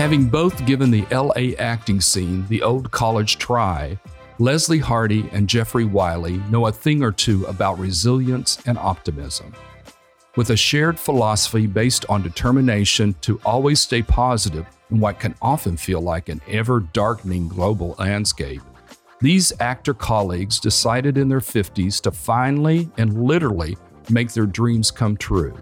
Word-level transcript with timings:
Having 0.00 0.28
both 0.30 0.64
given 0.64 0.90
the 0.90 1.04
LA 1.10 1.54
acting 1.58 2.00
scene 2.00 2.46
the 2.46 2.62
old 2.62 2.90
college 2.90 3.36
try, 3.36 3.98
Leslie 4.38 4.78
Hardy 4.78 5.28
and 5.30 5.46
Jeffrey 5.46 5.84
Wylie 5.84 6.38
know 6.48 6.68
a 6.68 6.72
thing 6.72 7.02
or 7.02 7.12
two 7.12 7.44
about 7.44 7.78
resilience 7.78 8.56
and 8.64 8.78
optimism. 8.78 9.52
With 10.36 10.48
a 10.48 10.56
shared 10.56 10.98
philosophy 10.98 11.66
based 11.66 12.06
on 12.08 12.22
determination 12.22 13.14
to 13.20 13.42
always 13.44 13.82
stay 13.82 14.00
positive 14.00 14.64
in 14.90 15.00
what 15.00 15.20
can 15.20 15.34
often 15.42 15.76
feel 15.76 16.00
like 16.00 16.30
an 16.30 16.40
ever 16.48 16.80
darkening 16.80 17.48
global 17.48 17.94
landscape, 17.98 18.62
these 19.20 19.52
actor 19.60 19.92
colleagues 19.92 20.58
decided 20.58 21.18
in 21.18 21.28
their 21.28 21.40
50s 21.40 22.00
to 22.00 22.10
finally 22.10 22.88
and 22.96 23.22
literally 23.22 23.76
make 24.08 24.32
their 24.32 24.46
dreams 24.46 24.90
come 24.90 25.18
true. 25.18 25.54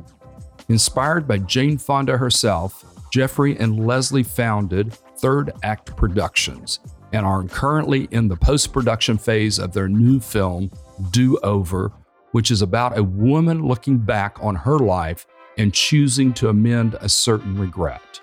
Inspired 0.68 1.26
by 1.26 1.38
Jane 1.38 1.76
Fonda 1.76 2.16
herself, 2.16 2.84
Jeffrey 3.10 3.56
and 3.58 3.86
Leslie 3.86 4.22
founded 4.22 4.92
Third 5.18 5.52
Act 5.62 5.96
Productions 5.96 6.80
and 7.12 7.24
are 7.24 7.44
currently 7.44 8.08
in 8.10 8.28
the 8.28 8.36
post 8.36 8.72
production 8.72 9.16
phase 9.16 9.58
of 9.58 9.72
their 9.72 9.88
new 9.88 10.20
film, 10.20 10.70
Do 11.10 11.38
Over, 11.42 11.92
which 12.32 12.50
is 12.50 12.62
about 12.62 12.98
a 12.98 13.02
woman 13.02 13.66
looking 13.66 13.98
back 13.98 14.36
on 14.42 14.54
her 14.54 14.78
life 14.78 15.26
and 15.56 15.72
choosing 15.72 16.32
to 16.34 16.50
amend 16.50 16.96
a 17.00 17.08
certain 17.08 17.58
regret. 17.58 18.20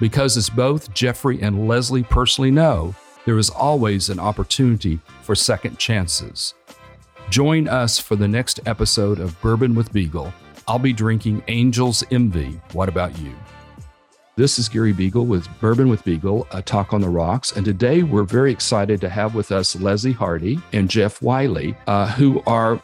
Because 0.00 0.36
as 0.36 0.50
both 0.50 0.92
Jeffrey 0.94 1.40
and 1.40 1.68
Leslie 1.68 2.02
personally 2.02 2.50
know, 2.50 2.94
there 3.24 3.38
is 3.38 3.50
always 3.50 4.10
an 4.10 4.18
opportunity 4.18 5.00
for 5.22 5.34
second 5.34 5.78
chances. 5.78 6.54
Join 7.30 7.68
us 7.68 7.98
for 7.98 8.16
the 8.16 8.28
next 8.28 8.60
episode 8.66 9.20
of 9.20 9.40
Bourbon 9.40 9.74
with 9.74 9.92
Beagle. 9.92 10.32
I'll 10.66 10.78
be 10.78 10.92
drinking 10.92 11.42
Angel's 11.48 12.04
Envy. 12.10 12.60
What 12.72 12.88
about 12.88 13.18
you? 13.18 13.34
This 14.38 14.56
is 14.56 14.68
Gary 14.68 14.92
Beagle 14.92 15.26
with 15.26 15.48
Bourbon 15.58 15.88
with 15.88 16.04
Beagle, 16.04 16.46
a 16.52 16.62
talk 16.62 16.92
on 16.92 17.00
the 17.00 17.08
rocks. 17.08 17.50
And 17.56 17.64
today 17.64 18.04
we're 18.04 18.22
very 18.22 18.52
excited 18.52 19.00
to 19.00 19.08
have 19.08 19.34
with 19.34 19.50
us 19.50 19.74
Leslie 19.74 20.12
Hardy 20.12 20.60
and 20.72 20.88
Jeff 20.88 21.20
Wylie, 21.20 21.76
uh, 21.88 22.06
who 22.12 22.40
are 22.46 22.80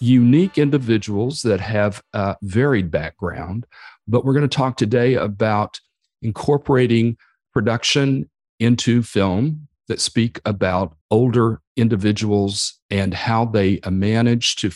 unique 0.00 0.58
individuals 0.58 1.42
that 1.42 1.60
have 1.60 2.02
a 2.14 2.34
varied 2.42 2.90
background. 2.90 3.64
But 4.08 4.24
we're 4.24 4.32
going 4.32 4.48
to 4.48 4.56
talk 4.56 4.76
today 4.76 5.14
about 5.14 5.78
incorporating 6.20 7.16
production 7.52 8.28
into 8.58 9.04
film 9.04 9.68
that 9.86 10.00
speak 10.00 10.40
about 10.44 10.96
older 11.12 11.60
individuals 11.76 12.80
and 12.90 13.14
how 13.14 13.44
they 13.44 13.78
manage 13.88 14.56
to 14.56 14.72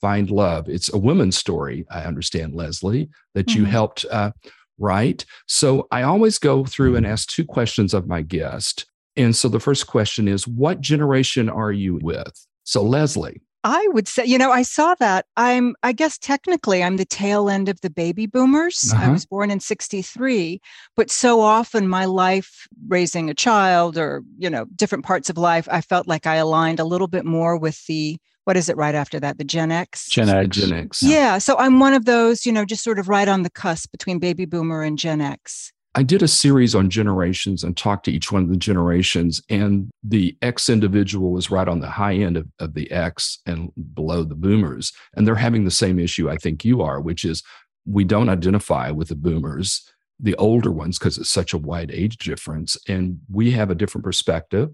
find 0.00 0.32
love. 0.32 0.68
It's 0.68 0.92
a 0.92 0.98
woman's 0.98 1.38
story, 1.38 1.86
I 1.92 2.00
understand, 2.02 2.56
Leslie, 2.56 3.08
that 3.34 3.46
mm-hmm. 3.46 3.60
you 3.60 3.64
helped 3.66 4.04
uh, 4.10 4.32
write. 4.80 5.24
So 5.46 5.86
I 5.90 6.02
always 6.02 6.38
go 6.38 6.64
through 6.64 6.96
and 6.96 7.06
ask 7.06 7.28
two 7.28 7.44
questions 7.44 7.94
of 7.94 8.08
my 8.08 8.22
guest. 8.22 8.86
And 9.16 9.36
so 9.36 9.48
the 9.48 9.60
first 9.60 9.86
question 9.86 10.26
is, 10.26 10.48
what 10.48 10.80
generation 10.80 11.48
are 11.48 11.72
you 11.72 11.98
with? 12.02 12.46
So, 12.64 12.82
Leslie, 12.82 13.42
I 13.62 13.86
would 13.92 14.08
say, 14.08 14.24
you 14.24 14.38
know, 14.38 14.50
I 14.50 14.62
saw 14.62 14.94
that. 15.00 15.26
I'm, 15.36 15.74
I 15.82 15.92
guess 15.92 16.16
technically 16.16 16.82
I'm 16.82 16.96
the 16.96 17.04
tail 17.04 17.50
end 17.50 17.68
of 17.68 17.80
the 17.82 17.90
baby 17.90 18.26
boomers. 18.26 18.90
Uh-huh. 18.92 19.04
I 19.04 19.12
was 19.12 19.26
born 19.26 19.50
in 19.50 19.60
63, 19.60 20.60
but 20.96 21.10
so 21.10 21.40
often 21.40 21.86
my 21.86 22.06
life 22.06 22.66
raising 22.88 23.28
a 23.28 23.34
child 23.34 23.98
or, 23.98 24.22
you 24.38 24.48
know, 24.48 24.64
different 24.76 25.04
parts 25.04 25.28
of 25.28 25.36
life, 25.36 25.68
I 25.70 25.82
felt 25.82 26.06
like 26.06 26.26
I 26.26 26.36
aligned 26.36 26.80
a 26.80 26.84
little 26.84 27.08
bit 27.08 27.26
more 27.26 27.58
with 27.58 27.84
the, 27.86 28.18
what 28.50 28.56
is 28.56 28.68
it 28.68 28.76
right 28.76 28.96
after 28.96 29.20
that? 29.20 29.38
The 29.38 29.44
Gen 29.44 29.70
X? 29.70 30.08
Gen 30.08 30.28
X. 30.28 30.56
Gen 30.56 30.72
X. 30.72 31.04
Yeah. 31.04 31.38
So 31.38 31.56
I'm 31.58 31.78
one 31.78 31.94
of 31.94 32.04
those, 32.04 32.44
you 32.44 32.50
know, 32.50 32.64
just 32.64 32.82
sort 32.82 32.98
of 32.98 33.08
right 33.08 33.28
on 33.28 33.44
the 33.44 33.50
cusp 33.50 33.92
between 33.92 34.18
baby 34.18 34.44
boomer 34.44 34.82
and 34.82 34.98
Gen 34.98 35.20
X. 35.20 35.72
I 35.94 36.02
did 36.02 36.20
a 36.20 36.26
series 36.26 36.74
on 36.74 36.90
generations 36.90 37.62
and 37.62 37.76
talked 37.76 38.06
to 38.06 38.10
each 38.10 38.32
one 38.32 38.42
of 38.42 38.48
the 38.48 38.56
generations, 38.56 39.40
and 39.48 39.88
the 40.02 40.36
X 40.42 40.68
individual 40.68 41.30
was 41.30 41.48
right 41.48 41.68
on 41.68 41.78
the 41.78 41.90
high 41.90 42.14
end 42.14 42.36
of, 42.36 42.48
of 42.58 42.74
the 42.74 42.90
X 42.90 43.38
and 43.46 43.70
below 43.94 44.24
the 44.24 44.34
boomers. 44.34 44.92
And 45.14 45.28
they're 45.28 45.36
having 45.36 45.64
the 45.64 45.70
same 45.70 46.00
issue 46.00 46.28
I 46.28 46.34
think 46.34 46.64
you 46.64 46.82
are, 46.82 47.00
which 47.00 47.24
is 47.24 47.44
we 47.86 48.02
don't 48.02 48.28
identify 48.28 48.90
with 48.90 49.10
the 49.10 49.14
boomers, 49.14 49.88
the 50.18 50.34
older 50.34 50.72
ones, 50.72 50.98
because 50.98 51.18
it's 51.18 51.30
such 51.30 51.52
a 51.52 51.58
wide 51.58 51.92
age 51.92 52.16
difference. 52.16 52.76
And 52.88 53.20
we 53.30 53.52
have 53.52 53.70
a 53.70 53.76
different 53.76 54.04
perspective. 54.04 54.70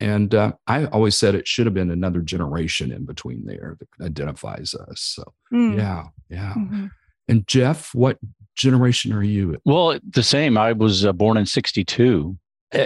And 0.00 0.34
uh, 0.34 0.52
I 0.66 0.86
always 0.86 1.16
said 1.16 1.34
it 1.34 1.48
should 1.48 1.66
have 1.66 1.74
been 1.74 1.90
another 1.90 2.20
generation 2.20 2.92
in 2.92 3.04
between 3.04 3.44
there 3.46 3.76
that 3.80 4.04
identifies 4.04 4.74
us. 4.74 5.00
So, 5.00 5.24
mm. 5.52 5.76
yeah, 5.76 6.04
yeah. 6.28 6.54
Mm-hmm. 6.56 6.86
And 7.28 7.46
Jeff, 7.46 7.94
what 7.94 8.18
generation 8.56 9.12
are 9.12 9.22
you? 9.22 9.58
Well, 9.64 9.98
the 10.08 10.22
same. 10.22 10.56
I 10.56 10.72
was 10.72 11.04
uh, 11.04 11.12
born 11.12 11.36
in 11.36 11.46
62. 11.46 12.36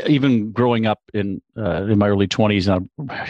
Even 0.07 0.53
growing 0.53 0.87
up 0.87 1.01
in 1.13 1.43
uh, 1.59 1.85
in 1.85 1.99
my 1.99 2.09
early 2.09 2.29
20s, 2.29 2.69
uh, 2.69 2.79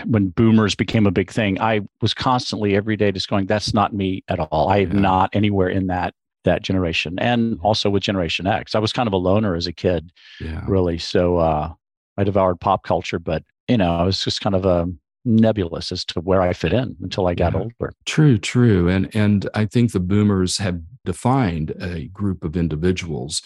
when 0.04 0.28
boomers 0.28 0.74
became 0.74 1.06
a 1.06 1.10
big 1.10 1.30
thing, 1.30 1.58
I 1.58 1.80
was 2.02 2.12
constantly 2.12 2.76
every 2.76 2.94
day 2.94 3.10
just 3.10 3.28
going, 3.28 3.46
"That's 3.46 3.72
not 3.72 3.94
me 3.94 4.22
at 4.28 4.38
all. 4.38 4.68
I 4.68 4.78
am 4.78 4.92
yeah. 4.92 5.00
not 5.00 5.30
anywhere 5.32 5.70
in 5.70 5.86
that 5.86 6.12
that 6.44 6.60
generation." 6.60 7.18
And 7.18 7.58
also 7.62 7.88
with 7.88 8.02
Generation 8.02 8.46
X, 8.46 8.74
I 8.74 8.80
was 8.80 8.92
kind 8.92 9.06
of 9.06 9.14
a 9.14 9.16
loner 9.16 9.56
as 9.56 9.66
a 9.66 9.72
kid, 9.72 10.12
yeah. 10.42 10.62
really. 10.68 10.98
So 10.98 11.38
uh, 11.38 11.72
I 12.18 12.24
devoured 12.24 12.60
pop 12.60 12.84
culture, 12.84 13.18
but 13.18 13.44
you 13.68 13.76
know, 13.76 13.94
I 13.94 14.02
was 14.02 14.22
just 14.22 14.40
kind 14.40 14.54
of 14.54 14.64
a 14.64 14.86
nebulous 15.24 15.92
as 15.92 16.04
to 16.04 16.20
where 16.20 16.42
I 16.42 16.52
fit 16.52 16.72
in 16.72 16.96
until 17.00 17.28
I 17.28 17.34
got 17.34 17.52
yeah. 17.52 17.60
older. 17.60 17.92
True, 18.04 18.38
true. 18.38 18.88
And 18.88 19.14
and 19.14 19.48
I 19.54 19.66
think 19.66 19.92
the 19.92 20.00
boomers 20.00 20.58
have 20.58 20.80
defined 21.04 21.74
a 21.80 22.06
group 22.08 22.44
of 22.44 22.56
individuals 22.56 23.42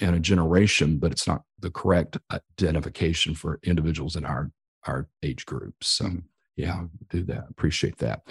and 0.00 0.14
a 0.14 0.20
generation, 0.20 0.98
but 0.98 1.12
it's 1.12 1.26
not 1.26 1.42
the 1.58 1.70
correct 1.70 2.18
identification 2.32 3.34
for 3.34 3.60
individuals 3.62 4.16
in 4.16 4.24
our 4.24 4.50
our 4.86 5.08
age 5.22 5.46
groups. 5.46 5.88
So 5.88 6.06
mm-hmm. 6.06 6.18
yeah, 6.56 6.84
do 7.10 7.22
that. 7.24 7.46
Appreciate 7.50 7.98
that. 7.98 8.22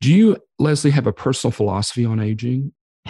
Do 0.00 0.14
you, 0.14 0.36
Leslie, 0.60 0.92
have 0.92 1.08
a 1.08 1.12
personal 1.12 1.50
philosophy 1.50 2.04
on 2.04 2.20
aging? 2.20 2.72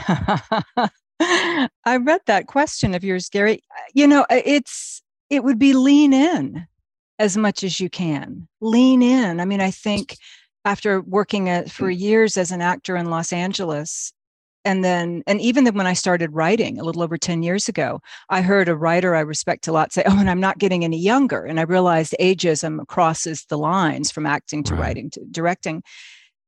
I 1.20 1.96
read 2.00 2.20
that 2.26 2.46
question 2.46 2.94
of 2.94 3.04
yours, 3.04 3.28
Gary. 3.28 3.60
You 3.92 4.06
know, 4.06 4.24
it's 4.30 5.02
it 5.30 5.44
would 5.44 5.58
be 5.58 5.74
lean 5.74 6.12
in 6.12 6.66
as 7.18 7.36
much 7.36 7.64
as 7.64 7.80
you 7.80 7.90
can. 7.90 8.48
Lean 8.60 9.02
in. 9.02 9.40
I 9.40 9.44
mean, 9.44 9.60
I 9.60 9.70
think 9.70 10.16
after 10.64 11.00
working 11.00 11.48
at, 11.48 11.70
for 11.70 11.88
mm. 11.88 11.98
years 11.98 12.36
as 12.36 12.50
an 12.50 12.60
actor 12.60 12.96
in 12.96 13.10
Los 13.10 13.32
Angeles, 13.32 14.12
and 14.64 14.84
then 14.84 15.22
and 15.26 15.40
even 15.40 15.64
then 15.64 15.74
when 15.74 15.86
i 15.86 15.92
started 15.92 16.34
writing 16.34 16.78
a 16.78 16.84
little 16.84 17.02
over 17.02 17.16
10 17.16 17.42
years 17.42 17.68
ago 17.68 18.00
i 18.28 18.42
heard 18.42 18.68
a 18.68 18.76
writer 18.76 19.14
i 19.14 19.20
respect 19.20 19.68
a 19.68 19.72
lot 19.72 19.92
say 19.92 20.02
oh 20.06 20.18
and 20.18 20.28
i'm 20.28 20.40
not 20.40 20.58
getting 20.58 20.84
any 20.84 20.98
younger 20.98 21.44
and 21.44 21.60
i 21.60 21.62
realized 21.62 22.14
ageism 22.20 22.86
crosses 22.86 23.44
the 23.48 23.56
lines 23.58 24.10
from 24.10 24.26
acting 24.26 24.62
to 24.64 24.74
right. 24.74 24.80
writing 24.80 25.10
to 25.10 25.24
directing 25.30 25.82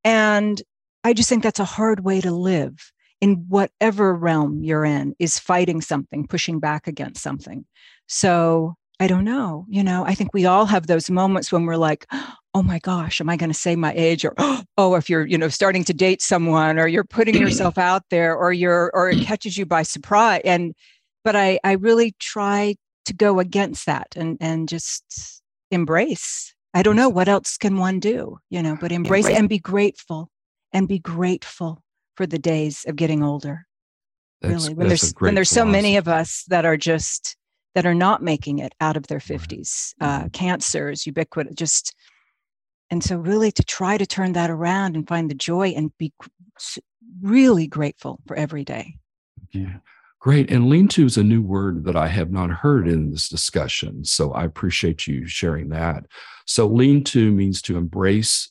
and 0.05 0.63
i 1.05 1.13
just 1.13 1.29
think 1.29 1.43
that's 1.43 1.61
a 1.61 1.65
hard 1.65 2.05
way 2.05 2.21
to 2.21 2.33
live 2.33 2.93
in 3.21 3.47
whatever 3.49 4.15
realm 4.15 4.63
you're 4.63 4.85
in 4.85 5.15
is 5.19 5.39
fighting 5.39 5.81
something 5.81 6.27
pushing 6.27 6.59
back 6.59 6.87
against 6.87 7.23
something 7.23 7.65
so 8.07 8.75
i 9.01 9.07
don't 9.07 9.25
know 9.25 9.67
you 9.69 9.83
know 9.83 10.05
i 10.05 10.15
think 10.15 10.33
we 10.33 10.47
all 10.47 10.67
have 10.67 10.87
those 10.87 11.11
moments 11.11 11.51
when 11.51 11.67
we're 11.67 11.77
like 11.77 12.07
oh 12.55 12.63
my 12.63 12.79
gosh, 12.81 13.21
am 13.21 13.29
I 13.29 13.37
going 13.37 13.51
to 13.51 13.59
say 13.59 13.77
my 13.77 13.93
age? 13.95 14.25
Or, 14.25 14.35
oh, 14.77 14.95
if 14.97 15.09
you're, 15.09 15.27
you 15.27 15.39
know, 15.39 15.49
starting 15.49 15.85
to 15.85 15.95
date 15.95 16.23
someone 16.23 16.79
or 16.79 16.87
you're 16.87 17.05
putting 17.05 17.35
yourself 17.41 17.79
out 17.79 18.03
there 18.11 18.37
or 18.37 18.53
you're, 18.53 18.91
or 18.95 19.11
it 19.11 19.25
catches 19.25 19.57
you 19.57 19.67
by 19.67 19.83
surprise. 19.83 20.43
And, 20.45 20.75
but 21.25 21.37
I, 21.37 21.61
I 21.65 21.73
really 21.73 22.15
try 22.19 22.77
to 23.07 23.15
go 23.15 23.41
against 23.41 23.87
that 23.87 24.09
and, 24.17 24.37
and 24.41 24.69
just 24.69 25.43
embrace. 25.71 26.55
I 26.75 26.83
don't 26.83 26.97
know 26.97 27.09
what 27.09 27.29
else 27.29 27.57
can 27.57 27.79
one 27.79 28.01
do, 28.01 28.39
you 28.49 28.63
know, 28.63 28.77
but 28.81 28.93
embrace 28.93 29.29
and 29.29 29.49
be 29.49 29.59
grateful 29.59 30.31
and 30.73 30.87
be 30.87 30.99
grateful 30.99 31.83
for 32.17 32.27
the 32.27 32.39
days 32.39 32.85
of 32.87 32.97
getting 32.97 33.23
older. 33.23 33.67
That's, 34.41 34.65
really, 34.65 34.75
when 34.75 34.89
there's 34.89 35.13
when 35.19 35.35
there's 35.35 35.51
so 35.51 35.67
many 35.67 35.97
of 35.97 36.09
us 36.09 36.45
that 36.49 36.65
are 36.65 36.77
just 36.77 37.37
that 37.75 37.87
are 37.87 37.95
not 37.95 38.23
making 38.23 38.59
it 38.59 38.75
out 38.81 38.97
of 38.97 39.07
their 39.07 39.19
50s, 39.19 39.95
uh, 40.01 40.21
mm-hmm. 40.21 40.29
cancers, 40.29 41.07
ubiquitous, 41.07 41.55
just 41.55 41.95
and 42.91 43.05
so 43.05 43.17
really 43.17 43.53
to 43.53 43.63
try 43.63 43.97
to 43.97 44.07
turn 44.07 44.33
that 44.33 44.51
around 44.51 44.97
and 44.97 45.07
find 45.07 45.31
the 45.31 45.35
joy 45.35 45.69
and 45.69 45.97
be 45.97 46.13
really 47.23 47.69
grateful 47.69 48.21
for 48.27 48.37
every 48.37 48.65
day. 48.65 48.97
Yeah. 49.53 49.77
Great 50.19 50.51
and 50.51 50.69
lean 50.69 50.89
to 50.89 51.07
is 51.07 51.17
a 51.17 51.25
new 51.25 51.41
word 51.41 51.85
that 51.85 51.97
i 51.97 52.07
have 52.07 52.31
not 52.31 52.51
heard 52.51 52.87
in 52.87 53.11
this 53.11 53.29
discussion 53.29 54.05
so 54.05 54.33
i 54.33 54.45
appreciate 54.45 55.07
you 55.07 55.27
sharing 55.27 55.69
that. 55.71 56.05
So 56.47 56.67
lean 56.67 57.05
to 57.05 57.31
means 57.31 57.63
to 57.63 57.77
embrace 57.77 58.51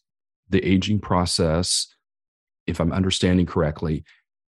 the 0.50 0.66
aging 0.66 1.00
process 1.00 1.94
if 2.66 2.80
i'm 2.80 2.94
understanding 2.94 3.46
correctly 3.46 4.04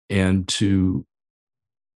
and 0.09 0.47
to 0.47 1.05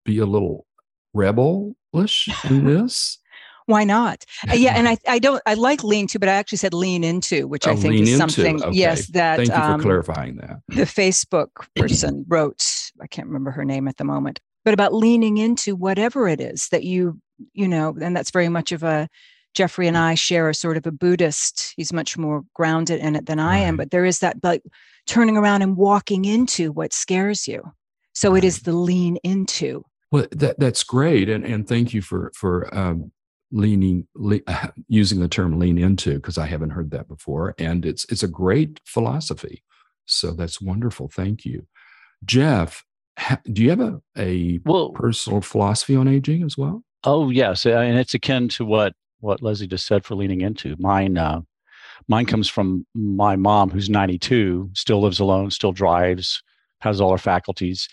be 0.04 0.20
a 0.20 0.26
little 0.26 0.68
rebelish 1.16 2.50
in 2.50 2.66
this 2.66 3.20
why 3.68 3.84
not? 3.84 4.26
Uh, 4.50 4.54
yeah, 4.54 4.74
and 4.76 4.88
I, 4.88 4.98
I 5.08 5.20
don't 5.20 5.42
I 5.46 5.56
like 5.56 5.84
lean 5.84 6.08
to, 6.08 6.20
but 6.20 6.30
I 6.30 6.34
actually 6.34 6.60
said 6.60 6.74
lean 6.74 7.04
into, 7.04 7.48
which 7.48 7.68
oh, 7.68 7.72
I 7.72 7.76
think 7.76 7.96
is 7.96 8.18
something. 8.18 8.64
Okay. 8.64 8.78
Yes, 8.78 9.08
that. 9.08 9.38
Thank 9.38 9.50
you 9.50 9.56
um, 9.56 9.80
for 9.80 9.84
clarifying 9.84 10.38
that. 10.38 10.62
The 10.70 10.84
Facebook 10.84 11.50
person 11.76 12.26
wrote. 12.30 12.64
I 13.02 13.08
can't 13.08 13.28
remember 13.28 13.52
her 13.52 13.66
name 13.66 13.88
at 13.88 13.98
the 13.98 14.04
moment, 14.04 14.40
but 14.64 14.74
about 14.74 14.94
leaning 14.94 15.38
into 15.38 15.76
whatever 15.76 16.28
it 16.28 16.40
is 16.40 16.70
that 16.70 16.84
you 16.84 17.20
you 17.54 17.68
know, 17.68 17.96
and 18.02 18.16
that's 18.16 18.32
very 18.32 18.50
much 18.50 18.72
of 18.72 18.84
a 18.84 19.10
Jeffrey 19.54 19.88
and 19.88 19.98
I 19.98 20.16
share 20.16 20.50
a 20.50 20.54
sort 20.54 20.78
of 20.78 20.86
a 20.86 20.92
Buddhist. 20.92 21.74
He's 21.78 21.94
much 21.94 22.18
more 22.18 22.44
grounded 22.54 23.00
in 23.00 23.16
it 23.16 23.26
than 23.26 23.40
I 23.40 23.58
am, 23.58 23.78
but 23.78 23.92
there 23.92 24.06
is 24.06 24.20
that 24.20 24.38
like 24.44 24.62
turning 25.08 25.38
around 25.38 25.62
and 25.62 25.78
walking 25.78 26.26
into 26.26 26.72
what 26.72 26.94
scares 26.94 27.48
you. 27.48 27.64
So 28.14 28.32
right. 28.32 28.44
it 28.44 28.48
is 28.48 28.62
the 28.62 28.74
lean 28.74 29.18
into. 29.24 29.86
Well, 30.12 30.28
that 30.32 30.60
that's 30.60 30.84
great, 30.84 31.30
and 31.30 31.46
and 31.46 31.68
thank 31.68 31.94
you 31.94 32.02
for 32.02 32.32
for 32.36 32.74
um, 32.76 33.12
leaning 33.52 34.08
le- 34.16 34.42
using 34.88 35.20
the 35.20 35.28
term 35.28 35.60
lean 35.60 35.78
into 35.78 36.16
because 36.16 36.38
I 36.38 36.46
haven't 36.46 36.72
heard 36.72 36.92
that 36.92 37.08
before, 37.08 37.56
and 37.58 37.86
it's 37.86 38.06
it's 38.06 38.24
a 38.24 38.28
great 38.28 38.80
philosophy. 38.86 39.64
So 40.06 40.32
that's 40.32 40.62
wonderful. 40.62 41.10
Thank 41.10 41.46
you, 41.46 41.68
Jeff. 42.24 42.84
Ha, 43.18 43.40
do 43.52 43.64
you 43.64 43.70
have 43.70 43.80
a 43.80 44.02
a 44.18 44.60
well, 44.66 44.92
personal 44.92 45.42
philosophy 45.42 45.96
on 45.96 46.08
aging 46.08 46.44
as 46.44 46.58
well? 46.58 46.84
Oh 47.04 47.30
yes, 47.30 47.66
and 47.66 47.98
it's 47.98 48.14
akin 48.14 48.50
to 48.50 48.66
what 48.66 48.94
what 49.20 49.42
Leslie 49.42 49.68
just 49.68 49.88
said 49.88 50.06
for 50.06 50.16
leaning 50.16 50.42
into. 50.42 50.76
Mine, 50.78 51.18
uh, 51.18 51.42
mine 52.08 52.26
comes 52.26 52.48
from 52.48 52.86
my 52.94 53.36
mom, 53.36 53.70
who's 53.70 53.90
92, 53.90 54.70
still 54.74 55.02
lives 55.02 55.20
alone, 55.20 55.50
still 55.50 55.72
drives, 55.72 56.44
has 56.82 57.02
all 57.02 57.12
her 57.12 57.18
faculties, 57.18 57.88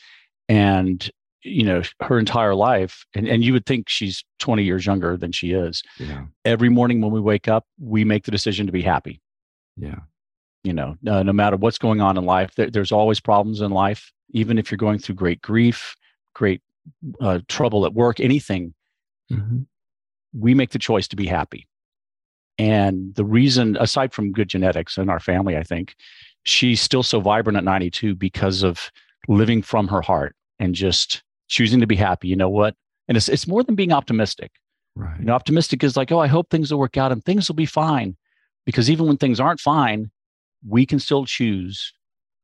and 0.49 1.11
you 1.42 1.64
know 1.64 1.82
her 2.00 2.18
entire 2.18 2.54
life. 2.54 3.04
And 3.14 3.26
and 3.28 3.44
you 3.44 3.52
would 3.52 3.66
think 3.66 3.88
she's 3.88 4.24
20 4.38 4.62
years 4.62 4.86
younger 4.86 5.16
than 5.16 5.32
she 5.32 5.52
is. 5.52 5.82
Yeah. 5.98 6.26
Every 6.44 6.68
morning 6.68 7.00
when 7.00 7.12
we 7.12 7.20
wake 7.20 7.48
up, 7.48 7.66
we 7.80 8.04
make 8.04 8.24
the 8.24 8.30
decision 8.30 8.66
to 8.66 8.72
be 8.72 8.82
happy. 8.82 9.20
Yeah. 9.76 10.00
You 10.64 10.72
know, 10.72 10.96
uh, 11.08 11.22
no 11.24 11.32
matter 11.32 11.56
what's 11.56 11.78
going 11.78 12.00
on 12.00 12.16
in 12.16 12.24
life, 12.24 12.54
there, 12.54 12.70
there's 12.70 12.92
always 12.92 13.18
problems 13.18 13.60
in 13.60 13.72
life. 13.72 14.12
Even 14.30 14.58
if 14.58 14.70
you're 14.70 14.78
going 14.78 14.98
through 14.98 15.16
great 15.16 15.42
grief, 15.42 15.96
great 16.34 16.62
uh, 17.20 17.40
trouble 17.48 17.84
at 17.84 17.94
work, 17.94 18.20
anything. 18.20 18.74
Mm-hmm 19.30 19.62
we 20.32 20.54
make 20.54 20.70
the 20.70 20.78
choice 20.78 21.08
to 21.08 21.16
be 21.16 21.26
happy. 21.26 21.66
And 22.58 23.14
the 23.14 23.24
reason, 23.24 23.76
aside 23.80 24.12
from 24.12 24.32
good 24.32 24.48
genetics 24.48 24.98
in 24.98 25.08
our 25.08 25.20
family, 25.20 25.56
I 25.56 25.62
think 25.62 25.94
she's 26.44 26.80
still 26.80 27.02
so 27.02 27.20
vibrant 27.20 27.56
at 27.56 27.64
92 27.64 28.14
because 28.14 28.62
of 28.62 28.90
living 29.28 29.62
from 29.62 29.88
her 29.88 30.02
heart 30.02 30.34
and 30.58 30.74
just 30.74 31.22
choosing 31.52 31.81
to 31.81 31.87
be 31.87 31.96
happy. 31.96 32.28
You 32.28 32.37
know 32.37 32.49
what? 32.49 32.75
And 33.08 33.16
it's, 33.16 33.28
it's 33.28 33.46
more 33.46 33.62
than 33.62 33.75
being 33.75 33.93
optimistic. 33.93 34.50
Right. 34.96 35.19
You 35.20 35.26
know, 35.26 35.34
optimistic 35.34 35.84
is 35.84 35.96
like, 35.96 36.10
oh, 36.10 36.19
I 36.19 36.26
hope 36.26 36.49
things 36.49 36.72
will 36.72 36.81
work 36.81 36.96
out 36.96 37.12
and 37.12 37.25
things 37.25 37.49
will 37.49 37.54
be 37.54 37.66
fine. 37.66 38.16
Because 38.64 38.90
even 38.90 39.06
when 39.06 39.19
things 39.19 39.38
aren't 39.38 39.60
fine, 39.60 40.10
we 40.66 40.87
can 40.87 40.99
still 40.99 41.26
choose 41.26 41.93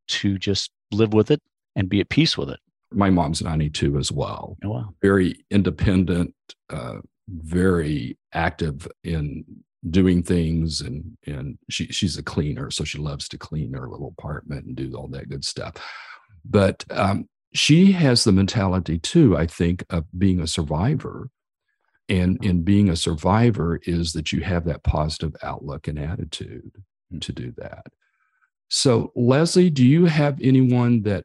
to 0.09 0.39
just 0.39 0.71
live 0.91 1.15
with 1.15 1.31
it 1.31 1.41
and 1.75 1.89
be 1.89 2.01
at 2.01 2.09
peace 2.09 2.37
with 2.37 2.51
it. 2.51 2.61
My 2.93 3.11
mom's 3.11 3.43
92 3.43 3.99
as 3.99 4.13
well. 4.13 4.57
Oh, 4.65 4.71
wow. 4.71 4.95
Very 5.01 5.45
independent, 5.51 6.35
uh, 6.71 6.99
very 7.29 8.19
active 8.33 8.89
in 9.05 9.45
doing 9.91 10.25
things 10.25 10.81
and 10.81 11.17
and 11.25 11.57
she 11.71 11.87
she's 11.87 12.19
a 12.19 12.23
cleaner 12.23 12.69
so 12.69 12.83
she 12.83 12.99
loves 12.99 13.29
to 13.29 13.39
clean 13.39 13.73
her 13.73 13.89
little 13.89 14.13
apartment 14.19 14.67
and 14.67 14.75
do 14.75 14.93
all 14.97 15.07
that 15.07 15.29
good 15.29 15.45
stuff 15.45 15.73
but 16.45 16.85
um, 16.91 17.29
she 17.59 17.93
has 17.93 18.25
the 18.25 18.33
mentality 18.33 18.99
too 18.99 19.37
i 19.37 19.47
think 19.47 19.85
of 19.91 20.05
being 20.17 20.41
a 20.41 20.47
survivor. 20.47 21.31
And 22.11 22.43
in 22.43 22.63
being 22.63 22.89
a 22.89 22.97
survivor 22.97 23.81
is 23.83 24.15
that 24.15 24.33
you 24.33 24.41
have 24.41 24.65
that 24.65 24.83
positive 24.83 25.37
outlook 25.43 25.89
and 25.89 25.99
attitude 25.99 26.73
hmm. 27.11 27.19
to 27.19 27.33
do 27.33 27.53
that. 27.59 27.87
So 28.69 29.13
leslie 29.15 29.71
do 29.71 29.85
you 29.85 30.07
have 30.07 30.39
anyone 30.41 31.03
that 31.03 31.25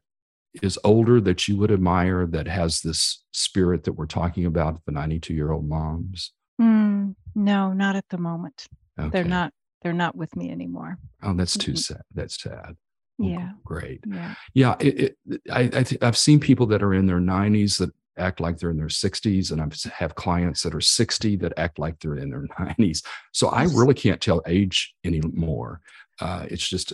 is 0.61 0.77
older 0.83 1.19
that 1.21 1.47
you 1.47 1.57
would 1.57 1.71
admire 1.71 2.27
that 2.27 2.47
has 2.47 2.81
this 2.81 3.23
spirit 3.31 3.85
that 3.85 3.93
we're 3.93 4.05
talking 4.05 4.45
about 4.45 4.81
the 4.85 4.91
92 4.91 5.33
year 5.33 5.51
old 5.51 5.67
moms? 5.67 6.33
Mm, 6.61 7.15
no 7.33 7.73
not 7.73 7.95
at 7.95 8.05
the 8.09 8.17
moment. 8.17 8.67
Okay. 8.99 9.09
they're 9.09 9.23
not 9.23 9.53
they're 9.81 9.93
not 9.93 10.15
with 10.15 10.35
me 10.35 10.51
anymore. 10.51 10.97
Oh 11.21 11.33
that's 11.33 11.57
too 11.57 11.75
sad 11.75 12.01
that's 12.13 12.41
sad 12.41 12.75
yeah 13.19 13.51
great 13.63 13.99
yeah 14.07 14.33
yeah 14.53 14.75
it, 14.79 15.15
it, 15.29 15.41
i, 15.51 15.61
I 15.61 15.83
th- 15.83 16.01
i've 16.01 16.17
seen 16.17 16.39
people 16.39 16.65
that 16.67 16.81
are 16.81 16.93
in 16.93 17.05
their 17.05 17.19
90s 17.19 17.77
that 17.77 17.91
act 18.17 18.39
like 18.39 18.57
they're 18.57 18.69
in 18.69 18.77
their 18.77 18.87
60s 18.87 19.51
and 19.51 19.61
i 19.61 19.67
have 19.95 20.15
clients 20.15 20.63
that 20.63 20.75
are 20.75 20.81
60 20.81 21.35
that 21.37 21.53
act 21.57 21.79
like 21.79 21.99
they're 21.99 22.17
in 22.17 22.29
their 22.29 22.41
90s 22.59 23.03
so 23.31 23.49
i 23.49 23.63
really 23.63 23.93
can't 23.93 24.21
tell 24.21 24.41
age 24.47 24.93
anymore 25.03 25.81
uh, 26.21 26.45
it's 26.49 26.67
just 26.67 26.93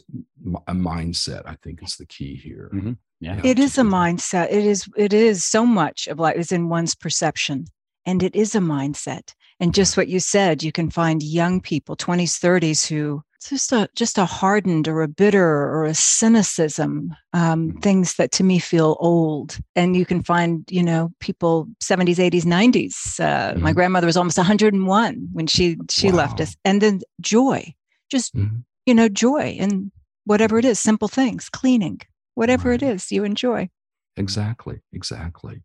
a 0.68 0.74
mindset 0.74 1.42
i 1.46 1.56
think 1.62 1.84
is 1.84 1.98
the 1.98 2.06
key 2.06 2.36
here 2.36 2.70
mm-hmm. 2.74 2.94
Yeah. 3.22 3.42
It 3.44 3.60
is 3.60 3.78
a 3.78 3.82
mindset. 3.82 4.50
It 4.50 4.66
is 4.66 4.90
it 4.96 5.14
is 5.14 5.44
so 5.44 5.66
much 5.66 6.08
of 6.08 6.20
life 6.20 6.38
is 6.38 6.52
in 6.52 6.70
one's 6.70 6.96
perception. 6.96 7.66
And 8.06 8.24
it 8.24 8.36
is 8.36 8.56
a 8.56 8.60
mindset. 8.60 9.34
And 9.60 9.74
just 9.74 9.98
what 9.98 10.08
you 10.08 10.20
said, 10.22 10.64
you 10.64 10.72
can 10.72 10.90
find 10.90 11.22
young 11.22 11.60
people, 11.60 11.98
20s, 11.98 12.40
30s, 12.40 12.88
who 12.88 13.22
just 13.48 13.72
a 13.72 13.90
just 13.96 14.18
a 14.18 14.26
hardened 14.26 14.88
or 14.88 15.02
a 15.02 15.08
bitter 15.08 15.46
or 15.46 15.86
a 15.86 15.94
cynicism, 15.94 17.16
um, 17.34 17.70
mm-hmm. 17.70 17.80
things 17.80 18.16
that 18.16 18.32
to 18.34 18.44
me 18.44 18.60
feel 18.60 18.98
old. 19.00 19.58
And 19.76 19.96
you 19.96 20.06
can 20.06 20.24
find, 20.24 20.66
you 20.70 20.84
know, 20.84 21.12
people 21.20 21.68
70s, 21.82 22.16
80s, 22.16 22.44
90s. 22.44 23.20
Uh, 23.20 23.54
mm-hmm. 23.54 23.62
My 23.62 23.74
grandmother 23.74 24.08
was 24.08 24.18
almost 24.18 24.38
101 24.38 25.30
when 25.32 25.48
she 25.48 25.78
she 25.90 26.10
wow. 26.10 26.18
left 26.18 26.42
us. 26.42 26.56
And 26.66 26.82
then 26.82 27.02
joy, 27.22 27.74
just 28.10 28.36
mm-hmm. 28.36 28.58
you 28.86 28.94
know, 28.94 29.10
joy 29.10 29.58
and 29.60 29.92
whatever 30.26 30.58
it 30.60 30.66
is, 30.66 30.80
simple 30.80 31.08
things, 31.08 31.50
cleaning, 31.50 32.02
whatever 32.36 32.70
right. 32.70 32.82
it 32.82 32.86
is 32.86 33.12
you 33.12 33.24
enjoy. 33.24 33.70
Exactly, 34.18 34.82
exactly. 34.92 35.64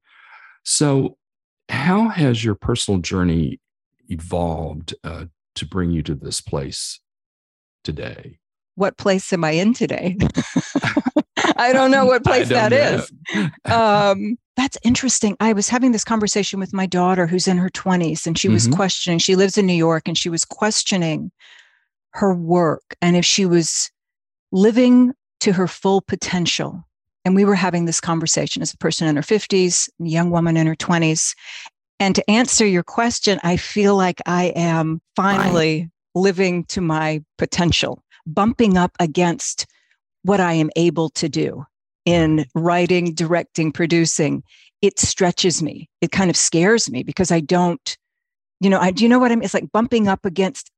So, 0.63 1.17
how 1.69 2.09
has 2.09 2.45
your 2.45 2.55
personal 2.55 3.01
journey 3.01 3.61
evolved 4.09 4.95
uh, 5.03 5.27
to 5.55 5.67
bring 5.67 5.91
you 5.91 6.03
to 6.03 6.15
this 6.15 6.41
place 6.41 7.01
today? 7.85 8.39
What 8.77 8.97
place 8.97 9.33
am 9.33 9.45
I 9.45 9.53
in 9.53 9.75
today? 9.75 10.17
I 11.57 11.73
don't 11.73 11.91
know 11.91 12.07
what 12.07 12.25
place 12.25 12.49
that 12.49 12.73
know. 12.73 13.05
is. 13.35 13.73
Um, 13.73 14.37
that's 14.57 14.79
interesting. 14.83 15.37
I 15.41 15.53
was 15.53 15.69
having 15.69 15.93
this 15.93 16.05
conversation 16.05 16.59
with 16.59 16.73
my 16.73 16.87
daughter 16.87 17.27
who's 17.27 17.47
in 17.47 17.59
her 17.59 17.71
20s, 17.71 18.27
and 18.27 18.39
she 18.39 18.49
was 18.49 18.65
mm-hmm. 18.65 18.75
questioning. 18.75 19.19
She 19.19 19.37
lives 19.37 19.59
in 19.59 19.67
New 19.67 19.75
York, 19.75 20.09
and 20.09 20.19
she 20.19 20.29
was 20.29 20.45
questioning 20.45 21.31
her 22.15 22.33
work 22.33 22.95
and 23.03 23.17
if 23.17 23.25
she 23.25 23.45
was 23.45 23.91
living 24.53 25.13
to 25.41 25.53
her 25.53 25.67
full 25.67 26.01
potential. 26.01 26.85
And 27.25 27.35
we 27.35 27.45
were 27.45 27.55
having 27.55 27.87
this 27.87 28.01
conversation 28.01 28.63
as 28.63 28.73
a 28.73 28.79
person 28.79 29.09
in 29.09 29.17
her 29.17 29.23
50s, 29.23 29.89
a 29.89 30.05
young 30.05 30.31
woman 30.31 30.57
in 30.57 30.67
her 30.67 30.77
20s. 30.77 31.35
And 31.99 32.15
to 32.15 32.31
answer 32.31 32.67
your 32.67 32.83
question, 32.83 33.41
I 33.43 33.57
feel 33.57 33.97
like 33.97 34.21
I 34.27 34.53
am 34.57 35.01
finally 35.17 35.91
living 36.15 36.65
to 36.65 36.81
my 36.81 37.23
potential, 37.39 38.03
bumping 38.27 38.77
up 38.77 38.93
against 39.01 39.67
what 40.23 40.41
I 40.41 40.55
am 40.55 40.71
able 40.77 41.11
to 41.11 41.29
do 41.29 41.65
in 42.05 42.47
writing, 42.55 43.15
directing, 43.15 43.73
producing. 43.73 44.43
It 44.83 44.99
stretches 44.99 45.63
me. 45.63 45.89
It 46.01 46.13
kind 46.13 46.31
of 46.31 46.37
scares 46.37 46.91
me 46.91 47.03
because 47.03 47.31
I 47.31 47.41
don't, 47.41 47.97
you 48.61 48.69
know, 48.71 48.79
I 48.79 48.91
do 48.91 49.03
you 49.03 49.09
know 49.09 49.19
what 49.19 49.33
I 49.33 49.37
mean? 49.37 49.45
It's 49.45 49.55
like 49.55 49.73
bumping 49.73 50.09
up 50.09 50.25
against 50.25 50.71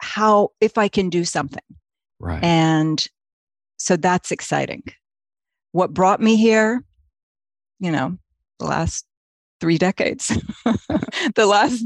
how 0.00 0.50
if 0.60 0.78
I 0.78 0.88
can 0.88 1.10
do 1.10 1.24
something. 1.24 1.62
Right. 2.20 2.42
And 2.42 3.04
so 3.78 3.96
that's 3.96 4.32
exciting. 4.32 4.82
What 5.72 5.94
brought 5.94 6.20
me 6.20 6.36
here, 6.36 6.84
you 7.78 7.92
know, 7.92 8.16
the 8.58 8.66
last 8.66 9.04
three 9.60 9.78
decades, 9.78 10.28
the 11.34 11.46
last 11.46 11.84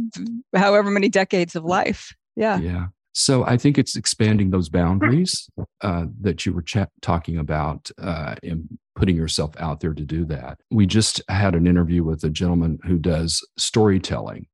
however 0.55 0.91
many 0.91 1.09
decades 1.09 1.57
of 1.57 1.65
life. 1.65 2.15
Yeah. 2.37 2.59
Yeah. 2.59 2.87
So 3.15 3.45
I 3.45 3.59
think 3.59 3.77
it's 3.77 3.95
expanding 3.95 4.51
those 4.51 4.71
boundaries 4.71 5.49
uh, 5.83 6.07
that 6.23 6.47
you 6.47 6.55
were 6.55 6.63
ch- 6.63 6.89
talking 7.03 7.37
about 7.37 7.91
uh, 7.99 8.37
and 8.43 8.67
putting 8.97 9.17
yourself 9.17 9.55
out 9.59 9.81
there 9.81 9.93
to 9.93 10.05
do 10.05 10.25
that. 10.27 10.59
We 10.71 10.87
just 10.87 11.21
had 11.29 11.55
an 11.55 11.67
interview 11.67 12.05
with 12.05 12.25
a 12.25 12.31
gentleman 12.31 12.79
who 12.85 12.99
does 12.99 13.47
storytelling 13.59 14.47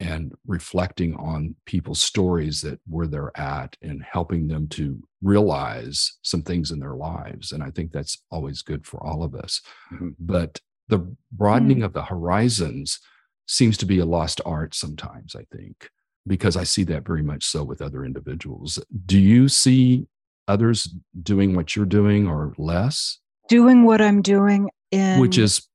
and 0.00 0.32
reflecting 0.46 1.14
on 1.16 1.54
people's 1.66 2.00
stories 2.00 2.62
that 2.62 2.80
where 2.86 3.06
they're 3.06 3.38
at 3.38 3.76
and 3.82 4.02
helping 4.02 4.48
them 4.48 4.66
to 4.68 4.98
realize 5.22 6.18
some 6.22 6.42
things 6.42 6.70
in 6.70 6.78
their 6.78 6.94
lives 6.94 7.52
and 7.52 7.62
i 7.62 7.70
think 7.70 7.92
that's 7.92 8.22
always 8.30 8.62
good 8.62 8.86
for 8.86 9.04
all 9.06 9.22
of 9.22 9.34
us 9.34 9.60
mm-hmm. 9.92 10.08
but 10.18 10.58
the 10.88 11.14
broadening 11.30 11.78
mm-hmm. 11.78 11.84
of 11.84 11.92
the 11.92 12.02
horizons 12.02 12.98
seems 13.46 13.76
to 13.76 13.86
be 13.86 13.98
a 13.98 14.06
lost 14.06 14.40
art 14.46 14.74
sometimes 14.74 15.36
i 15.36 15.44
think 15.54 15.90
because 16.26 16.56
i 16.56 16.64
see 16.64 16.84
that 16.84 17.06
very 17.06 17.22
much 17.22 17.44
so 17.44 17.62
with 17.64 17.80
other 17.80 18.04
individuals 18.04 18.78
do 19.06 19.18
you 19.18 19.48
see 19.48 20.06
others 20.48 20.94
doing 21.22 21.54
what 21.54 21.74
you're 21.74 21.86
doing 21.86 22.26
or 22.26 22.54
less 22.58 23.18
doing 23.48 23.84
what 23.84 24.00
i'm 24.00 24.22
doing 24.22 24.68
in 24.90 25.20
which 25.20 25.38
is 25.38 25.66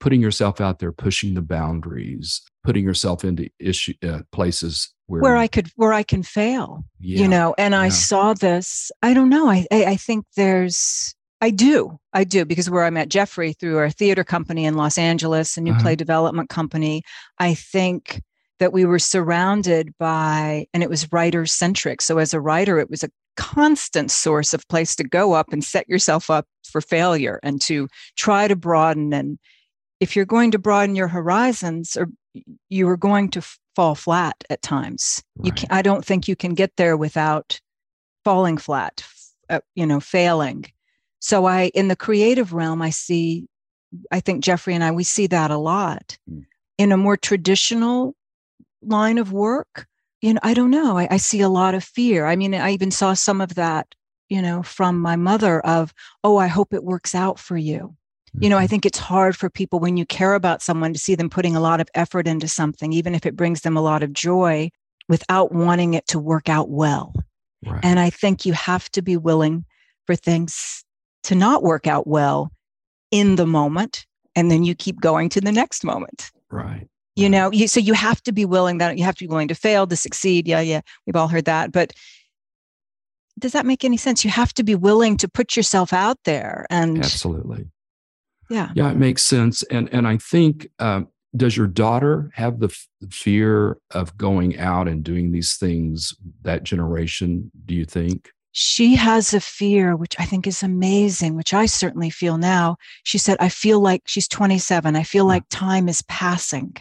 putting 0.00 0.20
yourself 0.20 0.60
out 0.60 0.78
there 0.78 0.92
pushing 0.92 1.34
the 1.34 1.42
boundaries 1.42 2.42
putting 2.64 2.84
yourself 2.84 3.24
into 3.24 3.48
issue 3.58 3.94
uh, 4.02 4.20
places 4.32 4.94
where 5.06 5.20
where 5.20 5.36
I 5.36 5.46
could 5.46 5.70
where 5.76 5.92
I 5.92 6.02
can 6.02 6.22
fail. 6.22 6.84
Yeah, 6.98 7.20
you 7.20 7.28
know, 7.28 7.54
and 7.58 7.72
yeah. 7.72 7.80
I 7.80 7.88
saw 7.90 8.34
this. 8.34 8.90
I 9.02 9.14
don't 9.14 9.28
know. 9.28 9.48
I, 9.48 9.66
I 9.70 9.84
I 9.84 9.96
think 9.96 10.24
there's 10.36 11.14
I 11.40 11.50
do. 11.50 11.98
I 12.12 12.24
do 12.24 12.44
because 12.44 12.70
where 12.70 12.84
I 12.84 12.90
met 12.90 13.10
Jeffrey 13.10 13.52
through 13.52 13.76
our 13.78 13.90
theater 13.90 14.24
company 14.24 14.64
in 14.64 14.74
Los 14.74 14.96
Angeles, 14.96 15.56
a 15.56 15.60
new 15.60 15.72
uh-huh. 15.72 15.82
play 15.82 15.96
development 15.96 16.48
company, 16.48 17.02
I 17.38 17.54
think 17.54 18.22
that 18.60 18.72
we 18.72 18.84
were 18.84 18.98
surrounded 18.98 19.94
by, 19.98 20.66
and 20.72 20.82
it 20.82 20.90
was 20.90 21.12
writer 21.12 21.46
centric. 21.46 22.00
So 22.00 22.18
as 22.18 22.32
a 22.32 22.40
writer, 22.40 22.78
it 22.78 22.90
was 22.90 23.02
a 23.02 23.10
constant 23.36 24.10
source 24.10 24.54
of 24.54 24.66
place 24.68 24.94
to 24.96 25.04
go 25.04 25.32
up 25.32 25.52
and 25.52 25.64
set 25.64 25.88
yourself 25.88 26.30
up 26.30 26.46
for 26.70 26.80
failure 26.80 27.40
and 27.42 27.60
to 27.62 27.88
try 28.16 28.46
to 28.46 28.54
broaden. 28.54 29.12
And 29.12 29.38
if 29.98 30.14
you're 30.14 30.24
going 30.24 30.52
to 30.52 30.58
broaden 30.58 30.94
your 30.94 31.08
horizons, 31.08 31.96
or 31.96 32.08
you 32.68 32.88
are 32.88 32.96
going 32.96 33.30
to 33.30 33.42
fall 33.76 33.94
flat 33.94 34.44
at 34.50 34.62
times. 34.62 35.22
Right. 35.36 35.46
You 35.46 35.52
can, 35.52 35.68
I 35.70 35.82
don't 35.82 36.04
think 36.04 36.28
you 36.28 36.36
can 36.36 36.54
get 36.54 36.72
there 36.76 36.96
without 36.96 37.60
falling 38.24 38.58
flat, 38.58 39.04
uh, 39.50 39.60
you 39.74 39.86
know, 39.86 40.00
failing. 40.00 40.66
So 41.20 41.46
I, 41.46 41.70
in 41.74 41.88
the 41.88 41.96
creative 41.96 42.52
realm, 42.52 42.82
I 42.82 42.90
see, 42.90 43.46
I 44.10 44.20
think 44.20 44.44
Jeffrey 44.44 44.74
and 44.74 44.84
I, 44.84 44.90
we 44.90 45.04
see 45.04 45.26
that 45.28 45.50
a 45.50 45.58
lot. 45.58 46.18
Mm. 46.30 46.44
In 46.76 46.90
a 46.90 46.96
more 46.96 47.16
traditional 47.16 48.16
line 48.86 49.18
of 49.18 49.32
work, 49.32 49.86
you 50.20 50.34
know, 50.34 50.40
I 50.42 50.54
don't 50.54 50.70
know. 50.70 50.98
I, 50.98 51.08
I 51.10 51.16
see 51.18 51.40
a 51.40 51.48
lot 51.48 51.74
of 51.74 51.84
fear. 51.84 52.26
I 52.26 52.36
mean, 52.36 52.54
I 52.54 52.70
even 52.70 52.90
saw 52.90 53.14
some 53.14 53.40
of 53.40 53.54
that, 53.56 53.94
you 54.28 54.40
know, 54.40 54.62
from 54.62 54.98
my 54.98 55.16
mother 55.16 55.60
of, 55.60 55.92
oh, 56.22 56.36
I 56.36 56.46
hope 56.46 56.72
it 56.72 56.84
works 56.84 57.14
out 57.14 57.38
for 57.38 57.56
you. 57.56 57.94
You 58.40 58.48
know, 58.48 58.56
I 58.56 58.62
mm-hmm. 58.62 58.70
think 58.70 58.86
it's 58.86 58.98
hard 58.98 59.36
for 59.36 59.48
people 59.48 59.78
when 59.78 59.96
you 59.96 60.04
care 60.04 60.34
about 60.34 60.60
someone 60.60 60.92
to 60.92 60.98
see 60.98 61.14
them 61.14 61.30
putting 61.30 61.54
a 61.54 61.60
lot 61.60 61.80
of 61.80 61.88
effort 61.94 62.26
into 62.26 62.48
something, 62.48 62.92
even 62.92 63.14
if 63.14 63.26
it 63.26 63.36
brings 63.36 63.60
them 63.60 63.76
a 63.76 63.82
lot 63.82 64.02
of 64.02 64.12
joy, 64.12 64.70
without 65.08 65.52
wanting 65.52 65.94
it 65.94 66.06
to 66.08 66.18
work 66.18 66.48
out 66.48 66.68
well. 66.68 67.14
Right. 67.64 67.80
And 67.84 68.00
I 68.00 68.10
think 68.10 68.44
you 68.44 68.52
have 68.54 68.90
to 68.90 69.02
be 69.02 69.16
willing 69.16 69.64
for 70.06 70.16
things 70.16 70.84
to 71.24 71.34
not 71.34 71.62
work 71.62 71.86
out 71.86 72.06
well 72.06 72.50
in 73.10 73.36
the 73.36 73.46
moment 73.46 74.06
and 74.34 74.50
then 74.50 74.64
you 74.64 74.74
keep 74.74 75.00
going 75.00 75.28
to 75.30 75.40
the 75.40 75.52
next 75.52 75.84
moment 75.84 76.30
right 76.50 76.88
you 77.16 77.28
know 77.28 77.50
you, 77.52 77.68
so 77.68 77.80
you 77.80 77.94
have 77.94 78.22
to 78.22 78.32
be 78.32 78.44
willing 78.44 78.78
that 78.78 78.98
you 78.98 79.04
have 79.04 79.14
to 79.14 79.24
be 79.24 79.28
willing 79.28 79.48
to 79.48 79.54
fail 79.54 79.86
to 79.86 79.96
succeed 79.96 80.46
yeah 80.48 80.60
yeah 80.60 80.80
we've 81.06 81.16
all 81.16 81.28
heard 81.28 81.44
that 81.44 81.72
but 81.72 81.92
does 83.38 83.52
that 83.52 83.66
make 83.66 83.84
any 83.84 83.96
sense 83.96 84.24
you 84.24 84.30
have 84.30 84.52
to 84.54 84.62
be 84.62 84.74
willing 84.74 85.16
to 85.16 85.28
put 85.28 85.56
yourself 85.56 85.92
out 85.92 86.18
there 86.24 86.66
and 86.70 86.98
absolutely 86.98 87.66
yeah 88.50 88.70
yeah 88.74 88.90
it 88.90 88.96
makes 88.96 89.22
sense 89.22 89.62
and 89.64 89.88
and 89.92 90.06
i 90.06 90.16
think 90.16 90.68
um, 90.78 91.08
does 91.36 91.56
your 91.56 91.66
daughter 91.66 92.30
have 92.34 92.60
the 92.60 92.68
f- 92.68 92.88
fear 93.10 93.78
of 93.90 94.16
going 94.16 94.58
out 94.58 94.86
and 94.86 95.02
doing 95.02 95.32
these 95.32 95.56
things 95.56 96.14
that 96.42 96.62
generation 96.62 97.50
do 97.66 97.74
you 97.74 97.84
think 97.84 98.30
she 98.56 98.94
has 98.94 99.34
a 99.34 99.40
fear, 99.40 99.96
which 99.96 100.14
I 100.20 100.24
think 100.24 100.46
is 100.46 100.62
amazing, 100.62 101.34
which 101.34 101.52
I 101.52 101.66
certainly 101.66 102.08
feel 102.08 102.38
now. 102.38 102.76
She 103.02 103.18
said, 103.18 103.36
I 103.40 103.48
feel 103.48 103.80
like 103.80 104.02
she's 104.06 104.28
27. 104.28 104.94
I 104.94 105.02
feel 105.02 105.24
like 105.24 105.42
time 105.50 105.88
is 105.88 106.02
passing. 106.02 106.76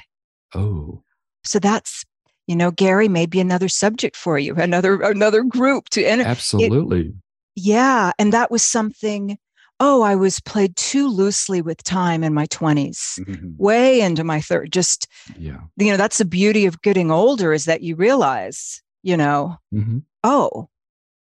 Oh. 0.55 1.03
So 1.43 1.60
that's, 1.60 2.03
you 2.48 2.55
know, 2.55 2.72
Gary, 2.72 3.07
maybe 3.07 3.39
another 3.39 3.69
subject 3.69 4.15
for 4.15 4.38
you, 4.38 4.55
another 4.55 5.01
another 5.01 5.43
group 5.43 5.89
to 5.89 6.03
enter. 6.03 6.25
Absolutely. 6.25 7.07
It, 7.07 7.13
yeah. 7.55 8.12
And 8.17 8.33
that 8.33 8.51
was 8.51 8.63
something, 8.63 9.38
oh, 9.79 10.01
I 10.01 10.15
was 10.15 10.39
played 10.39 10.75
too 10.75 11.07
loosely 11.07 11.62
with 11.62 11.83
time 11.83 12.24
in 12.24 12.33
my 12.33 12.48
20s, 12.48 13.19
mm-hmm. 13.19 13.51
way 13.57 14.01
into 14.01 14.24
my 14.24 14.41
third. 14.41 14.72
Just, 14.72 15.07
yeah. 15.38 15.60
You 15.77 15.91
know, 15.91 15.98
that's 15.98 16.17
the 16.17 16.25
beauty 16.25 16.65
of 16.65 16.81
getting 16.81 17.12
older 17.12 17.53
is 17.53 17.65
that 17.65 17.81
you 17.81 17.95
realize, 17.95 18.81
you 19.03 19.17
know, 19.17 19.57
mm-hmm. 19.74 20.00
oh, 20.24 20.69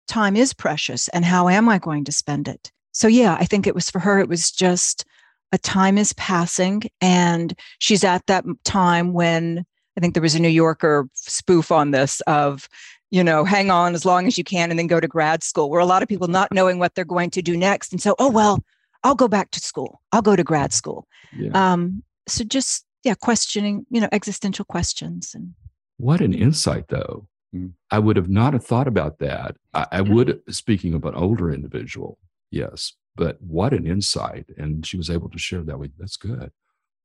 time 0.07 0.35
is 0.35 0.53
precious 0.53 1.07
and 1.09 1.23
how 1.23 1.47
am 1.49 1.69
I 1.69 1.77
going 1.77 2.03
to 2.05 2.11
spend 2.11 2.47
it? 2.47 2.71
So, 2.91 3.07
yeah, 3.07 3.37
I 3.39 3.45
think 3.45 3.67
it 3.67 3.75
was 3.75 3.89
for 3.89 3.99
her, 3.99 4.19
it 4.19 4.27
was 4.27 4.51
just 4.51 5.05
a 5.51 5.57
time 5.57 5.97
is 5.97 6.13
passing. 6.13 6.83
And 7.01 7.53
she's 7.79 8.03
at 8.03 8.25
that 8.27 8.45
time 8.63 9.13
when 9.13 9.65
I 9.97 10.01
think 10.01 10.13
there 10.13 10.23
was 10.23 10.35
a 10.35 10.41
New 10.41 10.49
Yorker 10.49 11.09
spoof 11.13 11.71
on 11.71 11.91
this 11.91 12.21
of, 12.21 12.69
you 13.11 13.23
know, 13.23 13.43
hang 13.43 13.71
on 13.71 13.95
as 13.95 14.05
long 14.05 14.27
as 14.27 14.37
you 14.37 14.43
can 14.43 14.69
and 14.69 14.79
then 14.79 14.87
go 14.87 14.99
to 14.99 15.07
grad 15.07 15.43
school, 15.43 15.69
where 15.69 15.81
a 15.81 15.85
lot 15.85 16.03
of 16.03 16.09
people 16.09 16.27
not 16.27 16.51
knowing 16.51 16.79
what 16.79 16.95
they're 16.95 17.03
going 17.03 17.31
to 17.31 17.41
do 17.41 17.57
next. 17.57 17.91
And 17.91 18.01
so, 18.01 18.15
oh, 18.19 18.29
well, 18.29 18.63
I'll 19.03 19.15
go 19.15 19.27
back 19.27 19.51
to 19.51 19.59
school, 19.59 20.01
I'll 20.11 20.21
go 20.21 20.35
to 20.35 20.43
grad 20.43 20.73
school. 20.73 21.07
Yeah. 21.35 21.51
Um, 21.53 22.03
so 22.27 22.43
just, 22.43 22.85
yeah, 23.03 23.15
questioning, 23.15 23.85
you 23.89 23.99
know, 24.01 24.09
existential 24.11 24.65
questions. 24.65 25.33
And 25.33 25.53
what 25.97 26.21
an 26.21 26.33
insight, 26.33 26.89
though. 26.89 27.27
Mm. 27.55 27.71
I 27.89 27.97
would 27.97 28.15
have 28.15 28.29
not 28.29 28.53
have 28.53 28.65
thought 28.65 28.87
about 28.87 29.19
that. 29.19 29.55
I, 29.73 29.87
I 29.91 30.01
would, 30.01 30.41
speaking 30.49 30.93
of 30.93 31.05
an 31.05 31.15
older 31.15 31.51
individual, 31.51 32.19
yes, 32.51 32.93
but 33.19 33.39
what 33.41 33.73
an 33.73 33.85
insight. 33.85 34.45
And 34.57 34.85
she 34.85 34.95
was 34.95 35.09
able 35.09 35.29
to 35.29 35.37
share 35.37 35.61
that 35.63 35.77
with 35.77 35.91
that's 35.99 36.15
good. 36.15 36.51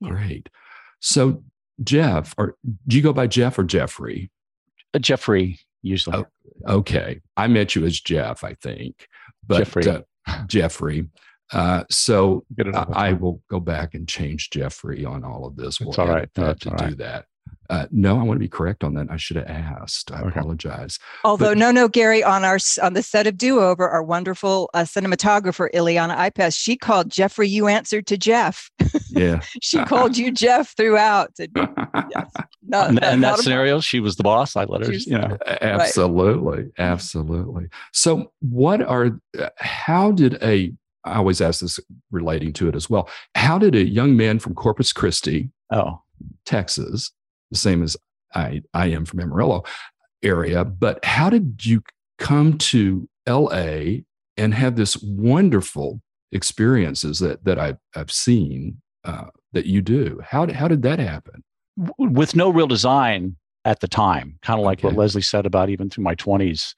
Yeah. 0.00 0.10
Great. 0.10 0.48
So 1.00 1.42
Jeff, 1.82 2.34
or 2.38 2.56
do 2.86 2.96
you 2.96 3.02
go 3.02 3.12
by 3.12 3.26
Jeff 3.26 3.58
or 3.58 3.64
Jeffrey? 3.64 4.30
Uh, 4.94 5.00
Jeffrey, 5.00 5.58
usually. 5.82 6.18
Oh, 6.18 6.26
okay. 6.78 7.20
I 7.36 7.48
met 7.48 7.74
you 7.74 7.84
as 7.84 8.00
Jeff, 8.00 8.44
I 8.44 8.54
think. 8.54 9.08
But 9.44 9.58
Jeffrey. 9.58 9.88
Uh, 9.88 10.02
Jeffrey. 10.46 11.08
Uh, 11.52 11.82
so 11.90 12.44
I, 12.64 12.86
I 12.92 13.12
will 13.12 13.42
go 13.50 13.58
back 13.58 13.94
and 13.94 14.08
change 14.08 14.50
Jeffrey 14.50 15.04
on 15.04 15.24
all 15.24 15.44
of 15.44 15.56
this. 15.56 15.80
We'll 15.80 15.90
it's 15.90 15.98
all 15.98 16.08
right. 16.08 16.28
No, 16.36 16.54
to 16.54 16.70
do 16.70 16.94
that. 16.96 17.26
Uh, 17.70 17.86
no, 17.90 18.18
I 18.18 18.22
want 18.22 18.36
to 18.36 18.40
be 18.40 18.48
correct 18.48 18.84
on 18.84 18.94
that. 18.94 19.06
I 19.10 19.16
should 19.16 19.36
have 19.36 19.46
asked. 19.46 20.12
I 20.12 20.20
okay. 20.20 20.38
apologize. 20.40 20.98
Although, 21.24 21.50
but, 21.50 21.58
no, 21.58 21.70
no, 21.70 21.88
Gary, 21.88 22.22
on 22.22 22.44
our 22.44 22.58
on 22.82 22.92
the 22.92 23.02
set 23.02 23.26
of 23.26 23.38
Do 23.38 23.60
Over, 23.60 23.88
our 23.88 24.02
wonderful 24.02 24.68
uh, 24.74 24.80
cinematographer 24.80 25.68
Ileana 25.72 26.16
Ipas, 26.16 26.56
she 26.58 26.76
called 26.76 27.10
Jeffrey. 27.10 27.48
You 27.48 27.66
answered 27.66 28.06
to 28.08 28.18
Jeff. 28.18 28.70
Yeah, 29.10 29.40
she 29.62 29.82
called 29.84 30.16
you 30.16 30.30
Jeff 30.30 30.76
throughout. 30.76 31.32
yes. 31.38 32.30
not, 32.66 32.90
in, 32.90 33.02
in 33.02 33.20
that 33.20 33.38
scenario, 33.38 33.80
she 33.80 34.00
was 34.00 34.16
the 34.16 34.22
boss. 34.22 34.56
I 34.56 34.64
let 34.64 34.84
her. 34.84 34.92
You 34.92 35.18
know, 35.18 35.38
absolutely, 35.46 36.64
right. 36.64 36.72
absolutely. 36.78 37.68
So, 37.92 38.32
what 38.40 38.82
are? 38.82 39.18
Uh, 39.38 39.48
how 39.56 40.12
did 40.12 40.34
a? 40.42 40.72
I 41.04 41.16
always 41.16 41.40
ask 41.40 41.60
this 41.60 41.78
relating 42.10 42.52
to 42.54 42.68
it 42.68 42.74
as 42.74 42.88
well. 42.88 43.08
How 43.34 43.58
did 43.58 43.74
a 43.74 43.84
young 43.84 44.16
man 44.16 44.38
from 44.38 44.54
Corpus 44.54 44.92
Christi, 44.92 45.50
oh, 45.70 46.00
Texas, 46.46 47.10
the 47.50 47.58
same 47.58 47.82
as 47.82 47.96
I, 48.34 48.62
I 48.72 48.88
am 48.88 49.04
from 49.04 49.20
Amarillo 49.20 49.64
area. 50.22 50.64
But 50.64 51.04
how 51.04 51.30
did 51.30 51.64
you 51.64 51.82
come 52.18 52.58
to 52.58 53.08
LA 53.28 54.02
and 54.36 54.54
have 54.54 54.76
this 54.76 54.96
wonderful 55.02 56.00
experiences 56.32 57.20
that 57.20 57.44
that 57.44 57.58
I've, 57.58 57.78
I've 57.94 58.10
seen 58.10 58.80
uh, 59.04 59.26
that 59.52 59.66
you 59.66 59.82
do? 59.82 60.20
How 60.24 60.46
did, 60.46 60.56
how 60.56 60.68
did 60.68 60.82
that 60.82 60.98
happen? 60.98 61.44
With 61.98 62.36
no 62.36 62.50
real 62.50 62.66
design 62.66 63.36
at 63.64 63.80
the 63.80 63.88
time, 63.88 64.38
kind 64.42 64.60
of 64.60 64.64
like 64.64 64.80
okay. 64.80 64.88
what 64.88 64.96
Leslie 64.96 65.22
said 65.22 65.46
about 65.46 65.70
even 65.70 65.90
through 65.90 66.04
my 66.04 66.14
twenties, 66.14 66.74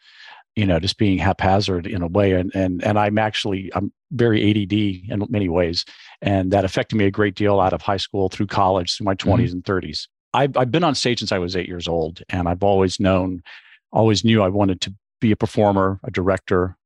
you 0.54 0.66
know, 0.66 0.78
just 0.78 0.98
being 0.98 1.18
haphazard 1.18 1.86
in 1.86 2.02
a 2.02 2.06
way. 2.06 2.32
And 2.32 2.54
and 2.54 2.82
and 2.84 2.98
I'm 2.98 3.18
actually 3.18 3.70
I'm 3.74 3.92
very 4.12 4.50
ADD 4.50 4.72
in 4.72 5.26
many 5.28 5.48
ways, 5.48 5.84
and 6.22 6.50
that 6.52 6.64
affected 6.64 6.96
me 6.96 7.04
a 7.04 7.10
great 7.10 7.34
deal 7.34 7.60
out 7.60 7.72
of 7.72 7.82
high 7.82 7.96
school 7.96 8.28
through 8.28 8.46
college 8.46 8.96
through 8.96 9.04
my 9.04 9.14
20s 9.14 9.36
mm-hmm. 9.36 9.52
and 9.52 9.64
30s. 9.64 10.06
I've, 10.34 10.56
I've 10.56 10.70
been 10.70 10.84
on 10.84 10.94
stage 10.94 11.20
since 11.20 11.32
I 11.32 11.38
was 11.38 11.56
eight 11.56 11.68
years 11.68 11.88
old, 11.88 12.22
and 12.28 12.48
I've 12.48 12.62
always 12.62 13.00
known, 13.00 13.42
always 13.92 14.24
knew 14.24 14.42
I 14.42 14.48
wanted 14.48 14.80
to 14.82 14.94
be 15.20 15.32
a 15.32 15.36
performer, 15.36 15.98
a 16.04 16.10
director, 16.10 16.76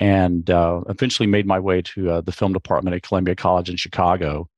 and 0.00 0.50
uh, 0.50 0.82
eventually 0.88 1.28
made 1.28 1.46
my 1.46 1.60
way 1.60 1.82
to 1.82 2.10
uh, 2.10 2.20
the 2.20 2.32
film 2.32 2.52
department 2.52 2.96
at 2.96 3.02
Columbia 3.02 3.36
College 3.36 3.70
in 3.70 3.76
Chicago 3.76 4.48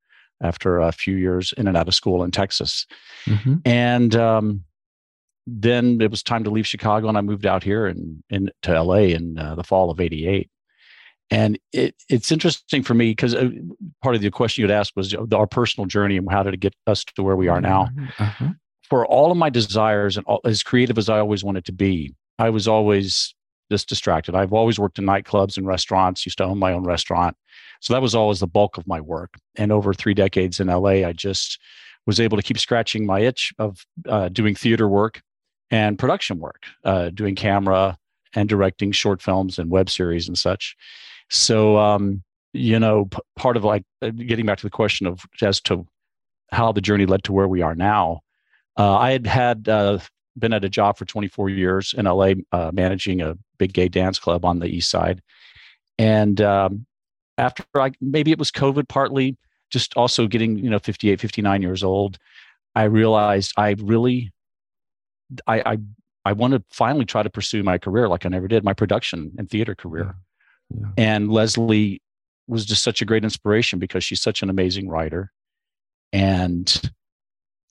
after 0.42 0.80
a 0.80 0.92
few 0.92 1.16
years 1.16 1.52
in 1.56 1.68
and 1.68 1.76
out 1.76 1.88
of 1.88 1.94
school 1.94 2.22
in 2.22 2.30
Texas. 2.30 2.86
Mm-hmm. 3.26 3.56
And 3.64 4.16
um, 4.16 4.64
then 5.46 6.00
it 6.00 6.10
was 6.10 6.22
time 6.22 6.44
to 6.44 6.50
leave 6.50 6.66
Chicago, 6.66 7.08
and 7.08 7.18
I 7.18 7.20
moved 7.20 7.46
out 7.46 7.62
here 7.62 7.86
and 7.86 8.22
in, 8.30 8.50
to 8.62 8.82
LA 8.82 9.12
in 9.12 9.38
uh, 9.38 9.54
the 9.54 9.64
fall 9.64 9.90
of 9.90 10.00
'88. 10.00 10.50
And 11.34 11.58
it, 11.72 11.96
it's 12.08 12.30
interesting 12.30 12.84
for 12.84 12.94
me 12.94 13.10
because 13.10 13.34
uh, 13.34 13.50
part 14.02 14.14
of 14.14 14.22
the 14.22 14.30
question 14.30 14.62
you'd 14.62 14.70
asked 14.70 14.92
was 14.94 15.16
our 15.34 15.48
personal 15.48 15.84
journey 15.84 16.16
and 16.16 16.30
how 16.30 16.44
did 16.44 16.54
it 16.54 16.60
get 16.60 16.76
us 16.86 17.04
to 17.16 17.24
where 17.24 17.34
we 17.34 17.48
are 17.48 17.60
now. 17.60 17.88
Uh-huh. 18.20 18.50
For 18.88 19.04
all 19.04 19.32
of 19.32 19.36
my 19.36 19.50
desires 19.50 20.16
and 20.16 20.24
all, 20.26 20.40
as 20.44 20.62
creative 20.62 20.96
as 20.96 21.08
I 21.08 21.18
always 21.18 21.42
wanted 21.42 21.64
to 21.64 21.72
be, 21.72 22.14
I 22.38 22.50
was 22.50 22.68
always 22.68 23.34
just 23.72 23.88
distracted. 23.88 24.36
I've 24.36 24.52
always 24.52 24.78
worked 24.78 25.00
in 25.00 25.06
nightclubs 25.06 25.56
and 25.56 25.66
restaurants, 25.66 26.24
used 26.24 26.38
to 26.38 26.44
own 26.44 26.60
my 26.60 26.72
own 26.72 26.84
restaurant. 26.84 27.36
So 27.80 27.94
that 27.94 28.02
was 28.02 28.14
always 28.14 28.38
the 28.38 28.46
bulk 28.46 28.78
of 28.78 28.86
my 28.86 29.00
work. 29.00 29.34
And 29.56 29.72
over 29.72 29.92
three 29.92 30.14
decades 30.14 30.60
in 30.60 30.68
LA, 30.68 31.02
I 31.04 31.12
just 31.12 31.58
was 32.06 32.20
able 32.20 32.36
to 32.36 32.44
keep 32.44 32.58
scratching 32.60 33.06
my 33.06 33.18
itch 33.20 33.52
of 33.58 33.84
uh, 34.08 34.28
doing 34.28 34.54
theater 34.54 34.88
work 34.88 35.20
and 35.72 35.98
production 35.98 36.38
work, 36.38 36.62
uh, 36.84 37.10
doing 37.10 37.34
camera 37.34 37.98
and 38.34 38.48
directing 38.48 38.92
short 38.92 39.20
films 39.20 39.58
and 39.58 39.68
web 39.68 39.90
series 39.90 40.28
and 40.28 40.38
such. 40.38 40.76
So, 41.30 41.78
um, 41.78 42.22
you 42.52 42.78
know, 42.78 43.06
p- 43.06 43.18
part 43.36 43.56
of 43.56 43.64
like 43.64 43.84
uh, 44.02 44.10
getting 44.10 44.46
back 44.46 44.58
to 44.58 44.66
the 44.66 44.70
question 44.70 45.06
of 45.06 45.20
as 45.42 45.60
to 45.62 45.86
how 46.50 46.72
the 46.72 46.80
journey 46.80 47.06
led 47.06 47.24
to 47.24 47.32
where 47.32 47.48
we 47.48 47.62
are 47.62 47.74
now, 47.74 48.20
uh, 48.78 48.96
I 48.96 49.12
had 49.12 49.26
had 49.26 49.68
uh, 49.68 49.98
been 50.38 50.52
at 50.52 50.64
a 50.64 50.68
job 50.68 50.96
for 50.96 51.04
24 51.04 51.50
years 51.50 51.94
in 51.96 52.06
LA, 52.06 52.32
uh, 52.52 52.70
managing 52.72 53.20
a 53.20 53.36
big 53.58 53.72
gay 53.72 53.88
dance 53.88 54.18
club 54.18 54.44
on 54.44 54.58
the 54.58 54.66
east 54.66 54.90
side. 54.90 55.22
And 55.98 56.40
um, 56.40 56.86
after 57.38 57.64
I 57.74 57.92
maybe 58.00 58.30
it 58.32 58.38
was 58.38 58.50
COVID 58.50 58.88
partly, 58.88 59.36
just 59.70 59.96
also 59.96 60.26
getting, 60.26 60.58
you 60.58 60.70
know, 60.70 60.78
58, 60.78 61.20
59 61.20 61.62
years 61.62 61.82
old, 61.82 62.18
I 62.74 62.84
realized 62.84 63.52
I 63.56 63.76
really 63.78 64.32
I 65.46 65.72
I 65.72 65.78
I 66.24 66.32
want 66.32 66.54
to 66.54 66.62
finally 66.70 67.04
try 67.04 67.22
to 67.22 67.30
pursue 67.30 67.62
my 67.62 67.78
career 67.78 68.08
like 68.08 68.24
I 68.26 68.28
never 68.28 68.48
did, 68.48 68.64
my 68.64 68.72
production 68.72 69.32
and 69.38 69.48
theater 69.48 69.74
career. 69.74 70.16
Yeah. 70.70 70.80
Yeah. 70.80 70.86
And 70.96 71.30
Leslie 71.30 72.00
was 72.46 72.64
just 72.64 72.82
such 72.82 73.00
a 73.02 73.04
great 73.04 73.24
inspiration 73.24 73.78
because 73.78 74.04
she's 74.04 74.20
such 74.20 74.42
an 74.42 74.50
amazing 74.50 74.88
writer. 74.88 75.32
And 76.12 76.92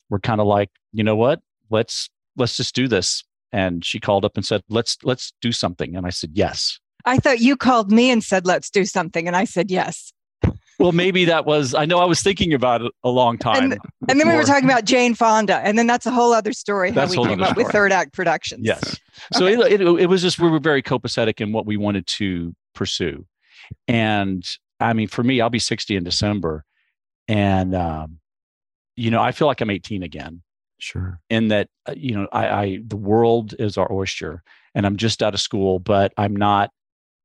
we're 0.09 0.19
kind 0.19 0.41
of 0.41 0.47
like, 0.47 0.69
you 0.91 1.03
know 1.03 1.15
what? 1.15 1.39
Let's 1.69 2.09
let's 2.35 2.57
just 2.57 2.75
do 2.75 2.87
this. 2.87 3.23
And 3.51 3.85
she 3.85 3.99
called 3.99 4.25
up 4.25 4.33
and 4.35 4.45
said, 4.45 4.61
let's 4.69 4.97
let's 5.03 5.33
do 5.41 5.51
something. 5.51 5.95
And 5.95 6.05
I 6.05 6.09
said, 6.09 6.31
yes. 6.33 6.79
I 7.05 7.17
thought 7.17 7.39
you 7.39 7.57
called 7.57 7.91
me 7.91 8.09
and 8.09 8.23
said, 8.23 8.45
let's 8.45 8.69
do 8.69 8.85
something. 8.85 9.27
And 9.27 9.35
I 9.35 9.43
said, 9.45 9.69
yes. 9.69 10.13
well, 10.79 10.91
maybe 10.91 11.25
that 11.25 11.45
was, 11.45 11.73
I 11.73 11.85
know 11.85 11.99
I 11.99 12.05
was 12.05 12.21
thinking 12.21 12.53
about 12.53 12.81
it 12.81 12.91
a 13.03 13.09
long 13.09 13.37
time. 13.37 13.71
And, 13.71 13.79
and 14.09 14.19
then 14.19 14.27
we 14.27 14.35
were 14.35 14.43
talking 14.43 14.69
about 14.69 14.85
Jane 14.85 15.13
Fonda. 15.13 15.57
And 15.57 15.77
then 15.77 15.87
that's 15.87 16.05
a 16.05 16.11
whole 16.11 16.33
other 16.33 16.53
story 16.53 16.89
how 16.89 16.95
that's 16.95 17.17
we 17.17 17.23
came 17.23 17.41
up 17.41 17.51
story. 17.51 17.63
with 17.63 17.73
Third 17.73 17.91
Act 17.91 18.13
Productions. 18.13 18.65
Yes. 18.65 18.99
So 19.31 19.45
okay. 19.45 19.75
it, 19.75 19.79
it, 19.79 19.87
it 19.87 20.05
was 20.07 20.21
just, 20.23 20.39
we 20.39 20.49
were 20.49 20.59
very 20.59 20.81
copacetic 20.81 21.39
in 21.39 21.53
what 21.53 21.65
we 21.67 21.77
wanted 21.77 22.07
to 22.07 22.53
pursue. 22.73 23.25
And 23.87 24.47
I 24.79 24.93
mean, 24.93 25.07
for 25.07 25.23
me, 25.23 25.41
I'll 25.41 25.49
be 25.49 25.59
60 25.59 25.95
in 25.95 26.03
December. 26.03 26.65
And, 27.27 27.73
um, 27.75 28.19
you 28.95 29.11
know, 29.11 29.21
I 29.21 29.31
feel 29.31 29.47
like 29.47 29.61
I'm 29.61 29.69
18 29.69 30.03
again. 30.03 30.41
Sure. 30.79 31.19
In 31.29 31.47
that, 31.47 31.69
uh, 31.87 31.93
you 31.95 32.15
know, 32.15 32.27
I, 32.33 32.47
I, 32.47 32.79
the 32.85 32.97
world 32.97 33.55
is 33.57 33.77
our 33.77 33.91
oyster 33.91 34.43
and 34.75 34.85
I'm 34.85 34.97
just 34.97 35.23
out 35.23 35.33
of 35.33 35.39
school, 35.39 35.79
but 35.79 36.13
I'm 36.17 36.35
not 36.35 36.71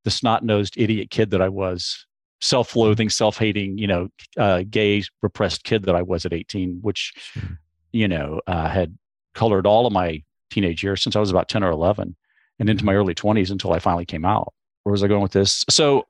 the 0.05 0.11
snot 0.11 0.43
nosed 0.43 0.75
idiot 0.77 1.09
kid 1.09 1.31
that 1.31 1.41
I 1.41 1.49
was, 1.49 2.05
self 2.41 2.75
loathing, 2.75 3.09
self 3.09 3.37
hating, 3.37 3.77
you 3.77 3.87
know, 3.87 4.07
uh, 4.37 4.63
gay, 4.69 5.03
repressed 5.21 5.63
kid 5.63 5.83
that 5.83 5.95
I 5.95 6.01
was 6.01 6.25
at 6.25 6.33
18, 6.33 6.79
which, 6.81 7.13
sure. 7.17 7.59
you 7.91 8.07
know, 8.07 8.39
uh, 8.47 8.69
had 8.69 8.97
colored 9.33 9.67
all 9.67 9.85
of 9.85 9.93
my 9.93 10.23
teenage 10.49 10.83
years 10.83 11.03
since 11.03 11.15
I 11.15 11.19
was 11.19 11.31
about 11.31 11.49
10 11.49 11.63
or 11.63 11.71
11 11.71 12.15
and 12.59 12.69
into 12.69 12.85
my 12.85 12.93
early 12.93 13.15
20s 13.15 13.51
until 13.51 13.73
I 13.73 13.79
finally 13.79 14.05
came 14.05 14.25
out. 14.25 14.53
Where 14.89 14.93
was 14.93 15.03
I 15.03 15.07
going 15.07 15.21
with 15.21 15.33
this? 15.33 15.65
So, 15.69 16.07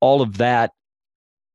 all 0.00 0.20
of 0.20 0.38
that, 0.38 0.72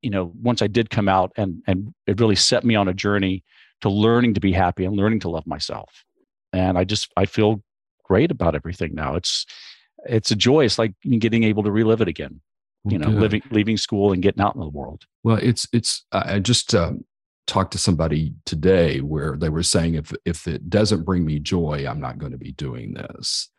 you 0.02 0.10
know, 0.10 0.32
once 0.42 0.62
I 0.62 0.68
did 0.68 0.90
come 0.90 1.10
out 1.10 1.34
and, 1.36 1.62
and 1.68 1.94
it 2.08 2.18
really 2.22 2.38
set 2.38 2.64
me 2.64 2.76
on 2.76 2.88
a 2.88 2.94
journey 2.94 3.44
to 3.82 3.90
learning 3.90 4.36
to 4.36 4.40
be 4.40 4.54
happy 4.54 4.86
and 4.86 4.96
learning 4.96 5.20
to 5.22 5.30
love 5.30 5.46
myself. 5.46 6.06
And 6.54 6.78
I 6.78 6.86
just, 6.86 7.12
I 7.18 7.26
feel 7.26 7.62
great 8.06 8.32
about 8.32 8.56
everything 8.56 8.96
now. 8.96 9.16
It's, 9.16 9.46
it's 10.06 10.32
a 10.32 10.36
joy. 10.38 10.64
It's 10.64 10.80
like 10.80 10.94
getting 11.20 11.44
able 11.44 11.64
to 11.64 11.72
relive 11.72 12.00
it 12.00 12.08
again 12.08 12.40
you 12.86 12.98
know, 12.98 13.08
Good. 13.08 13.20
living, 13.20 13.42
leaving 13.52 13.76
school 13.76 14.14
and 14.14 14.24
getting 14.24 14.42
out 14.42 14.56
in 14.56 14.62
the 14.62 14.70
world. 14.70 15.04
Well, 15.26 15.40
it's, 15.42 15.68
it's, 15.74 16.06
I 16.14 16.40
just 16.40 16.74
um, 16.74 17.04
talked 17.48 17.74
to 17.74 17.78
somebody 17.78 18.34
today 18.46 19.02
where 19.02 19.36
they 19.36 19.50
were 19.50 19.62
saying, 19.62 19.96
if, 19.96 20.14
if 20.24 20.48
it 20.48 20.70
doesn't 20.70 21.04
bring 21.04 21.26
me 21.26 21.38
joy, 21.40 21.86
I'm 21.86 22.00
not 22.00 22.18
going 22.18 22.32
to 22.32 22.38
be 22.38 22.54
doing 22.54 22.94
this. 22.94 23.50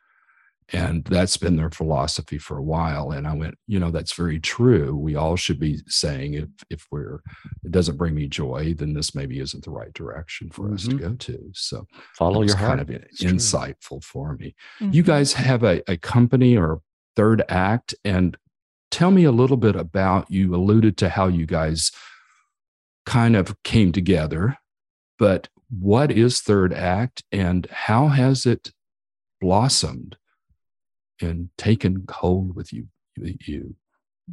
And 0.72 1.04
that's 1.04 1.36
been 1.36 1.56
their 1.56 1.70
philosophy 1.70 2.38
for 2.38 2.56
a 2.56 2.62
while. 2.62 3.10
And 3.10 3.26
I 3.26 3.34
went, 3.34 3.56
you 3.66 3.78
know, 3.78 3.90
that's 3.90 4.14
very 4.14 4.40
true. 4.40 4.96
We 4.96 5.14
all 5.14 5.36
should 5.36 5.58
be 5.58 5.80
saying 5.86 6.34
if 6.34 6.48
if 6.70 6.86
we're 6.90 7.22
it 7.62 7.70
doesn't 7.70 7.96
bring 7.96 8.14
me 8.14 8.26
joy, 8.28 8.74
then 8.76 8.94
this 8.94 9.14
maybe 9.14 9.38
isn't 9.38 9.64
the 9.64 9.70
right 9.70 9.92
direction 9.92 10.50
for 10.50 10.64
mm-hmm. 10.64 10.74
us 10.74 10.82
to 10.84 10.88
mm-hmm. 10.90 11.08
go 11.08 11.14
to. 11.14 11.50
So 11.52 11.86
follow 12.14 12.42
your 12.42 12.56
heart. 12.56 12.78
Kind 12.78 12.80
of 12.80 12.90
it's 12.90 13.22
insightful 13.22 14.00
true. 14.00 14.00
for 14.00 14.36
me. 14.36 14.54
Mm-hmm. 14.80 14.92
You 14.94 15.02
guys 15.02 15.34
have 15.34 15.62
a, 15.62 15.82
a 15.90 15.96
company 15.96 16.56
or 16.56 16.80
third 17.16 17.42
act, 17.48 17.94
and 18.04 18.36
tell 18.90 19.10
me 19.10 19.24
a 19.24 19.32
little 19.32 19.56
bit 19.56 19.76
about 19.76 20.30
you 20.30 20.54
alluded 20.54 20.96
to 20.98 21.08
how 21.10 21.26
you 21.26 21.46
guys 21.46 21.90
kind 23.04 23.34
of 23.34 23.60
came 23.64 23.90
together 23.90 24.56
but 25.18 25.48
what 25.70 26.10
is 26.10 26.40
third 26.40 26.72
act 26.72 27.22
and 27.30 27.66
how 27.70 28.08
has 28.08 28.44
it 28.44 28.72
blossomed 29.40 30.16
and 31.22 31.48
taken 31.56 32.04
hold 32.10 32.54
with 32.54 32.72
you 32.72 32.86
you 33.16 33.74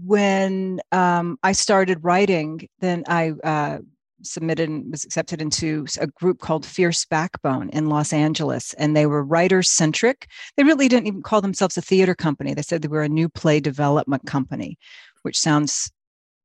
when 0.06 0.80
um, 0.92 1.38
i 1.44 1.52
started 1.52 2.04
writing 2.04 2.68
then 2.80 3.04
i 3.08 3.32
uh, 3.44 3.78
submitted 4.24 4.70
and 4.70 4.92
was 4.92 5.04
accepted 5.04 5.42
into 5.42 5.86
a 6.00 6.08
group 6.08 6.40
called 6.40 6.66
Fierce 6.66 7.06
Backbone 7.06 7.70
in 7.70 7.90
Los 7.90 8.14
Angeles. 8.14 8.74
And 8.74 8.96
they 8.96 9.06
were 9.06 9.24
writer 9.24 9.64
centric. 9.64 10.28
They 10.58 10.64
really 10.64 10.88
didn't 10.88 11.08
even 11.08 11.22
call 11.22 11.42
themselves 11.42 11.78
a 11.78 11.82
theater 11.82 12.16
company. 12.16 12.54
They 12.54 12.62
said 12.62 12.82
they 12.82 12.88
were 12.88 13.04
a 13.04 13.10
new 13.10 13.30
play 13.30 13.60
development 13.60 14.26
company, 14.26 14.78
which 15.22 15.40
sounds 15.40 15.92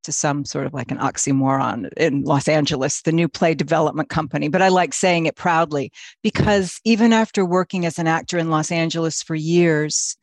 to 0.05 0.13
some 0.13 0.45
sort 0.45 0.67
of 0.67 0.75
like 0.75 0.91
an 0.91 0.99
oxymoron 0.99 1.91
in 1.97 2.23
Los 2.25 2.47
Angeles, 2.47 3.03
the 3.03 3.13
new 3.13 3.29
play 3.29 3.55
development 3.55 4.11
company. 4.11 4.49
But 4.49 4.61
I 4.61 4.69
like 4.69 4.93
saying 4.93 5.27
it 5.27 5.35
proudly 5.35 5.91
because 6.23 6.79
even 6.85 7.13
after 7.13 7.45
working 7.45 7.87
as 7.87 7.99
an 7.99 8.07
actor 8.07 8.37
in 8.37 8.51
Los 8.51 8.71
Angeles 8.71 9.23
for 9.23 9.35
years, 9.35 10.17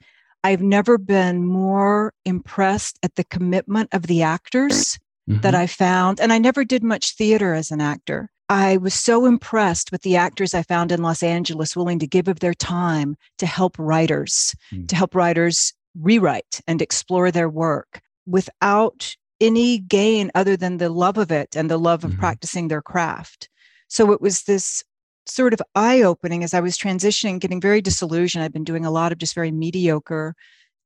I've 0.43 0.61
never 0.61 0.97
been 0.97 1.45
more 1.45 2.13
impressed 2.25 2.97
at 3.03 3.15
the 3.15 3.23
commitment 3.23 3.89
of 3.91 4.03
the 4.03 4.23
actors 4.23 4.97
mm-hmm. 5.29 5.41
that 5.41 5.55
I 5.55 5.67
found. 5.67 6.19
And 6.19 6.33
I 6.33 6.37
never 6.37 6.63
did 6.63 6.83
much 6.83 7.15
theater 7.15 7.53
as 7.53 7.71
an 7.71 7.81
actor. 7.81 8.29
I 8.49 8.77
was 8.77 8.93
so 8.93 9.25
impressed 9.25 9.91
with 9.91 10.01
the 10.01 10.17
actors 10.17 10.53
I 10.53 10.63
found 10.63 10.91
in 10.91 11.01
Los 11.01 11.23
Angeles 11.23 11.75
willing 11.75 11.99
to 11.99 12.07
give 12.07 12.27
of 12.27 12.39
their 12.39 12.53
time 12.53 13.15
to 13.37 13.45
help 13.45 13.77
writers, 13.79 14.53
mm. 14.73 14.87
to 14.89 14.95
help 14.95 15.15
writers 15.15 15.73
rewrite 15.97 16.59
and 16.67 16.81
explore 16.81 17.31
their 17.31 17.49
work 17.49 18.01
without 18.25 19.15
any 19.39 19.79
gain 19.79 20.31
other 20.35 20.57
than 20.57 20.77
the 20.77 20.89
love 20.89 21.17
of 21.17 21.31
it 21.31 21.55
and 21.55 21.69
the 21.69 21.79
love 21.79 22.03
of 22.03 22.11
mm-hmm. 22.11 22.19
practicing 22.19 22.67
their 22.67 22.81
craft. 22.81 23.49
So 23.87 24.11
it 24.11 24.21
was 24.21 24.43
this 24.43 24.83
sort 25.25 25.53
of 25.53 25.61
eye 25.75 26.01
opening 26.01 26.43
as 26.43 26.53
I 26.53 26.59
was 26.59 26.77
transitioning, 26.77 27.39
getting 27.39 27.61
very 27.61 27.81
disillusioned. 27.81 28.43
I've 28.43 28.53
been 28.53 28.63
doing 28.63 28.85
a 28.85 28.91
lot 28.91 29.11
of 29.11 29.17
just 29.17 29.35
very 29.35 29.51
mediocre 29.51 30.35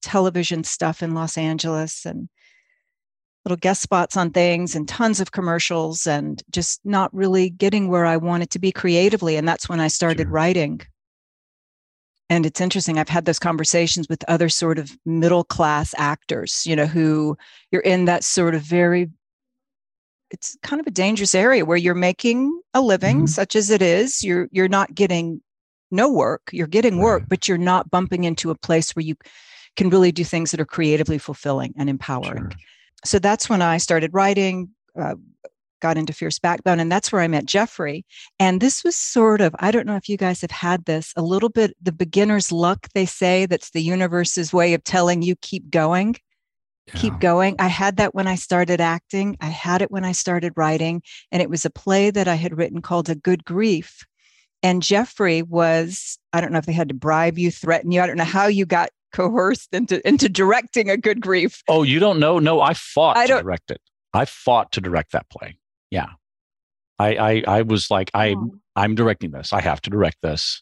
television 0.01 0.63
stuff 0.63 1.01
in 1.01 1.13
Los 1.13 1.37
Angeles 1.37 2.05
and 2.05 2.29
little 3.45 3.57
guest 3.57 3.81
spots 3.81 4.17
on 4.17 4.31
things 4.31 4.75
and 4.75 4.87
tons 4.87 5.19
of 5.19 5.31
commercials 5.31 6.07
and 6.07 6.41
just 6.49 6.81
not 6.83 7.13
really 7.13 7.49
getting 7.49 7.87
where 7.87 8.05
I 8.05 8.17
wanted 8.17 8.49
to 8.51 8.59
be 8.59 8.71
creatively. 8.71 9.35
And 9.35 9.47
that's 9.47 9.69
when 9.69 9.79
I 9.79 9.87
started 9.87 10.23
sure. 10.23 10.31
writing. 10.31 10.81
And 12.27 12.43
it's 12.45 12.59
interesting, 12.59 12.97
I've 12.97 13.07
had 13.07 13.25
those 13.25 13.37
conversations 13.37 14.09
with 14.09 14.23
other 14.27 14.49
sort 14.49 14.79
of 14.79 14.97
middle 15.05 15.43
class 15.43 15.93
actors, 15.95 16.63
you 16.65 16.75
know, 16.75 16.87
who 16.87 17.37
you're 17.71 17.83
in 17.83 18.05
that 18.05 18.23
sort 18.23 18.55
of 18.55 18.63
very, 18.63 19.11
it's 20.35 20.57
kind 20.63 20.79
of 20.79 20.87
a 20.87 20.91
dangerous 20.91 21.33
area 21.33 21.65
where 21.65 21.77
you're 21.77 21.95
making 21.95 22.61
a 22.73 22.81
living, 22.81 23.17
mm-hmm. 23.17 23.25
such 23.25 23.55
as 23.55 23.69
it 23.69 23.81
is. 23.81 24.23
You're 24.23 24.47
you're 24.51 24.67
not 24.67 24.93
getting 24.93 25.41
no 25.91 26.11
work, 26.11 26.49
you're 26.51 26.67
getting 26.67 26.99
work, 26.99 27.21
right. 27.21 27.29
but 27.29 27.47
you're 27.47 27.57
not 27.57 27.89
bumping 27.89 28.25
into 28.25 28.51
a 28.51 28.55
place 28.55 28.95
where 28.95 29.03
you 29.05 29.15
can 29.75 29.89
really 29.89 30.11
do 30.11 30.23
things 30.23 30.51
that 30.51 30.59
are 30.59 30.65
creatively 30.65 31.17
fulfilling 31.17 31.73
and 31.77 31.89
empowering. 31.89 32.49
Sure 32.51 32.59
so 33.05 33.19
that's 33.19 33.49
when 33.49 33.61
I 33.61 33.77
started 33.77 34.13
writing, 34.13 34.69
uh, 34.99 35.15
got 35.81 35.97
into 35.97 36.13
Fierce 36.13 36.39
Backbone, 36.39 36.79
and 36.79 36.91
that's 36.91 37.11
where 37.11 37.21
I 37.21 37.27
met 37.27 37.45
Jeffrey. 37.45 38.05
And 38.39 38.59
this 38.59 38.83
was 38.83 38.95
sort 38.95 39.41
of, 39.41 39.55
I 39.59 39.71
don't 39.71 39.85
know 39.85 39.95
if 39.95 40.09
you 40.09 40.17
guys 40.17 40.41
have 40.41 40.51
had 40.51 40.85
this, 40.85 41.13
a 41.15 41.21
little 41.21 41.49
bit 41.49 41.75
the 41.81 41.91
beginner's 41.91 42.51
luck, 42.51 42.87
they 42.93 43.05
say, 43.05 43.45
that's 43.45 43.71
the 43.71 43.81
universe's 43.81 44.53
way 44.53 44.73
of 44.73 44.83
telling 44.83 45.21
you 45.21 45.35
keep 45.41 45.69
going. 45.69 46.15
Yeah. 46.87 46.99
Keep 46.99 47.19
going. 47.19 47.55
I 47.57 47.67
had 47.67 47.97
that 47.97 48.13
when 48.13 48.27
I 48.27 48.35
started 48.35 48.79
acting. 48.79 49.37
I 49.41 49.47
had 49.47 49.81
it 49.81 49.89
when 49.89 50.05
I 50.05 50.11
started 50.11 50.53
writing. 50.55 51.01
And 51.31 51.41
it 51.41 51.49
was 51.49 51.65
a 51.65 51.69
play 51.69 52.11
that 52.11 52.27
I 52.27 52.35
had 52.35 52.57
written 52.57 52.81
called 52.81 53.09
A 53.09 53.15
Good 53.15 53.43
Grief. 53.43 54.05
And 54.61 54.83
Jeffrey 54.83 55.41
was, 55.41 56.19
I 56.31 56.41
don't 56.41 56.51
know 56.51 56.59
if 56.59 56.65
they 56.65 56.73
had 56.73 56.89
to 56.89 56.95
bribe 56.95 57.37
you, 57.37 57.51
threaten 57.51 57.91
you. 57.91 58.01
I 58.01 58.07
don't 58.07 58.17
know 58.17 58.23
how 58.23 58.47
you 58.47 58.65
got 58.65 58.89
coerced 59.13 59.73
into 59.73 60.05
into 60.07 60.27
directing 60.27 60.89
a 60.89 60.97
good 60.97 61.21
grief. 61.21 61.63
Oh, 61.67 61.83
you 61.83 61.99
don't 61.99 62.19
know? 62.19 62.37
No, 62.39 62.61
I 62.61 62.73
fought 62.73 63.15
I 63.15 63.27
to 63.27 63.41
direct 63.41 63.71
it. 63.71 63.81
I 64.13 64.25
fought 64.25 64.71
to 64.73 64.81
direct 64.81 65.11
that 65.13 65.29
play. 65.29 65.57
Yeah. 65.89 66.09
I 66.99 67.15
I, 67.15 67.43
I 67.47 67.61
was 67.61 67.89
like, 67.89 68.11
I 68.13 68.35
oh. 68.37 68.55
I'm 68.75 68.95
directing 68.95 69.31
this. 69.31 69.53
I 69.53 69.61
have 69.61 69.81
to 69.81 69.89
direct 69.89 70.17
this. 70.21 70.61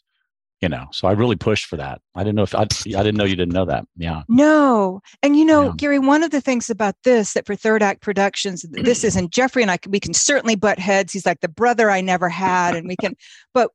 You 0.64 0.70
know, 0.70 0.86
so 0.92 1.06
I 1.06 1.12
really 1.12 1.36
pushed 1.36 1.66
for 1.66 1.76
that. 1.76 2.00
I 2.14 2.20
didn't 2.24 2.36
know 2.36 2.42
if 2.42 2.54
I, 2.54 2.62
I 2.62 3.02
didn't 3.02 3.16
know 3.16 3.24
you 3.24 3.36
didn't 3.36 3.52
know 3.52 3.66
that. 3.66 3.84
Yeah. 3.98 4.22
No. 4.30 5.02
And 5.22 5.36
you 5.36 5.44
know, 5.44 5.64
yeah. 5.64 5.72
Gary, 5.76 5.98
one 5.98 6.22
of 6.22 6.30
the 6.30 6.40
things 6.40 6.70
about 6.70 6.94
this 7.04 7.34
that 7.34 7.44
for 7.44 7.54
Third 7.54 7.82
Act 7.82 8.00
Productions, 8.00 8.64
this 8.70 9.04
isn't 9.04 9.30
Jeffrey 9.30 9.60
and 9.60 9.70
I, 9.70 9.78
we 9.86 10.00
can 10.00 10.14
certainly 10.14 10.54
butt 10.54 10.78
heads. 10.78 11.12
He's 11.12 11.26
like 11.26 11.40
the 11.42 11.48
brother 11.48 11.90
I 11.90 12.00
never 12.00 12.30
had. 12.30 12.76
And 12.76 12.88
we 12.88 12.96
can, 12.96 13.14
but 13.52 13.72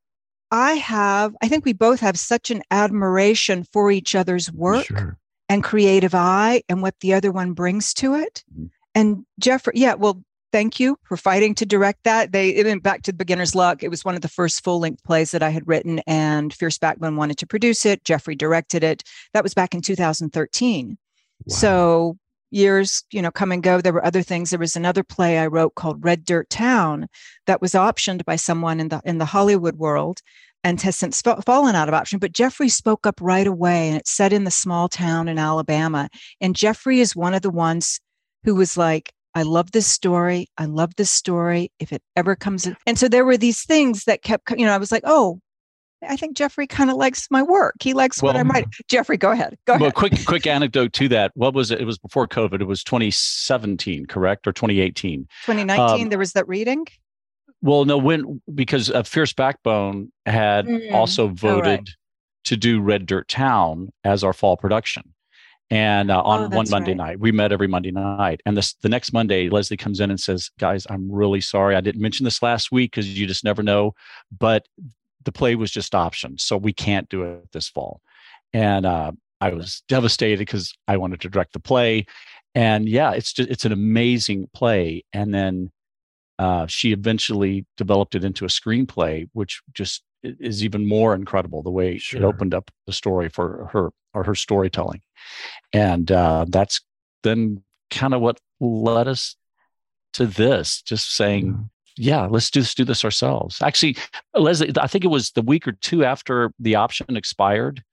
I 0.50 0.74
have, 0.78 1.36
I 1.44 1.48
think 1.48 1.64
we 1.64 1.74
both 1.74 2.00
have 2.00 2.18
such 2.18 2.50
an 2.50 2.64
admiration 2.72 3.68
for 3.72 3.92
each 3.92 4.16
other's 4.16 4.52
work 4.52 4.88
sure. 4.88 5.20
and 5.48 5.64
creative 5.64 6.16
eye 6.16 6.64
and 6.68 6.82
what 6.82 6.96
the 7.02 7.14
other 7.14 7.32
one 7.32 7.54
brings 7.54 7.94
to 7.94 8.16
it. 8.16 8.44
Mm-hmm. 8.52 8.66
And 8.96 9.28
Jeffrey, 9.38 9.74
yeah, 9.76 9.94
well, 9.94 10.24
thank 10.52 10.80
you 10.80 10.98
for 11.04 11.18
fighting 11.18 11.56
to 11.56 11.66
direct 11.66 12.04
that. 12.04 12.32
They 12.32 12.50
it 12.50 12.66
went 12.66 12.84
back 12.84 13.04
to 13.04 13.12
the 13.12 13.18
beginner's 13.18 13.56
luck. 13.56 13.84
It 13.84 13.90
was 13.90 14.06
one 14.06 14.16
of 14.16 14.22
the 14.22 14.28
first 14.28 14.64
full 14.64 14.80
length 14.80 15.04
plays 15.04 15.32
that 15.32 15.44
I 15.44 15.50
had 15.50 15.68
written, 15.68 16.00
and 16.08 16.54
Fierce 16.54 16.78
Backbone 16.78 17.16
wanted 17.16 17.38
to 17.40 17.48
produce 17.48 17.86
it. 17.86 18.04
Jeffrey 18.04 18.36
directed 18.36 18.84
it. 18.84 19.04
That 19.34 19.44
was 19.44 19.54
back 19.54 19.74
in 19.74 19.82
2013. 19.82 20.90
Wow. 20.90 20.96
So 21.48 22.18
years 22.52 23.04
you 23.12 23.22
know 23.22 23.32
come 23.32 23.52
and 23.52 23.62
go 23.62 23.80
there 23.80 23.94
were 23.94 24.06
other 24.06 24.24
things 24.24 24.50
there 24.50 24.60
was 24.60 24.76
another 24.76 25.04
play 25.04 25.38
i 25.38 25.46
wrote 25.46 25.76
called 25.76 26.04
red 26.04 26.26
dirt 26.26 26.50
town 26.50 27.08
that 27.46 27.62
was 27.62 27.74
optioned 27.74 28.26
by 28.26 28.36
someone 28.36 28.80
in 28.80 28.90
the 28.90 29.00
in 29.06 29.20
the 29.20 29.26
hollywood 29.26 29.76
world 29.76 30.22
and 30.64 30.82
has 30.82 30.96
since 30.96 31.22
fallen 31.22 31.76
out 31.76 31.88
of 31.88 31.94
option 31.94 32.18
but 32.18 32.32
jeffrey 32.32 32.68
spoke 32.68 33.06
up 33.06 33.20
right 33.22 33.46
away 33.46 33.88
and 33.88 33.98
it's 33.98 34.12
set 34.12 34.34
in 34.34 34.46
the 34.46 34.52
small 34.52 34.90
town 34.90 35.28
in 35.28 35.38
alabama 35.38 36.10
and 36.42 36.56
jeffrey 36.56 37.00
is 37.00 37.16
one 37.16 37.36
of 37.36 37.44
the 37.44 37.52
ones 37.52 38.00
who 38.44 38.56
was 38.56 38.76
like 38.76 39.14
I 39.36 39.44
love 39.44 39.72
this 39.72 39.88
story. 39.88 40.48
I 40.58 40.66
love 40.66 40.96
this 40.96 41.12
story. 41.12 41.72
If 41.80 41.94
it 41.94 42.02
ever 42.16 42.36
comes 42.36 42.66
in. 42.66 42.76
And 42.86 42.98
so 42.98 43.08
there 43.08 43.26
were 43.26 43.38
these 43.38 43.64
things 43.64 44.06
that 44.06 44.22
kept, 44.22 44.50
you 44.52 44.66
know, 44.66 44.74
I 44.74 44.78
was 44.78 44.92
like, 44.92 45.04
oh, 45.06 45.40
I 46.08 46.16
think 46.16 46.38
Jeffrey 46.38 46.66
kind 46.66 46.90
of 46.90 46.96
likes 46.96 47.28
my 47.30 47.44
work. 47.44 47.76
He 47.82 47.94
likes 47.94 48.22
well, 48.22 48.34
what 48.34 48.40
I'm 48.40 48.50
writing. 48.50 48.72
Jeffrey, 48.88 49.18
go 49.18 49.32
ahead. 49.32 49.58
Go 49.66 49.74
well, 49.74 49.84
ahead. 49.84 49.96
quick, 49.96 50.26
quick 50.26 50.48
anecdote 50.48 50.94
to 50.94 51.08
that. 51.10 51.32
What 51.36 51.54
was 51.54 51.72
it? 51.72 51.82
It 51.82 51.86
was 51.86 51.98
before 51.98 52.28
COVID. 52.28 52.62
It 52.62 52.66
was 52.66 52.84
2017, 52.84 54.06
correct, 54.06 54.48
or 54.48 54.54
2018? 54.54 55.28
2019. 55.46 56.04
Um, 56.04 56.10
there 56.10 56.20
was 56.20 56.34
that 56.34 56.48
reading. 56.48 56.86
Well, 57.62 57.84
no, 57.84 57.98
when 57.98 58.42
because 58.56 58.90
uh, 58.90 59.04
Fierce 59.04 59.34
Backbone 59.34 60.12
had 60.26 60.66
mm, 60.66 60.94
also 60.94 61.28
voted 61.28 61.66
right. 61.66 61.90
to 62.46 62.56
do 62.56 62.82
Red 62.82 63.06
Dirt 63.06 63.28
Town 63.28 63.90
as 64.06 64.24
our 64.24 64.32
fall 64.32 64.56
production, 64.56 65.04
and 65.70 66.10
uh, 66.10 66.22
on 66.22 66.52
oh, 66.52 66.58
one 66.58 66.70
Monday 66.70 66.92
right. 66.92 66.98
night, 66.98 67.20
we 67.20 67.32
met 67.32 67.52
every 67.52 67.68
Monday 67.68 67.92
night. 67.92 68.42
And 68.46 68.58
this 68.58 68.74
the 68.74 68.90
next 68.90 69.14
Monday, 69.14 69.50
Leslie 69.50 69.78
comes 69.78 70.00
in 70.00 70.10
and 70.10 70.20
says, 70.20 70.50
"Guys, 70.60 70.88
I'm 70.90 71.12
really 71.12 71.42
sorry. 71.42 71.76
I 71.76 71.82
didn't 71.82 72.02
mention 72.02 72.24
this 72.24 72.42
last 72.42 72.72
week 72.72 72.92
because 72.92 73.08
you 73.20 73.28
just 73.28 73.44
never 73.44 73.62
know, 73.62 73.94
but 74.38 74.68
the 75.26 75.32
play 75.32 75.56
was 75.56 75.72
just 75.72 75.94
optioned, 75.94 76.40
so 76.40 76.58
we 76.58 76.74
can't 76.74 77.10
do 77.10 77.24
it 77.24 77.52
this 77.52 77.70
fall. 77.70 78.02
And 78.54 78.86
uh, 78.86 79.12
I 79.42 79.52
was 79.52 79.84
devastated 79.88 80.40
because 80.40 80.74
I 80.88 80.98
wanted 80.98 81.22
to 81.22 81.30
direct 81.30 81.54
the 81.54 81.60
play. 81.60 82.06
And 82.56 82.90
yeah, 82.90 83.12
it's 83.12 83.32
just 83.34 83.50
it's 83.50 83.66
an 83.66 83.72
amazing 83.72 84.50
play. 84.54 85.04
And 85.14 85.34
then 85.34 85.72
uh, 86.40 86.68
she 86.68 86.92
eventually 86.92 87.66
developed 87.78 88.16
it 88.16 88.24
into 88.24 88.46
a 88.46 88.50
screenplay, 88.50 89.30
which 89.34 89.62
just 89.74 90.04
is 90.24 90.64
even 90.64 90.88
more 90.88 91.16
incredible 91.16 91.64
the 91.64 91.70
way 91.70 91.98
sure. 91.98 92.22
it 92.22 92.26
opened 92.26 92.54
up 92.54 92.72
the 92.86 92.94
story 92.94 93.30
for 93.30 93.70
her 93.72 93.90
or 94.14 94.24
her 94.24 94.36
storytelling. 94.36 95.02
And 95.74 96.12
uh, 96.12 96.46
that's 96.48 96.82
then 97.24 97.64
kind 97.90 98.14
of 98.14 98.22
what 98.22 98.40
led 98.60 99.08
us 99.08 99.36
to 100.14 100.26
this, 100.26 100.82
just 100.82 101.16
saying, 101.16 101.70
yeah, 101.98 102.26
let's 102.26 102.50
just 102.50 102.78
do 102.78 102.86
this 102.86 103.04
ourselves. 103.04 103.62
Actually, 103.62 103.98
Leslie, 104.34 104.72
I 104.80 104.88
think 104.88 105.04
it 105.04 105.10
was 105.10 105.32
the 105.32 105.42
week 105.42 105.68
or 105.68 105.74
two 105.74 106.04
after 106.04 106.52
the 106.60 106.76
option 106.76 107.16
expired. 107.16 107.84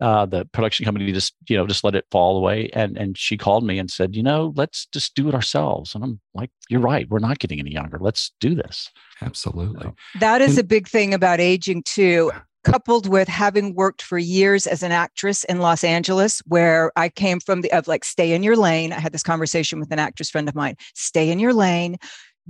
Uh, 0.00 0.26
the 0.26 0.44
production 0.46 0.84
company 0.84 1.10
just, 1.12 1.34
you 1.48 1.56
know, 1.56 1.66
just 1.66 1.84
let 1.84 1.94
it 1.94 2.04
fall 2.10 2.36
away. 2.36 2.68
And 2.72 2.98
and 2.98 3.16
she 3.16 3.36
called 3.36 3.64
me 3.64 3.78
and 3.78 3.90
said, 3.90 4.16
you 4.16 4.22
know, 4.22 4.52
let's 4.56 4.86
just 4.86 5.14
do 5.14 5.28
it 5.28 5.34
ourselves. 5.34 5.94
And 5.94 6.02
I'm 6.02 6.20
like, 6.34 6.50
you're 6.68 6.80
right. 6.80 7.08
We're 7.08 7.20
not 7.20 7.38
getting 7.38 7.60
any 7.60 7.72
younger. 7.72 7.98
Let's 8.00 8.32
do 8.40 8.54
this. 8.54 8.90
Absolutely. 9.22 9.92
That 10.18 10.40
is 10.40 10.58
and, 10.58 10.60
a 10.60 10.64
big 10.64 10.88
thing 10.88 11.14
about 11.14 11.40
aging 11.40 11.84
too 11.84 12.32
coupled 12.64 13.06
with 13.06 13.28
having 13.28 13.74
worked 13.74 14.00
for 14.00 14.16
years 14.18 14.66
as 14.66 14.82
an 14.82 14.90
actress 14.90 15.44
in 15.44 15.58
Los 15.58 15.84
Angeles, 15.84 16.40
where 16.46 16.90
I 16.96 17.10
came 17.10 17.38
from 17.38 17.60
the 17.60 17.70
of 17.72 17.86
like 17.86 18.04
stay 18.04 18.32
in 18.32 18.42
your 18.42 18.56
lane. 18.56 18.92
I 18.92 18.98
had 18.98 19.12
this 19.12 19.22
conversation 19.22 19.78
with 19.78 19.92
an 19.92 19.98
actress 19.98 20.30
friend 20.30 20.48
of 20.48 20.54
mine. 20.54 20.76
Stay 20.94 21.30
in 21.30 21.38
your 21.38 21.52
lane 21.52 21.98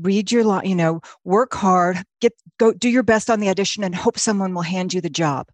read 0.00 0.33
your 0.33 0.44
line, 0.44 0.66
you 0.66 0.74
know, 0.74 1.00
work 1.24 1.54
hard, 1.54 2.02
get 2.20 2.33
go 2.59 2.72
do 2.72 2.88
your 2.88 3.02
best 3.02 3.30
on 3.30 3.40
the 3.40 3.48
audition 3.48 3.85
and 3.85 3.94
hope 3.94 4.18
someone 4.18 4.54
will 4.54 4.62
hand 4.62 4.92
you 4.92 5.00
the 5.00 5.11
job. 5.11 5.48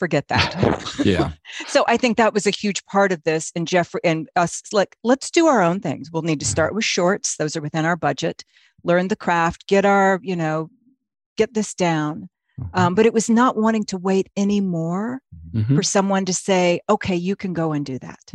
Forget 0.00 0.26
that. 0.28 0.92
yeah. 1.04 1.32
so 1.68 1.84
I 1.86 1.96
think 1.96 2.16
that 2.16 2.34
was 2.34 2.46
a 2.46 2.50
huge 2.50 2.84
part 2.86 3.12
of 3.12 3.22
this. 3.24 3.52
And 3.54 3.68
Jeffrey 3.68 4.00
and 4.02 4.28
us 4.34 4.62
like, 4.72 4.96
let's 5.04 5.30
do 5.30 5.46
our 5.46 5.62
own 5.62 5.78
things. 5.78 6.10
We'll 6.10 6.22
need 6.22 6.40
to 6.40 6.46
start 6.46 6.74
with 6.74 6.84
shorts. 6.84 7.36
Those 7.36 7.54
are 7.54 7.60
within 7.60 7.84
our 7.84 7.96
budget. 7.96 8.42
Learn 8.82 9.08
the 9.08 9.16
craft, 9.16 9.68
get 9.68 9.84
our, 9.84 10.18
you 10.22 10.34
know, 10.34 10.70
get 11.36 11.54
this 11.54 11.74
down. 11.74 12.30
Mm-hmm. 12.58 12.78
Um, 12.78 12.94
but 12.94 13.04
it 13.06 13.12
was 13.12 13.30
not 13.30 13.56
wanting 13.56 13.84
to 13.84 13.98
wait 13.98 14.30
anymore 14.36 15.20
mm-hmm. 15.54 15.76
for 15.76 15.82
someone 15.82 16.24
to 16.24 16.34
say, 16.34 16.80
okay, 16.88 17.14
you 17.14 17.36
can 17.36 17.52
go 17.52 17.72
and 17.72 17.84
do 17.84 17.98
that. 17.98 18.32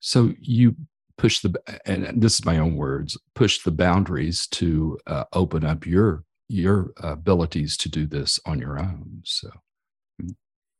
So 0.00 0.34
you 0.40 0.76
push 1.16 1.40
the 1.40 1.52
and 1.84 2.22
this 2.22 2.34
is 2.38 2.44
my 2.44 2.58
own 2.58 2.76
words 2.76 3.18
push 3.34 3.62
the 3.64 3.72
boundaries 3.72 4.46
to 4.46 4.96
uh, 5.08 5.24
open 5.32 5.64
up 5.64 5.84
your 5.84 6.22
your 6.48 6.92
abilities 6.98 7.76
to 7.76 7.88
do 7.90 8.06
this 8.06 8.40
on 8.46 8.58
your 8.60 8.78
own 8.78 9.20
so 9.24 9.50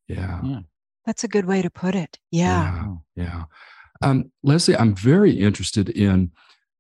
yeah. 0.09 0.41
yeah. 0.43 0.61
that's 1.07 1.25
a 1.25 1.29
good 1.29 1.45
way 1.45 1.63
to 1.63 1.71
put 1.71 1.95
it 1.95 2.19
yeah 2.31 2.85
yeah, 3.17 3.25
yeah. 3.25 3.45
Um, 4.03 4.31
leslie 4.43 4.77
i'm 4.77 4.95
very 4.95 5.33
interested 5.33 5.89
in 5.89 6.31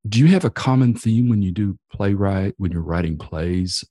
do 0.08 0.18
you 0.18 0.26
have 0.28 0.44
a 0.44 0.50
common 0.50 0.94
theme 0.94 1.28
when 1.28 1.42
you 1.42 1.52
do 1.52 1.78
playwright 1.92 2.54
when 2.58 2.72
you're 2.72 2.82
writing 2.82 3.18
plays 3.18 3.84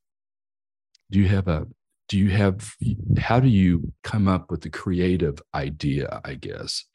do 1.12 1.20
you 1.20 1.28
have 1.28 1.48
a 1.48 1.68
do 2.10 2.18
you 2.18 2.30
have 2.30 2.72
how 3.18 3.40
do 3.40 3.50
you 3.50 3.94
come 4.04 4.28
up 4.28 4.50
with 4.50 4.62
the 4.62 4.70
creative 4.70 5.42
idea 5.54 6.22
i 6.24 6.34
guess 6.34 6.86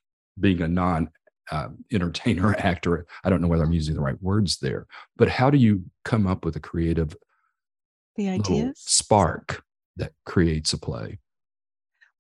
being 0.41 0.63
a 0.63 0.69
non 0.69 1.11
uh, 1.51 1.69
entertainer, 1.93 2.55
actor. 2.59 3.07
I 3.25 3.31
don't 3.31 3.41
know 3.41 3.49
whether 3.49 3.65
I'm 3.65 3.73
using 3.73 3.95
the 3.95 4.01
right 4.01 4.21
words 4.23 4.59
there, 4.59 4.87
but 5.17 5.29
how 5.29 5.51
do 5.51 5.59
you 5.59 5.85
come 6.05 6.27
up 6.27 6.45
with 6.45 6.57
a 6.57 6.61
creative 6.61 7.17
the 8.17 8.29
ideas 8.29 8.79
spark 8.79 9.63
that 9.97 10.13
creates 10.25 10.73
a 10.73 10.79
play? 10.79 11.19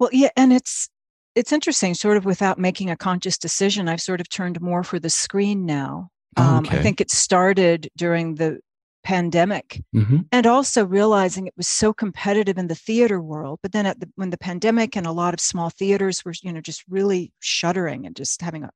Well, 0.02 0.10
yeah, 0.12 0.30
and 0.36 0.52
it's 0.52 0.88
it's 1.36 1.52
interesting. 1.52 1.94
Sort 1.94 2.16
of 2.16 2.24
without 2.24 2.58
making 2.58 2.90
a 2.90 2.96
conscious 2.96 3.38
decision, 3.38 3.88
I've 3.88 4.00
sort 4.00 4.20
of 4.20 4.28
turned 4.28 4.60
more 4.60 4.82
for 4.82 4.98
the 4.98 5.08
screen 5.08 5.64
now. 5.64 6.08
Um, 6.36 6.64
okay. 6.66 6.76
I 6.76 6.82
think 6.82 7.00
it 7.00 7.08
started 7.08 7.88
during 7.96 8.34
the 8.34 8.58
pandemic 9.04 9.80
mm-hmm. 9.94 10.18
and 10.32 10.44
also 10.44 10.84
realizing 10.84 11.46
it 11.46 11.54
was 11.56 11.68
so 11.68 11.92
competitive 11.92 12.58
in 12.58 12.68
the 12.68 12.74
theater 12.76 13.20
world 13.20 13.58
but 13.60 13.72
then 13.72 13.84
at 13.84 13.98
the, 13.98 14.08
when 14.14 14.30
the 14.30 14.38
pandemic 14.38 14.96
and 14.96 15.08
a 15.08 15.10
lot 15.10 15.34
of 15.34 15.40
small 15.40 15.70
theaters 15.70 16.24
were 16.24 16.32
you 16.40 16.52
know 16.52 16.60
just 16.60 16.84
really 16.88 17.32
shuttering 17.40 18.06
and 18.06 18.14
just 18.14 18.40
having 18.40 18.62
a 18.62 18.70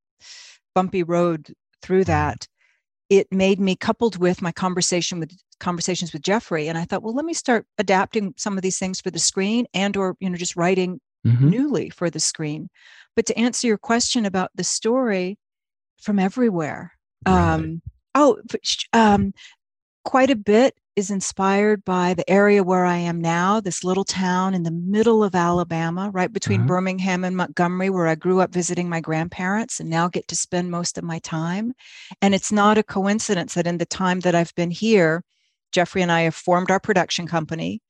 bumpy 0.75 1.05
road 1.05 1.55
through 1.81 2.01
mm-hmm. 2.01 2.11
that 2.11 2.49
it 3.09 3.29
made 3.31 3.61
me 3.61 3.77
coupled 3.77 4.19
with 4.19 4.43
my 4.43 4.51
conversation 4.51 5.21
with 5.21 5.31
conversations 5.61 6.13
with 6.13 6.23
jeffrey 6.23 6.67
and 6.67 6.77
i 6.77 6.83
thought 6.83 7.05
well 7.05 7.15
let 7.15 7.25
me 7.25 7.33
start 7.33 7.65
adapting 7.79 8.35
some 8.37 8.57
of 8.57 8.65
these 8.65 8.81
things 8.81 9.01
for 9.01 9.13
the 9.13 9.21
screen 9.21 9.65
and 9.75 9.97
or 9.97 10.17
you 10.19 10.29
know 10.29 10.37
just 10.37 10.57
writing 10.57 10.99
mm-hmm. 11.27 11.49
newly 11.49 11.91
for 11.91 12.11
the 12.11 12.21
screen 12.21 12.69
but 13.15 13.27
to 13.27 13.39
answer 13.39 13.67
your 13.67 13.79
question 13.79 14.25
about 14.25 14.51
the 14.55 14.65
story 14.65 15.39
from 16.01 16.19
everywhere 16.19 16.93
right. 17.27 17.55
um 17.55 17.83
oh 18.15 18.39
um 18.93 19.33
quite 20.05 20.31
a 20.31 20.37
bit 20.37 20.77
is 20.97 21.11
inspired 21.11 21.85
by 21.85 22.15
the 22.15 22.29
area 22.29 22.63
where 22.63 22.87
I 22.87 22.97
am 22.97 23.21
now, 23.21 23.61
this 23.61 23.85
little 23.85 24.05
town 24.05 24.55
in 24.55 24.63
the 24.63 24.71
middle 24.71 25.23
of 25.23 25.35
Alabama, 25.35 26.11
right 26.13 26.33
between 26.33 26.61
uh-huh. 26.61 26.69
Birmingham 26.69 27.23
and 27.23 27.37
Montgomery, 27.37 27.91
where 27.91 28.07
I 28.07 28.15
grew 28.15 28.41
up 28.41 28.51
visiting 28.51 28.89
my 28.89 29.01
grandparents 29.01 29.79
and 29.79 29.91
now 29.91 30.09
get 30.09 30.27
to 30.29 30.35
spend 30.35 30.71
most 30.71 30.97
of 30.97 31.05
my 31.05 31.19
time. 31.19 31.75
And 32.23 32.35
it's 32.35 32.51
not 32.51 32.79
a 32.79 32.83
coincidence 32.83 33.55
that 33.55 33.67
in 33.67 33.77
the 33.77 33.85
time 33.85 34.21
that 34.21 34.35
I've 34.35 34.55
been 34.55 34.71
here, 34.71 35.23
Jeffrey 35.71 36.01
and 36.01 36.11
I 36.11 36.23
have 36.23 36.35
formed 36.35 36.71
our 36.71 36.81
production 36.81 37.27
company, 37.27 37.83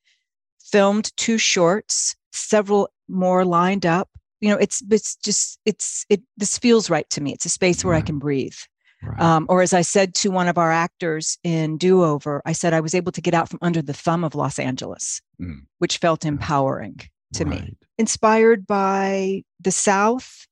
filmed 0.59 1.17
two 1.17 1.39
shorts, 1.39 2.17
several 2.37 2.89
more 3.09 3.45
lined 3.45 3.87
up. 3.87 4.09
You 4.41 4.51
know, 4.51 4.57
it's 4.57 4.83
it's 4.91 5.17
just 5.17 5.59
it's 5.65 6.05
it 6.09 6.23
this 6.37 6.59
feels 6.59 6.91
right 6.91 7.09
to 7.11 7.21
me. 7.21 7.33
It's 7.33 7.47
a 7.47 7.51
space 7.51 7.85
where 7.85 7.95
I 7.95 8.03
can 8.03 8.19
breathe. 8.19 8.57
Right. 9.03 9.21
Um, 9.21 9.47
or 9.49 9.63
as 9.63 9.73
I 9.73 9.83
said 9.83 10.15
to 10.17 10.31
one 10.31 10.49
of 10.49 10.59
our 10.59 10.73
actors 10.73 11.39
in 11.45 11.77
Do 11.77 12.03
Over, 12.03 12.43
I 12.45 12.53
said 12.53 12.73
I 12.73 12.81
was 12.81 12.95
able 12.95 13.13
to 13.13 13.21
get 13.21 13.35
out 13.35 13.49
from 13.49 13.59
under 13.63 13.83
the 13.83 13.93
thumb 13.93 14.25
of 14.25 14.35
Los 14.35 14.59
Angeles, 14.59 15.21
mm. 15.41 15.61
which 15.79 15.99
felt 15.99 16.25
empowering 16.25 17.01
to 17.35 17.45
right. 17.45 17.63
me. 17.63 17.77
Inspired 17.99 18.67
by 18.67 19.43
the 19.61 19.71
South, 19.71 20.47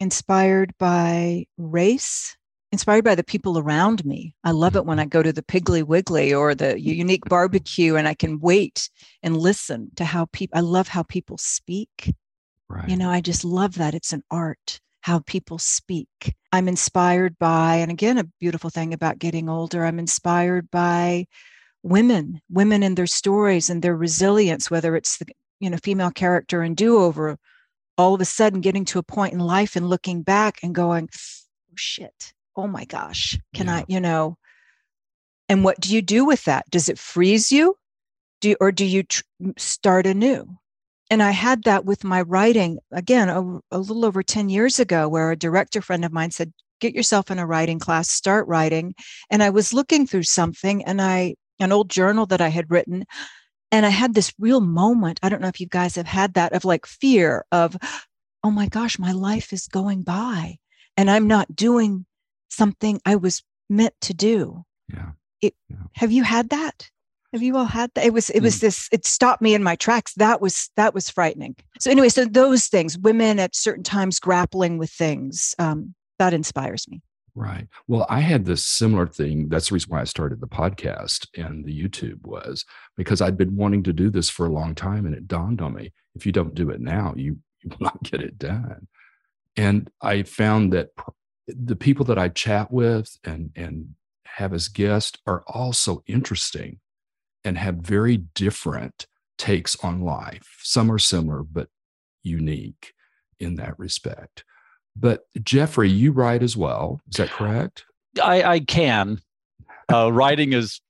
inspired 0.00 0.74
by 0.78 1.46
race, 1.56 2.36
inspired 2.74 3.04
by 3.04 3.14
the 3.14 3.24
people 3.24 3.58
around 3.58 4.04
me. 4.04 4.34
I 4.44 4.50
love 4.50 4.76
it 4.76 4.84
when 4.84 4.98
mm-hmm. 4.98 5.06
I 5.06 5.06
go 5.06 5.22
to 5.22 5.32
the 5.32 5.42
Piggly 5.42 5.82
Wiggly 5.82 6.34
or 6.34 6.54
the 6.54 6.78
unique 6.78 7.24
barbecue 7.24 7.96
and 7.96 8.06
I 8.06 8.14
can 8.14 8.40
wait 8.40 8.90
and 9.22 9.36
listen 9.36 9.90
to 9.96 10.04
how 10.04 10.26
people, 10.26 10.58
I 10.58 10.60
love 10.60 10.88
how 10.88 11.04
people 11.04 11.38
speak. 11.38 12.12
Right. 12.68 12.88
You 12.88 12.96
know, 12.96 13.10
I 13.10 13.20
just 13.20 13.44
love 13.44 13.76
that. 13.76 13.94
It's 13.94 14.12
an 14.12 14.22
art 14.30 14.80
how 15.02 15.20
people 15.20 15.58
speak. 15.58 16.34
I'm 16.50 16.66
inspired 16.66 17.38
by, 17.38 17.76
and 17.76 17.90
again, 17.90 18.18
a 18.18 18.24
beautiful 18.40 18.70
thing 18.70 18.94
about 18.94 19.18
getting 19.18 19.48
older, 19.48 19.84
I'm 19.84 19.98
inspired 19.98 20.70
by 20.70 21.26
women, 21.82 22.40
women 22.50 22.82
and 22.82 22.96
their 22.96 23.06
stories 23.06 23.68
and 23.68 23.82
their 23.82 23.96
resilience, 23.96 24.70
whether 24.70 24.96
it's 24.96 25.18
the 25.18 25.26
you 25.60 25.70
know 25.70 25.76
female 25.82 26.10
character 26.10 26.62
in 26.62 26.74
do 26.74 26.98
over, 26.98 27.36
all 27.98 28.14
of 28.14 28.20
a 28.20 28.24
sudden 28.24 28.60
getting 28.62 28.86
to 28.86 28.98
a 28.98 29.02
point 29.02 29.34
in 29.34 29.40
life 29.40 29.76
and 29.76 29.90
looking 29.90 30.22
back 30.22 30.58
and 30.62 30.74
going, 30.74 31.08
oh 31.12 31.74
shit, 31.76 32.32
oh 32.56 32.66
my 32.66 32.84
gosh, 32.84 33.38
can 33.54 33.66
yeah. 33.66 33.76
I, 33.76 33.84
you 33.88 34.00
know, 34.00 34.36
and 35.48 35.64
what 35.64 35.80
do 35.80 35.94
you 35.94 36.02
do 36.02 36.24
with 36.24 36.44
that? 36.44 36.68
Does 36.70 36.88
it 36.88 36.98
freeze 36.98 37.52
you? 37.52 37.76
Do 38.40 38.50
you, 38.50 38.56
or 38.60 38.72
do 38.72 38.84
you 38.84 39.02
tr- 39.04 39.22
start 39.56 40.06
anew? 40.06 40.58
and 41.10 41.22
I 41.22 41.30
had 41.30 41.64
that 41.64 41.84
with 41.84 42.02
my 42.04 42.22
writing 42.22 42.78
again 42.90 43.28
a, 43.28 43.40
a, 43.70 43.78
little 43.78 44.04
over 44.04 44.22
10 44.22 44.48
years 44.48 44.80
ago, 44.80 45.08
where 45.08 45.30
a 45.30 45.36
director 45.36 45.82
friend 45.82 46.04
of 46.04 46.12
mine 46.12 46.30
said, 46.30 46.52
get 46.80 46.94
yourself 46.94 47.30
in 47.30 47.38
a 47.38 47.46
writing 47.46 47.78
class, 47.78 48.10
start 48.10 48.46
writing. 48.48 48.94
And 49.30 49.42
I 49.42 49.50
was 49.50 49.72
looking 49.72 50.06
through 50.06 50.24
something 50.24 50.84
and 50.84 51.00
I, 51.00 51.36
an 51.60 51.72
old 51.72 51.90
journal 51.90 52.26
that 52.26 52.40
I 52.40 52.48
had 52.48 52.70
written, 52.70 53.04
and 53.70 53.86
I 53.86 53.90
had 53.90 54.14
this 54.14 54.32
real 54.38 54.60
moment. 54.60 55.20
I 55.22 55.28
don't 55.28 55.40
know 55.40 55.48
if 55.48 55.60
you 55.60 55.66
guys 55.66 55.94
have 55.96 56.06
had 56.06 56.34
that 56.34 56.52
of 56.52 56.64
like 56.64 56.86
fear 56.86 57.44
of, 57.52 57.76
oh 58.42 58.50
my 58.50 58.66
gosh, 58.66 58.98
my 58.98 59.12
life 59.12 59.52
is 59.52 59.68
going 59.68 60.02
by 60.02 60.56
and 60.96 61.10
I'm 61.10 61.26
not 61.26 61.54
doing 61.54 62.06
something 62.54 63.00
I 63.04 63.16
was 63.16 63.42
meant 63.68 63.94
to 64.02 64.14
do. 64.14 64.64
Yeah. 64.92 65.10
It, 65.40 65.54
yeah. 65.68 65.76
Have 65.94 66.12
you 66.12 66.22
had 66.22 66.50
that? 66.50 66.90
Have 67.32 67.42
you 67.42 67.56
all 67.56 67.64
had 67.64 67.90
that? 67.94 68.04
It 68.04 68.12
was, 68.12 68.30
it 68.30 68.40
was 68.40 68.58
mm. 68.58 68.60
this, 68.60 68.88
it 68.92 69.04
stopped 69.04 69.42
me 69.42 69.54
in 69.54 69.62
my 69.62 69.74
tracks. 69.74 70.14
That 70.14 70.40
was, 70.40 70.70
that 70.76 70.94
was 70.94 71.10
frightening. 71.10 71.56
So 71.80 71.90
anyway, 71.90 72.08
so 72.08 72.24
those 72.24 72.66
things, 72.68 72.96
women 72.96 73.40
at 73.40 73.56
certain 73.56 73.82
times 73.82 74.20
grappling 74.20 74.78
with 74.78 74.90
things, 74.90 75.54
um, 75.58 75.94
that 76.18 76.32
inspires 76.32 76.86
me. 76.88 77.02
Right. 77.34 77.66
Well, 77.88 78.06
I 78.08 78.20
had 78.20 78.44
this 78.44 78.64
similar 78.64 79.08
thing. 79.08 79.48
That's 79.48 79.68
the 79.68 79.74
reason 79.74 79.90
why 79.90 80.00
I 80.00 80.04
started 80.04 80.40
the 80.40 80.46
podcast 80.46 81.26
and 81.36 81.64
the 81.64 81.76
YouTube 81.76 82.24
was 82.24 82.64
because 82.96 83.20
I'd 83.20 83.36
been 83.36 83.56
wanting 83.56 83.82
to 83.84 83.92
do 83.92 84.08
this 84.08 84.30
for 84.30 84.46
a 84.46 84.52
long 84.52 84.76
time. 84.76 85.04
And 85.04 85.14
it 85.14 85.26
dawned 85.26 85.60
on 85.60 85.74
me 85.74 85.92
if 86.14 86.24
you 86.24 86.30
don't 86.30 86.54
do 86.54 86.70
it 86.70 86.80
now, 86.80 87.12
you, 87.16 87.38
you 87.62 87.70
will 87.70 87.78
not 87.80 88.02
get 88.04 88.20
it 88.20 88.38
done. 88.38 88.86
And 89.56 89.90
I 90.00 90.22
found 90.22 90.72
that 90.72 90.90
the 91.46 91.76
people 91.76 92.04
that 92.06 92.18
I 92.18 92.28
chat 92.28 92.70
with 92.70 93.18
and, 93.24 93.50
and 93.56 93.94
have 94.26 94.52
as 94.52 94.68
guests 94.68 95.18
are 95.26 95.44
also 95.46 96.02
interesting 96.06 96.80
and 97.44 97.58
have 97.58 97.76
very 97.76 98.16
different 98.16 99.06
takes 99.38 99.76
on 99.84 100.00
life. 100.00 100.58
Some 100.62 100.90
are 100.90 100.98
similar, 100.98 101.42
but 101.42 101.68
unique 102.22 102.94
in 103.38 103.56
that 103.56 103.78
respect. 103.78 104.44
But 104.96 105.24
Jeffrey, 105.42 105.90
you 105.90 106.12
write 106.12 106.42
as 106.42 106.56
well. 106.56 107.00
Is 107.10 107.16
that 107.16 107.30
correct? 107.30 107.84
I, 108.22 108.42
I 108.42 108.60
can. 108.60 109.20
Uh, 109.92 110.10
writing 110.12 110.52
is 110.52 110.80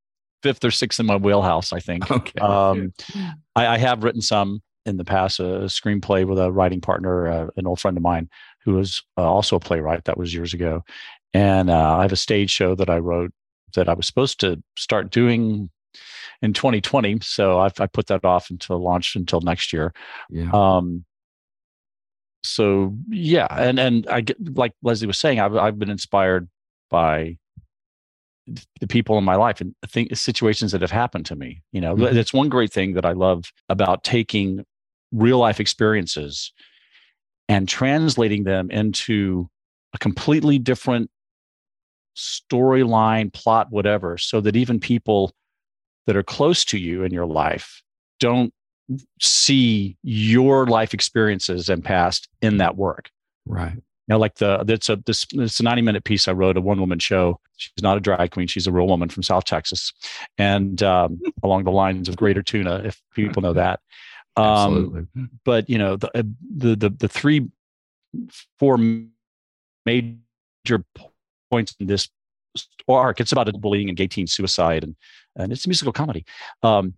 fifth 0.42 0.64
or 0.64 0.70
sixth 0.70 1.00
in 1.00 1.06
my 1.06 1.16
wheelhouse, 1.16 1.72
I 1.72 1.80
think. 1.80 2.10
Okay. 2.10 2.38
Um, 2.38 2.92
I, 3.56 3.66
I, 3.66 3.78
have 3.78 4.04
written 4.04 4.20
some 4.20 4.62
in 4.84 4.98
the 4.98 5.04
past, 5.04 5.40
a 5.40 5.64
screenplay 5.64 6.26
with 6.26 6.38
a 6.38 6.52
writing 6.52 6.82
partner, 6.82 7.26
uh, 7.26 7.46
an 7.56 7.66
old 7.66 7.80
friend 7.80 7.96
of 7.96 8.02
mine 8.02 8.28
who 8.64 8.74
was 8.74 9.02
uh, 9.18 9.22
also 9.22 9.56
a 9.56 9.60
playwright. 9.60 10.04
That 10.04 10.18
was 10.18 10.34
years 10.34 10.54
ago. 10.54 10.84
And 11.32 11.70
uh, 11.70 11.96
I 11.98 12.02
have 12.02 12.12
a 12.12 12.16
stage 12.16 12.50
show 12.50 12.74
that 12.74 12.88
I 12.88 12.98
wrote 12.98 13.32
that 13.74 13.88
I 13.88 13.94
was 13.94 14.06
supposed 14.06 14.40
to 14.40 14.62
start 14.76 15.10
doing 15.10 15.70
in 16.42 16.52
2020. 16.52 17.18
So 17.22 17.58
I've, 17.58 17.78
I 17.80 17.86
put 17.86 18.06
that 18.06 18.24
off 18.24 18.50
until 18.50 18.78
launch 18.78 19.16
until 19.16 19.40
next 19.40 19.72
year. 19.72 19.92
Yeah. 20.30 20.50
Um, 20.52 21.04
so 22.44 22.94
yeah, 23.08 23.46
and 23.50 23.80
and 23.80 24.06
I 24.06 24.20
get 24.20 24.54
like 24.54 24.74
Leslie 24.82 25.06
was 25.06 25.18
saying, 25.18 25.40
I've 25.40 25.56
I've 25.56 25.78
been 25.78 25.90
inspired 25.90 26.48
by 26.90 27.38
the 28.80 28.86
people 28.86 29.16
in 29.16 29.24
my 29.24 29.36
life 29.36 29.62
and 29.62 29.74
think 29.86 30.14
situations 30.14 30.72
that 30.72 30.82
have 30.82 30.90
happened 30.90 31.24
to 31.26 31.36
me. 31.36 31.62
You 31.72 31.80
know, 31.80 31.96
mm-hmm. 31.96 32.14
that's 32.14 32.34
one 32.34 32.50
great 32.50 32.70
thing 32.70 32.92
that 32.94 33.06
I 33.06 33.12
love 33.12 33.44
about 33.70 34.04
taking 34.04 34.64
real 35.10 35.38
life 35.38 35.58
experiences 35.58 36.52
and 37.48 37.68
translating 37.68 38.44
them 38.44 38.70
into 38.70 39.48
a 39.94 39.98
completely 39.98 40.58
different 40.58 41.10
storyline, 42.16 43.32
plot, 43.32 43.68
whatever, 43.70 44.18
so 44.18 44.40
that 44.40 44.56
even 44.56 44.80
people 44.80 45.32
that 46.06 46.16
are 46.16 46.22
close 46.22 46.64
to 46.66 46.78
you 46.78 47.02
in 47.02 47.12
your 47.12 47.26
life 47.26 47.82
don't 48.20 48.52
see 49.20 49.96
your 50.02 50.66
life 50.66 50.94
experiences 50.94 51.68
and 51.68 51.84
past 51.84 52.28
in 52.42 52.58
that 52.58 52.76
work. 52.76 53.10
Right. 53.46 53.78
Now, 54.06 54.18
like 54.18 54.34
the 54.34 54.62
that's 54.64 54.90
a 54.90 54.96
this 55.06 55.26
it's 55.32 55.60
a 55.60 55.62
90 55.62 55.82
minute 55.82 56.04
piece 56.04 56.28
I 56.28 56.32
wrote, 56.32 56.58
a 56.58 56.60
one 56.60 56.78
woman 56.78 56.98
show. 56.98 57.40
She's 57.56 57.72
not 57.82 57.96
a 57.96 58.00
drag 58.00 58.32
queen, 58.32 58.46
she's 58.46 58.66
a 58.66 58.72
real 58.72 58.86
woman 58.86 59.08
from 59.08 59.22
South 59.22 59.44
Texas. 59.44 59.92
And 60.36 60.82
um, 60.82 61.20
along 61.42 61.64
the 61.64 61.70
lines 61.70 62.08
of 62.08 62.16
Greater 62.16 62.42
Tuna, 62.42 62.82
if 62.84 63.00
people 63.14 63.40
know 63.40 63.54
that. 63.54 63.80
Um, 64.36 64.46
Absolutely. 64.46 65.06
But 65.44 65.70
you 65.70 65.78
know, 65.78 65.96
the, 65.96 66.08
uh, 66.18 66.22
the 66.56 66.76
the 66.76 66.90
the 66.90 67.08
three 67.08 67.48
four 68.58 68.78
major 69.86 70.84
points 71.50 71.74
in 71.78 71.86
this 71.86 72.08
arc, 72.88 73.20
it's 73.20 73.32
about 73.32 73.52
bullying 73.60 73.88
and 73.88 73.96
gay 73.96 74.06
teen 74.06 74.26
suicide 74.26 74.84
and 74.84 74.96
and 75.36 75.52
it's 75.52 75.64
a 75.64 75.68
musical 75.68 75.92
comedy. 75.92 76.24
Um, 76.62 76.94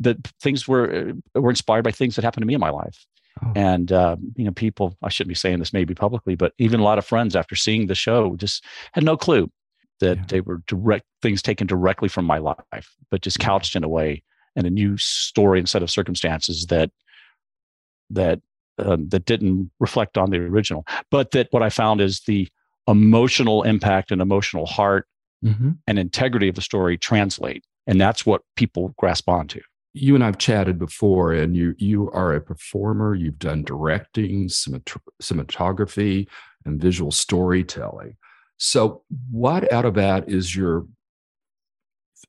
that 0.00 0.18
things 0.40 0.68
were 0.68 1.14
uh, 1.34 1.40
were 1.40 1.50
inspired 1.50 1.84
by 1.84 1.90
things 1.90 2.16
that 2.16 2.24
happened 2.24 2.42
to 2.42 2.46
me 2.46 2.54
in 2.54 2.60
my 2.60 2.70
life. 2.70 3.06
Oh. 3.44 3.52
And 3.54 3.92
uh, 3.92 4.16
you 4.36 4.44
know, 4.44 4.52
people 4.52 4.96
I 5.02 5.08
shouldn't 5.08 5.28
be 5.28 5.34
saying 5.34 5.58
this 5.58 5.72
maybe 5.72 5.94
publicly, 5.94 6.34
but 6.34 6.52
even 6.58 6.80
a 6.80 6.84
lot 6.84 6.98
of 6.98 7.06
friends 7.06 7.36
after 7.36 7.56
seeing 7.56 7.86
the 7.86 7.94
show 7.94 8.36
just 8.36 8.64
had 8.92 9.04
no 9.04 9.16
clue 9.16 9.50
that 10.00 10.16
yeah. 10.16 10.24
they 10.28 10.40
were 10.40 10.62
direct 10.66 11.06
things 11.22 11.42
taken 11.42 11.66
directly 11.66 12.08
from 12.08 12.24
my 12.24 12.38
life, 12.38 12.94
but 13.10 13.22
just 13.22 13.38
couched 13.38 13.76
in 13.76 13.84
a 13.84 13.88
way 13.88 14.22
and 14.56 14.66
a 14.66 14.70
new 14.70 14.96
story 14.96 15.58
and 15.58 15.68
set 15.68 15.82
of 15.82 15.90
circumstances 15.90 16.66
that 16.66 16.90
that 18.10 18.40
um, 18.78 19.08
that 19.08 19.24
didn't 19.24 19.70
reflect 19.80 20.18
on 20.18 20.30
the 20.30 20.38
original. 20.38 20.84
But 21.10 21.30
that 21.32 21.48
what 21.50 21.62
I 21.62 21.70
found 21.70 22.00
is 22.00 22.20
the 22.20 22.48
emotional 22.88 23.62
impact 23.62 24.10
and 24.10 24.20
emotional 24.20 24.66
heart 24.66 25.06
mm-hmm. 25.44 25.70
and 25.86 25.98
integrity 25.98 26.48
of 26.48 26.54
the 26.54 26.60
story 26.60 26.96
translate, 26.98 27.64
and 27.86 28.00
that's 28.00 28.26
what 28.26 28.42
people 28.56 28.94
grasp 28.96 29.28
onto 29.28 29.60
you 29.96 30.14
and 30.14 30.22
I've 30.22 30.38
chatted 30.38 30.78
before, 30.78 31.32
and 31.32 31.56
you 31.56 31.74
you 31.78 32.10
are 32.10 32.34
a 32.34 32.40
performer. 32.40 33.14
You've 33.14 33.38
done 33.38 33.64
directing, 33.64 34.48
cinematography, 34.48 36.28
and 36.64 36.80
visual 36.80 37.10
storytelling. 37.10 38.16
So, 38.58 39.02
what 39.30 39.70
out 39.72 39.86
of 39.86 39.94
that 39.94 40.28
is 40.28 40.54
your? 40.54 40.86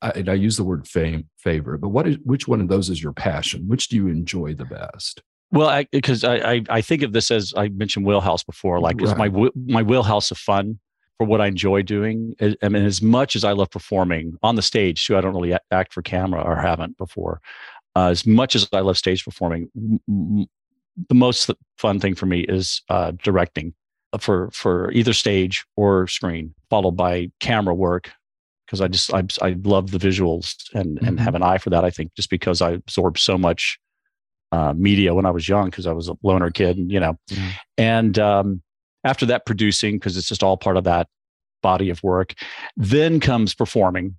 I, 0.02 0.24
I 0.28 0.34
use 0.34 0.58
the 0.58 0.64
word 0.64 0.88
fame 0.88 1.30
favorite, 1.38 1.80
but 1.80 1.90
what 1.90 2.08
is 2.08 2.18
which 2.24 2.48
one 2.48 2.62
of 2.62 2.68
those 2.68 2.90
is 2.90 3.02
your 3.02 3.14
passion? 3.14 3.68
Which 3.68 3.88
do 3.88 3.96
you 3.96 4.08
enjoy 4.08 4.54
the 4.54 4.66
best? 4.66 5.22
Well, 5.52 5.84
because 5.92 6.24
I, 6.24 6.36
I, 6.36 6.64
I 6.70 6.82
think 6.82 7.04
of 7.04 7.14
this 7.14 7.32
as 7.32 7.54
I 7.56 7.70
mentioned 7.70 8.06
wheelhouse 8.06 8.44
before, 8.44 8.80
like 8.80 8.98
right. 9.00 9.10
it's 9.10 9.18
my 9.18 9.50
my 9.56 9.84
wheelhouse 9.84 10.32
of 10.32 10.38
fun 10.38 10.80
for 11.18 11.26
what 11.26 11.42
I 11.42 11.48
enjoy 11.48 11.82
doing. 11.82 12.36
I 12.62 12.70
mean, 12.70 12.84
as 12.84 13.02
much 13.02 13.36
as 13.36 13.44
I 13.44 13.54
love 13.54 13.72
performing 13.72 14.38
on 14.44 14.56
the 14.56 14.62
stage, 14.62 15.06
too, 15.06 15.18
I 15.18 15.22
don't 15.22 15.34
really 15.34 15.58
act 15.72 15.94
for 15.94 16.02
camera 16.02 16.42
or 16.42 16.56
haven't 16.58 16.98
before. 16.98 17.42
Uh, 17.96 18.10
as 18.10 18.28
much 18.28 18.56
as 18.56 18.68
I 18.72 18.82
love 18.82 18.98
stage 18.98 19.24
performing, 19.26 19.70
the 20.08 21.16
most 21.16 21.50
fun 21.78 22.00
thing 22.00 22.14
for 22.14 22.28
me 22.28 22.42
is 22.42 22.82
uh, 22.90 23.12
directing 23.24 23.74
for 24.20 24.50
for 24.52 24.92
either 24.92 25.14
stage 25.14 25.66
or 25.76 26.08
screen, 26.08 26.54
followed 26.70 26.98
by 26.98 27.32
camera 27.40 27.74
work 27.74 28.12
because 28.68 28.82
I 28.82 28.88
just 28.88 29.14
I, 29.14 29.24
I 29.42 29.56
love 29.64 29.92
the 29.92 29.98
visuals 29.98 30.56
and 30.74 30.98
mm-hmm. 30.98 31.08
and 31.08 31.20
have 31.20 31.34
an 31.34 31.44
eye 31.44 31.58
for 31.58 31.72
that. 31.72 31.84
I 31.84 31.90
think 31.90 32.14
just 32.16 32.30
because 32.30 32.62
I 32.62 32.72
absorbed 32.72 33.18
so 33.18 33.38
much 33.38 33.80
uh, 34.52 34.74
media 34.74 35.16
when 35.16 35.26
I 35.26 35.32
was 35.32 35.50
young 35.50 35.70
because 35.70 35.88
I 35.88 35.94
was 35.94 36.10
a 36.10 36.16
loner 36.22 36.52
kid, 36.52 36.78
and 36.78 36.92
you 36.92 37.00
know, 37.00 37.18
mm-hmm. 37.32 37.50
and 37.78 38.20
um, 38.20 38.62
after 39.08 39.26
that 39.28 39.46
producing 39.46 39.96
because 39.96 40.18
it's 40.18 40.28
just 40.28 40.44
all 40.44 40.58
part 40.58 40.78
of 40.78 40.84
that 40.84 41.08
body 41.64 41.90
of 41.90 42.02
work 42.04 42.34
then 42.76 43.20
comes 43.20 43.56
performing 43.56 44.16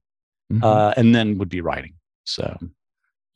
mm-hmm. 0.52 0.64
uh, 0.64 0.92
and 0.96 1.14
then 1.14 1.38
would 1.38 1.48
be 1.48 1.60
writing 1.60 1.94
so 2.24 2.56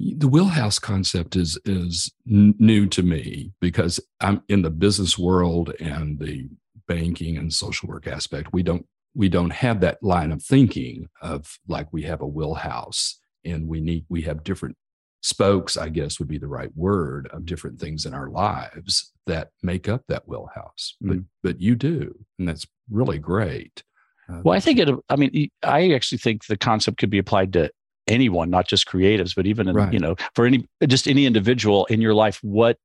the 0.01 0.27
wheelhouse 0.27 0.79
concept 0.79 1.37
is 1.37 1.59
is 1.65 2.13
new 2.27 2.87
to 2.87 3.03
me 3.03 3.53
because 3.61 4.01
i'm 4.21 4.43
in 4.49 4.63
the 4.63 4.71
business 4.71 5.17
world 5.17 5.73
and 5.79 6.19
the 6.19 6.49
banking 6.89 7.37
and 7.37 7.53
social 7.53 7.89
work 7.89 8.07
aspect 8.07 8.53
we 8.53 8.63
don't 8.63 8.87
we 9.15 9.29
don't 9.29 9.53
have 9.53 9.81
that 9.81 10.03
line 10.03 10.33
of 10.33 10.43
thinking 10.43 11.09
of 11.21 11.59
like 11.69 11.93
we 11.93 12.03
have 12.03 12.21
a 12.21 12.27
wheelhouse 12.27 13.21
and 13.45 13.69
we 13.69 13.81
need 13.81 14.05
we 14.09 14.23
have 14.23 14.45
different 14.45 14.77
spokes, 15.23 15.77
I 15.77 15.89
guess 15.89 16.19
would 16.19 16.29
be 16.29 16.39
the 16.39 16.49
right 16.49 16.71
word, 16.77 17.29
of 17.33 17.47
different 17.47 17.81
things 17.81 18.05
in 18.07 18.15
our 18.15 18.29
lives 18.29 19.13
that 19.27 19.51
make 19.63 19.89
up 19.89 20.03
that 20.09 20.27
wheelhouse. 20.27 20.97
Mm-hmm. 21.03 21.09
But 21.09 21.25
but 21.43 21.61
you 21.61 21.75
do, 21.75 22.15
and 22.39 22.49
that's 22.49 22.67
really 22.91 23.19
great. 23.19 23.83
Uh, 24.29 24.41
well, 24.45 24.57
I 24.57 24.61
think 24.61 24.79
it. 24.79 24.89
I 25.09 25.17
mean, 25.17 25.51
I 25.63 25.93
actually 25.93 26.19
think 26.19 26.47
the 26.47 26.57
concept 26.57 26.99
could 26.99 27.11
be 27.11 27.19
applied 27.19 27.53
to 27.55 27.71
anyone, 28.09 28.51
not 28.51 28.67
just 28.67 28.89
creatives, 28.89 29.35
but 29.35 29.47
even 29.47 29.69
in, 29.69 29.75
right. 29.75 29.93
you 29.93 29.99
know, 29.99 30.17
for 30.35 30.47
any 30.47 30.67
just 30.87 31.09
any 31.09 31.27
individual 31.27 31.87
in 31.87 32.01
your 32.01 32.15
life. 32.15 32.39
What, 32.43 32.79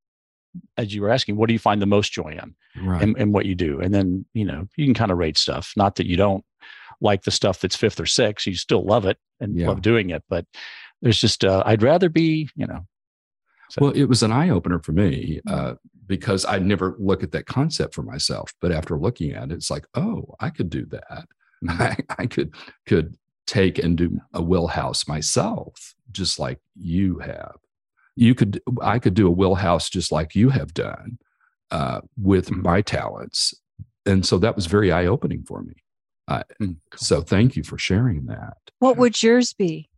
as 0.77 0.93
you 0.93 1.01
were 1.01 1.09
asking, 1.09 1.37
what 1.37 1.47
do 1.47 1.53
you 1.53 1.59
find 1.59 1.81
the 1.81 1.85
most 1.85 2.11
joy 2.11 2.37
in, 2.41 2.85
right. 2.85 3.01
in, 3.01 3.17
in 3.17 3.31
what 3.31 3.45
you 3.45 3.55
do? 3.55 3.79
And 3.79 3.93
then 3.93 4.25
you 4.33 4.45
know, 4.45 4.67
you 4.75 4.85
can 4.85 4.93
kind 4.93 5.11
of 5.11 5.17
rate 5.17 5.37
stuff. 5.37 5.73
Not 5.75 5.95
that 5.95 6.07
you 6.07 6.17
don't 6.17 6.43
like 7.01 7.23
the 7.23 7.31
stuff 7.31 7.61
that's 7.61 7.75
fifth 7.75 7.99
or 7.99 8.05
sixth, 8.05 8.47
you 8.47 8.55
still 8.55 8.85
love 8.85 9.05
it 9.05 9.17
and 9.39 9.57
yeah. 9.57 9.67
love 9.67 9.81
doing 9.81 10.09
it, 10.09 10.23
but 10.29 10.45
there's 11.01 11.19
just 11.19 11.43
uh, 11.43 11.63
I'd 11.65 11.83
rather 11.83 12.09
be, 12.09 12.49
you 12.55 12.65
know. 12.67 12.85
So. 13.69 13.79
Well, 13.81 13.91
it 13.91 14.05
was 14.05 14.23
an 14.23 14.31
eye 14.31 14.49
opener 14.49 14.79
for 14.79 14.93
me 14.93 15.41
uh, 15.49 15.73
because 16.05 16.45
I 16.45 16.57
never 16.57 16.95
look 16.99 17.21
at 17.21 17.31
that 17.33 17.47
concept 17.47 17.93
for 17.93 18.01
myself. 18.01 18.53
But 18.61 18.71
after 18.71 18.97
looking 18.97 19.33
at 19.33 19.51
it, 19.51 19.55
it's 19.55 19.69
like, 19.69 19.85
oh, 19.93 20.35
I 20.39 20.49
could 20.49 20.69
do 20.69 20.85
that. 20.85 21.27
Mm-hmm. 21.65 21.81
I, 21.81 21.97
I 22.17 22.25
could 22.27 22.55
could 22.85 23.17
take 23.45 23.79
and 23.79 23.97
do 23.97 24.19
a 24.33 24.41
wheelhouse 24.41 25.07
myself, 25.07 25.95
just 26.11 26.39
like 26.39 26.59
you 26.75 27.19
have. 27.19 27.55
You 28.17 28.35
could, 28.35 28.61
I 28.81 28.99
could 28.99 29.13
do 29.13 29.27
a 29.27 29.31
wheelhouse 29.31 29.89
just 29.89 30.11
like 30.11 30.35
you 30.35 30.49
have 30.49 30.73
done 30.73 31.19
uh, 31.71 32.01
with 32.17 32.49
mm-hmm. 32.49 32.63
my 32.63 32.81
talents 32.81 33.53
and 34.07 34.25
so 34.25 34.37
that 34.39 34.55
was 34.55 34.65
very 34.65 34.91
eye 34.91 35.05
opening 35.05 35.43
for 35.43 35.61
me. 35.61 35.73
Uh, 36.27 36.43
so 36.95 37.21
thank 37.21 37.55
you 37.55 37.63
for 37.63 37.77
sharing 37.77 38.25
that. 38.25 38.57
What 38.79 38.97
would 38.97 39.21
yours 39.21 39.53
be? 39.53 39.89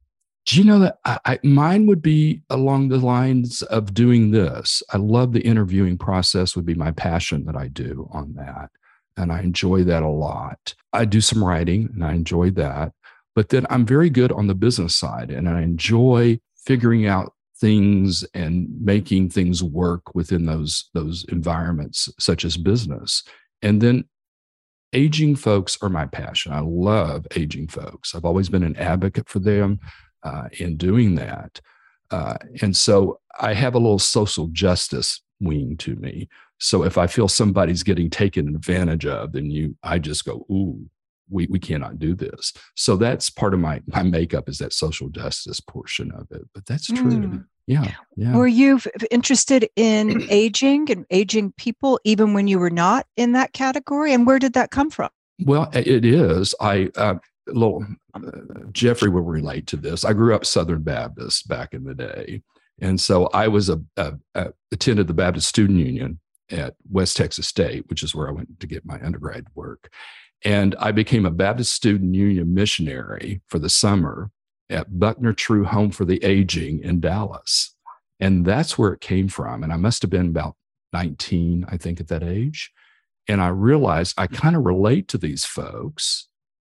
Do 0.45 0.58
you 0.58 0.63
know 0.63 0.79
that 0.79 0.97
I, 1.05 1.19
I, 1.25 1.39
mine 1.43 1.86
would 1.86 2.01
be 2.01 2.41
along 2.49 2.89
the 2.89 2.97
lines 2.97 3.62
of 3.63 3.93
doing 3.93 4.32
this? 4.32 4.82
I 4.91 4.97
love 4.97 5.34
the 5.34 5.41
interviewing 5.41 5.97
process, 5.97 6.55
would 6.55 6.65
be 6.65 6.75
my 6.75 6.91
passion 6.91 7.45
that 7.45 7.55
I 7.55 7.67
do 7.67 8.10
on 8.12 8.34
that. 8.34 8.69
And 9.15 9.32
I 9.32 9.41
enjoy 9.41 9.84
that 9.84 10.01
a 10.01 10.10
lot. 10.10 10.73
I 10.93 11.05
do 11.05 11.21
some 11.21 11.43
writing 11.43 11.89
and 11.93 12.03
I 12.03 12.13
enjoy 12.13 12.51
that. 12.51 12.93
But 13.36 13.49
then 13.49 13.67
I'm 13.69 13.86
very 13.86 14.10
good 14.10 14.32
on 14.32 14.47
the 14.47 14.55
business 14.55 14.95
side 14.95 15.29
and 15.29 15.47
I 15.47 15.62
enjoy 15.62 16.39
figuring 16.65 17.05
out 17.05 17.34
things 17.59 18.25
and 18.33 18.67
making 18.81 19.29
things 19.29 19.61
work 19.61 20.15
within 20.15 20.45
those 20.45 20.89
those 20.93 21.25
environments 21.29 22.09
such 22.19 22.45
as 22.45 22.57
business. 22.57 23.23
And 23.61 23.81
then 23.81 24.05
aging 24.93 25.35
folks 25.35 25.77
are 25.81 25.89
my 25.89 26.05
passion. 26.05 26.51
I 26.51 26.61
love 26.61 27.27
aging 27.35 27.67
folks. 27.67 28.15
I've 28.15 28.25
always 28.25 28.49
been 28.49 28.63
an 28.63 28.75
advocate 28.77 29.29
for 29.29 29.39
them 29.39 29.79
uh, 30.23 30.49
in 30.59 30.77
doing 30.77 31.15
that. 31.15 31.61
Uh, 32.11 32.35
and 32.61 32.75
so 32.75 33.19
i 33.39 33.53
have 33.53 33.75
a 33.75 33.79
little 33.79 33.99
social 33.99 34.47
justice 34.47 35.21
wing 35.39 35.77
to 35.77 35.95
me. 35.95 36.27
So 36.59 36.83
if 36.83 36.97
i 36.97 37.07
feel 37.07 37.27
somebody's 37.27 37.83
getting 37.83 38.09
taken 38.09 38.55
advantage 38.55 39.05
of 39.05 39.31
then 39.31 39.51
you 39.51 39.75
i 39.83 39.99
just 39.99 40.25
go 40.25 40.45
ooh 40.51 40.89
we, 41.29 41.47
we 41.47 41.59
cannot 41.59 41.99
do 41.99 42.15
this. 42.15 42.53
So 42.75 42.95
that's 42.95 43.29
part 43.29 43.53
of 43.53 43.59
my 43.59 43.81
my 43.87 44.03
makeup 44.03 44.49
is 44.49 44.57
that 44.59 44.73
social 44.73 45.09
justice 45.09 45.59
portion 45.59 46.11
of 46.11 46.27
it. 46.31 46.47
But 46.53 46.65
that's 46.65 46.87
true. 46.87 47.11
Mm. 47.11 47.45
Yeah, 47.67 47.91
yeah. 48.15 48.35
Were 48.35 48.47
you 48.47 48.79
interested 49.11 49.69
in 49.75 50.23
aging 50.29 50.89
and 50.91 51.05
aging 51.11 51.53
people 51.53 51.99
even 52.03 52.33
when 52.33 52.47
you 52.47 52.57
were 52.57 52.71
not 52.71 53.05
in 53.15 53.33
that 53.33 53.53
category? 53.53 54.13
And 54.13 54.25
where 54.25 54.39
did 54.39 54.53
that 54.53 54.71
come 54.71 54.89
from? 54.89 55.09
Well, 55.45 55.69
it 55.73 56.03
is. 56.03 56.55
I 56.59 56.89
uh, 56.95 57.15
little 57.47 57.85
uh, 58.13 58.19
Jeffrey 58.71 59.09
will 59.09 59.21
relate 59.21 59.67
to 59.67 59.77
this. 59.77 60.03
I 60.03 60.13
grew 60.13 60.35
up 60.35 60.45
Southern 60.45 60.81
Baptist 60.81 61.47
back 61.47 61.73
in 61.73 61.83
the 61.83 61.93
day, 61.93 62.41
and 62.81 62.99
so 62.99 63.27
I 63.27 63.47
was 63.47 63.69
a, 63.69 63.79
a, 63.97 64.13
a 64.35 64.47
attended 64.71 65.07
the 65.07 65.13
Baptist 65.13 65.47
Student 65.47 65.79
Union 65.79 66.19
at 66.51 66.75
West 66.89 67.17
Texas 67.17 67.47
State, 67.47 67.87
which 67.87 68.03
is 68.03 68.15
where 68.15 68.27
I 68.27 68.31
went 68.31 68.59
to 68.59 68.67
get 68.67 68.85
my 68.85 68.99
undergrad 69.01 69.45
work. 69.55 69.91
And 70.43 70.75
I 70.80 70.91
became 70.91 71.25
a 71.25 71.32
Baptist 71.32 71.73
Student 71.73 72.15
Union 72.15 72.54
missionary 72.54 73.41
for 73.47 73.60
the 73.60 73.69
summer 73.69 74.32
at 74.69 74.99
Buckner 74.99 75.34
Trew 75.34 75.65
Home 75.65 75.91
for 75.91 76.06
the 76.06 76.23
Aging 76.23 76.82
in 76.84 76.99
Dallas. 76.99 77.75
And 78.19 78.45
that's 78.45 78.78
where 78.78 78.93
it 78.93 79.02
came 79.02 79.28
from. 79.28 79.63
And 79.63 79.73
I 79.73 79.78
must 79.78 80.02
have 80.02 80.12
been 80.12 80.28
about 80.28 80.56
19, 80.93 81.65
I 81.69 81.78
think, 81.78 81.99
at 81.99 82.08
that 82.08 82.23
age. 82.23 82.71
And 83.28 83.41
I 83.41 83.49
realized 83.49 84.15
I 84.17 84.28
kind 84.28 84.56
of 84.56 84.65
relate 84.65 85.08
to 85.10 85.17
these 85.17 85.45
folks 85.45 86.28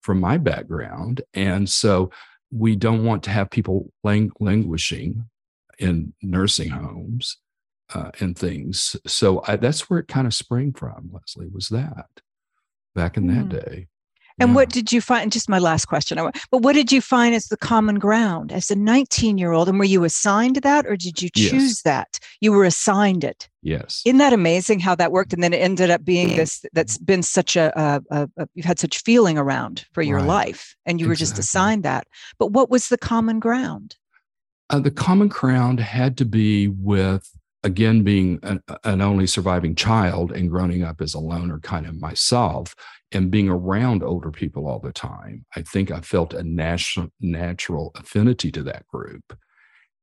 from 0.02 0.20
my 0.20 0.38
background. 0.38 1.22
And 1.34 1.68
so 1.68 2.10
we 2.50 2.76
don't 2.76 3.04
want 3.04 3.22
to 3.24 3.30
have 3.30 3.50
people 3.50 3.92
lang- 4.02 4.32
languishing 4.40 5.24
in 5.78 6.12
nursing 6.22 6.70
homes 6.70 7.38
uh, 7.94 8.10
and 8.20 8.36
things. 8.36 8.96
So 9.06 9.42
I, 9.46 9.56
that's 9.56 9.88
where 9.88 10.00
it 10.00 10.08
kind 10.08 10.26
of 10.26 10.34
sprang 10.34 10.72
from, 10.72 11.10
Leslie, 11.12 11.48
was 11.48 11.68
that 11.68 12.06
back 12.94 13.16
in 13.16 13.26
that 13.28 13.46
mm. 13.46 13.64
day. 13.64 13.86
And 14.40 14.50
yeah. 14.50 14.54
what 14.54 14.70
did 14.70 14.90
you 14.90 15.02
find? 15.02 15.30
Just 15.30 15.48
my 15.48 15.58
last 15.58 15.84
question. 15.84 16.18
But 16.50 16.62
what 16.62 16.72
did 16.72 16.90
you 16.90 17.02
find 17.02 17.34
as 17.34 17.46
the 17.46 17.58
common 17.58 17.98
ground 17.98 18.52
as 18.52 18.70
a 18.70 18.74
19 18.74 19.36
year 19.36 19.52
old? 19.52 19.68
And 19.68 19.78
were 19.78 19.84
you 19.84 20.02
assigned 20.04 20.56
that 20.56 20.86
or 20.86 20.96
did 20.96 21.20
you 21.20 21.28
choose 21.28 21.52
yes. 21.52 21.82
that? 21.82 22.18
You 22.40 22.52
were 22.52 22.64
assigned 22.64 23.22
it. 23.22 23.48
Yes. 23.62 24.02
Isn't 24.06 24.18
that 24.18 24.32
amazing 24.32 24.80
how 24.80 24.94
that 24.94 25.12
worked? 25.12 25.34
And 25.34 25.42
then 25.42 25.52
it 25.52 25.58
ended 25.58 25.90
up 25.90 26.04
being 26.04 26.36
this 26.36 26.64
that's 26.72 26.96
been 26.96 27.22
such 27.22 27.54
a, 27.54 27.70
a, 27.78 28.02
a, 28.10 28.28
a 28.38 28.48
you've 28.54 28.64
had 28.64 28.78
such 28.78 29.02
feeling 29.02 29.36
around 29.36 29.84
for 29.92 30.02
your 30.02 30.18
right. 30.18 30.26
life 30.26 30.74
and 30.86 30.98
you 30.98 31.06
were 31.06 31.14
just 31.14 31.38
assigned 31.38 31.82
that. 31.82 32.06
But 32.38 32.52
what 32.52 32.70
was 32.70 32.88
the 32.88 32.98
common 32.98 33.40
ground? 33.40 33.96
Uh, 34.70 34.78
the 34.78 34.90
common 34.90 35.28
ground 35.28 35.80
had 35.80 36.16
to 36.16 36.24
be 36.24 36.68
with 36.68 37.28
again 37.62 38.02
being 38.02 38.38
an, 38.42 38.62
an, 38.84 39.00
only 39.00 39.26
surviving 39.26 39.74
child 39.74 40.32
and 40.32 40.48
growing 40.48 40.82
up 40.82 41.00
as 41.00 41.14
a 41.14 41.18
loner 41.18 41.58
kind 41.60 41.86
of 41.86 42.00
myself 42.00 42.74
and 43.12 43.30
being 43.30 43.48
around 43.48 44.02
older 44.02 44.30
people 44.30 44.66
all 44.66 44.78
the 44.78 44.92
time 44.92 45.44
i 45.56 45.62
think 45.62 45.90
i 45.90 46.00
felt 46.00 46.34
a 46.34 46.42
natural 46.42 47.08
natural 47.20 47.92
affinity 47.96 48.50
to 48.50 48.62
that 48.62 48.86
group. 48.88 49.36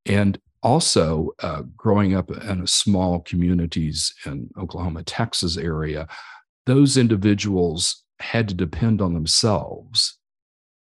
And 0.06 0.40
also 0.64 1.32
uh, 1.44 1.64
growing 1.76 2.16
up 2.16 2.32
in 2.32 2.62
a 2.62 2.68
small 2.68 3.20
communities 3.22 4.14
in 4.26 4.50
oklahoma 4.58 5.04
texas 5.04 5.56
area 5.58 6.08
those 6.66 6.98
individuals 6.98 8.04
had 8.20 8.48
to 8.50 8.56
depend 8.56 9.02
on 9.02 9.14
themselves 9.14 10.18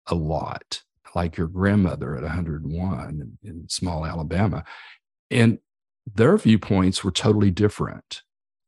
a 0.07 0.15
lot 0.15 0.83
like 1.15 1.37
your 1.37 1.47
grandmother 1.47 2.17
at 2.17 2.23
101 2.23 3.09
in, 3.09 3.39
in 3.49 3.69
small 3.69 4.05
alabama. 4.05 4.65
And 5.31 5.59
their 6.12 6.37
viewpoints 6.37 7.03
were 7.03 7.11
totally 7.11 7.51
different 7.51 8.23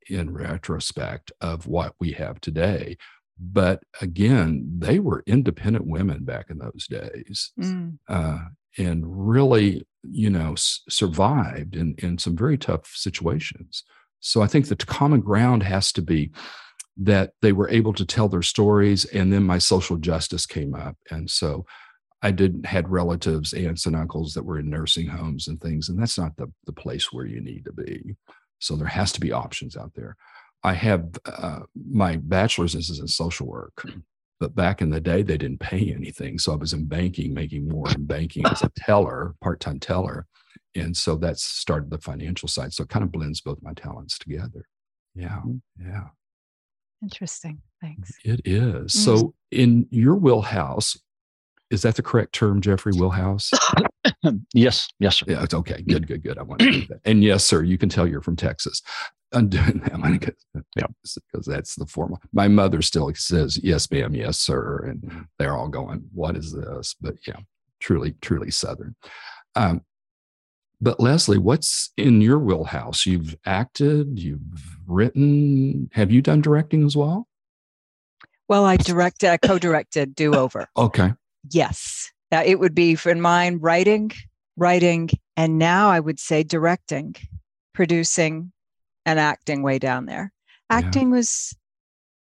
in 0.08 0.32
retrospect 0.32 1.32
of 1.40 1.66
what 1.66 1.94
we 2.00 2.12
have 2.12 2.40
today. 2.40 2.96
But 3.38 3.82
again, 4.00 4.66
they 4.78 4.98
were 4.98 5.22
independent 5.26 5.86
women 5.86 6.24
back 6.24 6.46
in 6.48 6.58
those 6.58 6.86
days 6.88 7.52
mm. 7.60 7.98
uh, 8.08 8.38
and 8.78 9.04
really, 9.04 9.86
you 10.02 10.30
know, 10.30 10.52
s- 10.52 10.80
survived 10.88 11.76
in, 11.76 11.94
in 11.98 12.18
some 12.18 12.36
very 12.36 12.56
tough 12.56 12.86
situations. 12.94 13.84
So 14.20 14.40
I 14.40 14.46
think 14.46 14.68
the 14.68 14.76
common 14.76 15.20
ground 15.20 15.62
has 15.64 15.92
to 15.92 16.02
be 16.02 16.30
that 16.96 17.32
they 17.42 17.52
were 17.52 17.68
able 17.68 17.92
to 17.92 18.06
tell 18.06 18.28
their 18.28 18.42
stories. 18.42 19.04
And 19.06 19.30
then 19.32 19.42
my 19.42 19.58
social 19.58 19.98
justice 19.98 20.46
came 20.46 20.74
up. 20.74 20.96
And 21.10 21.28
so 21.28 21.66
I 22.22 22.30
did 22.30 22.64
had 22.64 22.88
relatives, 22.88 23.52
aunts 23.52 23.86
and 23.86 23.94
uncles 23.94 24.34
that 24.34 24.44
were 24.44 24.58
in 24.58 24.70
nursing 24.70 25.06
homes 25.06 25.48
and 25.48 25.60
things, 25.60 25.88
and 25.88 25.98
that's 25.98 26.18
not 26.18 26.36
the 26.36 26.50
the 26.64 26.72
place 26.72 27.12
where 27.12 27.26
you 27.26 27.40
need 27.40 27.64
to 27.64 27.72
be. 27.72 28.16
So 28.58 28.76
there 28.76 28.86
has 28.86 29.12
to 29.12 29.20
be 29.20 29.32
options 29.32 29.76
out 29.76 29.92
there. 29.94 30.16
I 30.62 30.72
have 30.72 31.08
uh, 31.26 31.60
my 31.90 32.16
bachelor's 32.16 32.74
is 32.74 32.98
in 32.98 33.06
social 33.06 33.46
work, 33.46 33.84
but 34.40 34.54
back 34.54 34.80
in 34.80 34.90
the 34.90 35.00
day 35.00 35.22
they 35.22 35.36
didn't 35.36 35.60
pay 35.60 35.92
anything, 35.92 36.38
so 36.38 36.52
I 36.52 36.56
was 36.56 36.72
in 36.72 36.86
banking, 36.86 37.34
making 37.34 37.68
more 37.68 37.88
in 37.90 38.06
banking 38.06 38.46
as 38.46 38.62
a 38.62 38.72
teller, 38.76 39.34
part 39.42 39.60
time 39.60 39.78
teller, 39.78 40.26
and 40.74 40.96
so 40.96 41.16
that 41.16 41.38
started 41.38 41.90
the 41.90 41.98
financial 41.98 42.48
side. 42.48 42.72
So 42.72 42.82
it 42.82 42.88
kind 42.88 43.04
of 43.04 43.12
blends 43.12 43.40
both 43.40 43.58
my 43.62 43.74
talents 43.74 44.18
together. 44.18 44.66
Yeah, 45.14 45.42
yeah. 45.78 46.08
Interesting. 47.02 47.60
Thanks. 47.80 48.12
It 48.24 48.40
is. 48.44 48.64
Mm-hmm. 48.64 48.86
So 48.86 49.34
in 49.50 49.86
your 49.90 50.14
wheelhouse, 50.14 50.96
is 51.70 51.82
that 51.82 51.96
the 51.96 52.02
correct 52.02 52.32
term, 52.32 52.60
Jeffrey 52.60 52.92
Willhouse? 52.92 53.50
yes, 54.54 54.88
yes, 54.98 55.16
sir. 55.16 55.26
Yeah, 55.28 55.42
it's 55.42 55.54
okay. 55.54 55.82
Good, 55.82 56.06
good, 56.06 56.22
good. 56.22 56.38
I 56.38 56.42
want 56.42 56.60
to 56.60 56.70
do 56.70 56.86
that. 56.88 57.00
And 57.04 57.24
yes, 57.24 57.44
sir, 57.44 57.62
you 57.62 57.78
can 57.78 57.88
tell 57.88 58.06
you're 58.06 58.22
from 58.22 58.36
Texas. 58.36 58.82
I'm 59.32 59.48
doing 59.48 59.80
that 59.80 60.00
because 60.12 60.34
yeah. 60.76 60.86
because 61.04 61.46
that's 61.46 61.74
the 61.74 61.86
formal. 61.86 62.20
My 62.32 62.48
mother 62.48 62.82
still 62.82 63.12
says 63.14 63.58
yes, 63.62 63.90
ma'am, 63.90 64.14
yes, 64.14 64.38
sir, 64.38 64.84
and 64.86 65.26
they're 65.38 65.56
all 65.56 65.68
going, 65.68 66.04
"What 66.12 66.36
is 66.36 66.52
this?" 66.52 66.94
But 67.00 67.16
yeah, 67.26 67.40
truly, 67.80 68.14
truly 68.20 68.50
Southern. 68.50 68.94
Um, 69.56 69.82
but 70.80 71.00
Leslie, 71.00 71.38
what's 71.38 71.90
in 71.96 72.20
your 72.20 72.38
wheelhouse? 72.38 73.06
You've 73.06 73.34
acted, 73.44 74.20
you've 74.20 74.40
written. 74.86 75.88
Have 75.92 76.12
you 76.12 76.22
done 76.22 76.40
directing 76.42 76.84
as 76.84 76.96
well? 76.96 77.26
Well, 78.48 78.64
I 78.64 78.76
direct, 78.76 79.24
I 79.24 79.38
co-directed 79.38 80.14
Do 80.14 80.36
Over. 80.36 80.68
okay 80.76 81.12
yes 81.50 82.10
uh, 82.32 82.42
it 82.44 82.58
would 82.58 82.74
be 82.74 82.96
in 83.06 83.20
mine 83.20 83.58
writing 83.60 84.10
writing 84.56 85.08
and 85.36 85.58
now 85.58 85.88
i 85.90 86.00
would 86.00 86.18
say 86.18 86.42
directing 86.42 87.14
producing 87.74 88.52
and 89.04 89.18
acting 89.18 89.62
way 89.62 89.78
down 89.78 90.06
there 90.06 90.32
acting 90.70 91.10
yeah. 91.10 91.16
was 91.16 91.56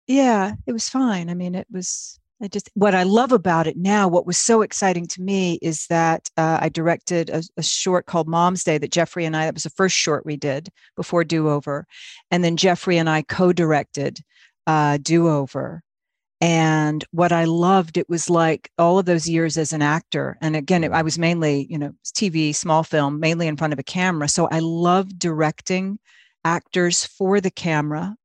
yeah 0.06 0.52
it 0.66 0.72
was 0.72 0.88
fine 0.88 1.30
i 1.30 1.34
mean 1.34 1.54
it 1.54 1.66
was 1.70 2.18
I 2.42 2.48
just 2.48 2.68
what 2.74 2.94
I 2.94 3.04
love 3.04 3.32
about 3.32 3.66
it 3.66 3.76
now, 3.76 4.08
what 4.08 4.26
was 4.26 4.36
so 4.36 4.62
exciting 4.62 5.06
to 5.08 5.22
me 5.22 5.58
is 5.62 5.86
that 5.86 6.28
uh, 6.36 6.58
I 6.60 6.68
directed 6.68 7.30
a, 7.30 7.42
a, 7.56 7.62
short 7.62 8.06
called 8.06 8.28
Mom's 8.28 8.64
Day 8.64 8.76
that 8.76 8.90
Jeffrey 8.90 9.24
and 9.24 9.36
I, 9.36 9.46
that 9.46 9.54
was 9.54 9.62
the 9.62 9.70
first 9.70 9.96
short 9.96 10.26
we 10.26 10.36
did 10.36 10.68
before 10.96 11.24
Do 11.24 11.48
Over. 11.48 11.86
And 12.30 12.42
then 12.42 12.56
Jeffrey 12.56 12.98
and 12.98 13.08
I 13.08 13.22
co 13.22 13.52
directed 13.52 14.18
uh, 14.66 14.98
Do 15.00 15.28
Over. 15.28 15.82
And 16.40 17.04
what 17.10 17.32
I 17.32 17.44
loved, 17.44 17.96
it 17.96 18.08
was 18.08 18.28
like 18.28 18.70
all 18.76 18.98
of 18.98 19.06
those 19.06 19.28
years 19.28 19.56
as 19.56 19.72
an 19.72 19.82
actor. 19.82 20.36
And 20.40 20.56
again, 20.56 20.84
I 20.92 21.02
was 21.02 21.18
mainly, 21.18 21.66
you 21.70 21.78
know, 21.78 21.92
TV, 22.04 22.54
small 22.54 22.82
film, 22.82 23.20
mainly 23.20 23.46
in 23.46 23.56
front 23.56 23.72
of 23.72 23.78
a 23.78 23.84
camera. 23.84 24.28
So 24.28 24.48
I 24.50 24.58
loved 24.58 25.18
directing 25.18 25.98
actors 26.44 27.04
for 27.04 27.40
the 27.40 27.50
camera. 27.50 28.16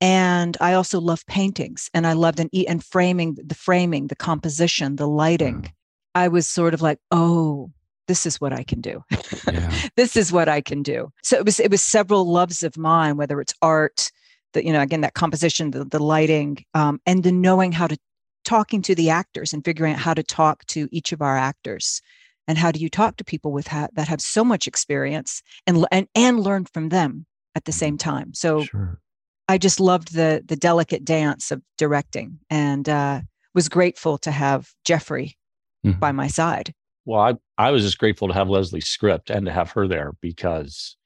And 0.00 0.56
I 0.60 0.74
also 0.74 1.00
love 1.00 1.26
paintings 1.26 1.90
and 1.92 2.06
I 2.06 2.12
loved 2.12 2.38
and, 2.38 2.48
and 2.68 2.82
framing, 2.82 3.36
the 3.44 3.54
framing, 3.54 4.06
the 4.06 4.16
composition, 4.16 4.96
the 4.96 5.08
lighting. 5.08 5.62
Mm. 5.62 5.70
I 6.14 6.28
was 6.28 6.48
sort 6.48 6.72
of 6.72 6.80
like, 6.80 7.00
oh, 7.10 7.70
this 8.06 8.24
is 8.24 8.40
what 8.40 8.52
I 8.52 8.64
can 8.64 8.80
do. 8.80 9.02
Yeah. 9.46 9.72
this 9.96 10.16
is 10.16 10.32
what 10.32 10.48
I 10.48 10.60
can 10.60 10.82
do. 10.82 11.12
So 11.22 11.36
it 11.36 11.44
was 11.44 11.60
it 11.60 11.70
was 11.70 11.82
several 11.82 12.24
loves 12.24 12.62
of 12.62 12.78
mine, 12.78 13.16
whether 13.16 13.40
it's 13.40 13.54
art, 13.60 14.10
the 14.52 14.64
you 14.64 14.72
know 14.72 14.80
again 14.80 15.00
that 15.00 15.14
composition 15.14 15.70
the, 15.70 15.84
the 15.84 16.02
lighting 16.02 16.64
um, 16.74 17.00
and 17.06 17.22
the 17.22 17.32
knowing 17.32 17.72
how 17.72 17.86
to 17.86 17.96
talking 18.44 18.80
to 18.82 18.94
the 18.94 19.10
actors 19.10 19.52
and 19.52 19.64
figuring 19.64 19.92
out 19.92 19.98
how 19.98 20.14
to 20.14 20.22
talk 20.22 20.64
to 20.66 20.88
each 20.90 21.12
of 21.12 21.20
our 21.20 21.36
actors 21.36 22.00
and 22.46 22.56
how 22.56 22.72
do 22.72 22.80
you 22.80 22.88
talk 22.88 23.16
to 23.18 23.24
people 23.24 23.52
with 23.52 23.68
ha- 23.68 23.88
that 23.92 24.08
have 24.08 24.20
so 24.20 24.42
much 24.42 24.66
experience 24.66 25.42
and 25.66 25.86
and 25.92 26.08
and 26.14 26.40
learn 26.40 26.64
from 26.64 26.88
them 26.88 27.26
at 27.54 27.64
the 27.66 27.72
same 27.72 27.98
time 27.98 28.32
so 28.34 28.64
sure. 28.64 29.00
i 29.48 29.58
just 29.58 29.78
loved 29.78 30.14
the 30.14 30.42
the 30.46 30.56
delicate 30.56 31.04
dance 31.04 31.50
of 31.50 31.62
directing 31.76 32.38
and 32.50 32.88
uh, 32.88 33.20
was 33.54 33.68
grateful 33.68 34.18
to 34.18 34.30
have 34.30 34.70
jeffrey 34.84 35.36
mm-hmm. 35.84 35.98
by 35.98 36.10
my 36.10 36.26
side 36.26 36.72
well 37.04 37.20
I, 37.20 37.34
I 37.58 37.70
was 37.70 37.82
just 37.82 37.98
grateful 37.98 38.28
to 38.28 38.34
have 38.34 38.48
leslie's 38.48 38.86
script 38.86 39.30
and 39.30 39.46
to 39.46 39.52
have 39.52 39.72
her 39.72 39.86
there 39.86 40.12
because 40.20 40.96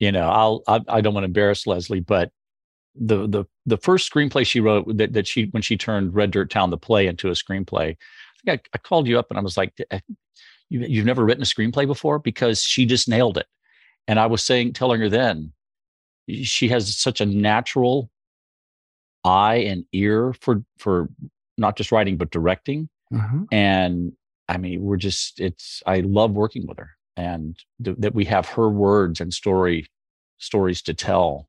you 0.00 0.10
know 0.10 0.28
i'll 0.28 0.62
i, 0.66 0.80
I 0.88 1.00
don't 1.00 1.14
want 1.14 1.22
to 1.22 1.28
embarrass 1.28 1.66
leslie 1.66 2.00
but 2.00 2.32
the 3.00 3.26
the 3.26 3.44
the 3.66 3.76
first 3.76 4.12
screenplay 4.12 4.46
she 4.46 4.60
wrote 4.60 4.84
that, 4.96 5.12
that 5.12 5.26
she 5.26 5.44
when 5.52 5.62
she 5.62 5.76
turned 5.76 6.14
red 6.14 6.30
dirt 6.30 6.50
town 6.50 6.70
the 6.70 6.78
play 6.78 7.06
into 7.06 7.28
a 7.28 7.32
screenplay 7.32 7.90
i 7.90 8.52
think 8.52 8.60
I, 8.60 8.76
I 8.76 8.78
called 8.78 9.06
you 9.06 9.18
up 9.18 9.26
and 9.30 9.38
i 9.38 9.42
was 9.42 9.56
like 9.56 9.72
eh, 9.90 10.00
you, 10.70 10.80
you've 10.80 11.06
never 11.06 11.24
written 11.24 11.42
a 11.42 11.46
screenplay 11.46 11.86
before? 11.86 12.18
Because 12.18 12.62
she 12.62 12.86
just 12.86 13.08
nailed 13.08 13.38
it. 13.38 13.46
And 14.06 14.18
i 14.18 14.26
was 14.26 14.42
saying 14.42 14.72
telling 14.72 15.00
her 15.00 15.08
then 15.08 15.52
she 16.42 16.68
has 16.68 16.96
such 16.96 17.20
a 17.20 17.26
natural 17.26 18.10
eye 19.24 19.56
and 19.56 19.84
ear 19.92 20.34
for 20.40 20.62
for 20.78 21.08
not 21.56 21.76
just 21.76 21.92
writing 21.92 22.16
but 22.16 22.30
directing. 22.30 22.88
Mm-hmm. 23.10 23.44
and 23.50 24.12
i 24.48 24.58
mean 24.58 24.82
we're 24.82 24.98
just 24.98 25.40
it's 25.40 25.82
i 25.86 26.00
love 26.00 26.32
working 26.32 26.66
with 26.66 26.76
her 26.76 26.90
and 27.16 27.56
th- 27.82 27.96
that 28.00 28.14
we 28.14 28.26
have 28.26 28.46
her 28.50 28.68
words 28.68 29.18
and 29.22 29.32
story 29.32 29.86
stories 30.36 30.82
to 30.82 30.92
tell 30.92 31.48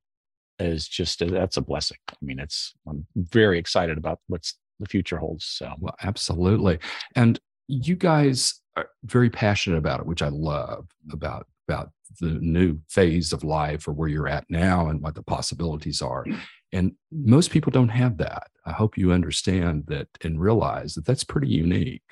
is 0.59 0.87
just 0.87 1.21
a, 1.21 1.25
that's 1.25 1.57
a 1.57 1.61
blessing. 1.61 1.97
I 2.09 2.15
mean, 2.21 2.39
it's 2.39 2.73
I'm 2.87 3.05
very 3.15 3.59
excited 3.59 3.97
about 3.97 4.19
what's 4.27 4.55
the 4.79 4.87
future 4.87 5.17
holds. 5.17 5.45
So, 5.45 5.73
well, 5.79 5.95
absolutely. 6.01 6.79
And 7.15 7.39
you 7.67 7.95
guys 7.95 8.61
are 8.75 8.89
very 9.03 9.29
passionate 9.29 9.77
about 9.77 9.99
it, 9.99 10.05
which 10.05 10.21
I 10.21 10.29
love 10.29 10.87
about 11.11 11.47
about 11.67 11.91
the 12.19 12.39
new 12.41 12.79
phase 12.89 13.31
of 13.31 13.43
life 13.43 13.87
or 13.87 13.93
where 13.93 14.09
you're 14.09 14.27
at 14.27 14.45
now 14.49 14.87
and 14.87 15.01
what 15.01 15.13
the 15.13 15.21
possibilities 15.21 16.01
are. 16.01 16.25
And 16.71 16.93
most 17.11 17.51
people 17.51 17.71
don't 17.71 17.89
have 17.89 18.17
that. 18.17 18.47
I 18.65 18.71
hope 18.71 18.97
you 18.97 19.11
understand 19.11 19.85
that 19.87 20.07
and 20.23 20.41
realize 20.41 20.95
that 20.95 21.05
that's 21.05 21.23
pretty 21.23 21.47
unique 21.47 22.03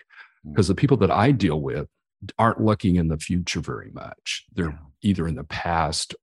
because 0.48 0.66
mm. 0.66 0.70
the 0.70 0.76
people 0.76 0.98
that 0.98 1.12
I 1.12 1.32
deal 1.32 1.62
with 1.62 1.88
aren't 2.38 2.62
looking 2.62 2.96
in 2.96 3.08
the 3.08 3.18
future 3.18 3.60
very 3.60 3.92
much. 3.92 4.46
They're 4.54 4.80
either 5.02 5.28
in 5.28 5.36
the 5.36 5.44
past 5.44 6.16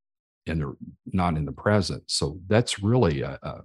and 0.47 0.61
they're 0.61 0.76
not 1.12 1.36
in 1.36 1.45
the 1.45 1.53
present. 1.53 2.03
So 2.07 2.38
that's 2.47 2.82
really 2.82 3.22
a, 3.22 3.38
a 3.42 3.61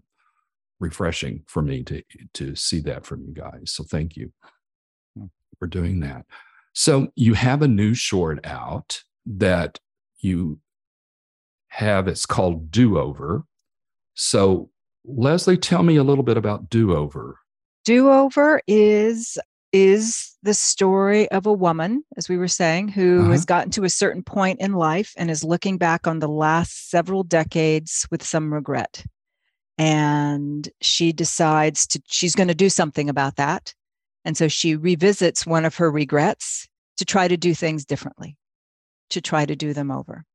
refreshing 0.79 1.43
for 1.47 1.61
me 1.61 1.83
to 1.83 2.01
to 2.33 2.55
see 2.55 2.79
that 2.81 3.05
from 3.05 3.23
you 3.23 3.33
guys. 3.33 3.71
So 3.71 3.83
thank 3.83 4.15
you 4.15 4.31
hmm. 5.17 5.25
for 5.57 5.67
doing 5.67 5.99
that. 6.01 6.25
So 6.73 7.09
you 7.15 7.33
have 7.33 7.61
a 7.61 7.67
new 7.67 7.93
short 7.93 8.45
out 8.45 9.03
that 9.25 9.79
you 10.19 10.59
have. 11.69 12.07
It's 12.07 12.25
called 12.25 12.71
Do 12.71 12.97
Over. 12.97 13.45
So 14.13 14.69
Leslie, 15.05 15.57
tell 15.57 15.83
me 15.83 15.95
a 15.95 16.03
little 16.03 16.23
bit 16.23 16.37
about 16.37 16.69
Do 16.69 16.95
Over. 16.95 17.39
Do 17.85 18.11
Over 18.11 18.61
is 18.67 19.37
is 19.71 20.35
the 20.43 20.53
story 20.53 21.29
of 21.31 21.45
a 21.45 21.53
woman, 21.53 22.03
as 22.17 22.29
we 22.29 22.37
were 22.37 22.47
saying, 22.47 22.87
who 22.87 23.21
uh-huh. 23.21 23.31
has 23.31 23.45
gotten 23.45 23.71
to 23.71 23.83
a 23.83 23.89
certain 23.89 24.23
point 24.23 24.59
in 24.59 24.73
life 24.73 25.13
and 25.17 25.29
is 25.29 25.43
looking 25.43 25.77
back 25.77 26.07
on 26.07 26.19
the 26.19 26.27
last 26.27 26.89
several 26.89 27.23
decades 27.23 28.07
with 28.09 28.23
some 28.23 28.53
regret. 28.53 29.05
And 29.77 30.67
she 30.81 31.13
decides 31.13 31.87
to, 31.87 32.01
she's 32.07 32.35
going 32.35 32.49
to 32.49 32.55
do 32.55 32.69
something 32.69 33.09
about 33.09 33.37
that. 33.37 33.73
And 34.25 34.35
so 34.35 34.47
she 34.47 34.75
revisits 34.75 35.45
one 35.45 35.65
of 35.65 35.75
her 35.77 35.89
regrets 35.89 36.67
to 36.97 37.05
try 37.05 37.27
to 37.27 37.37
do 37.37 37.53
things 37.53 37.85
differently, 37.85 38.37
to 39.11 39.21
try 39.21 39.45
to 39.45 39.55
do 39.55 39.73
them 39.73 39.91
over. 39.91 40.25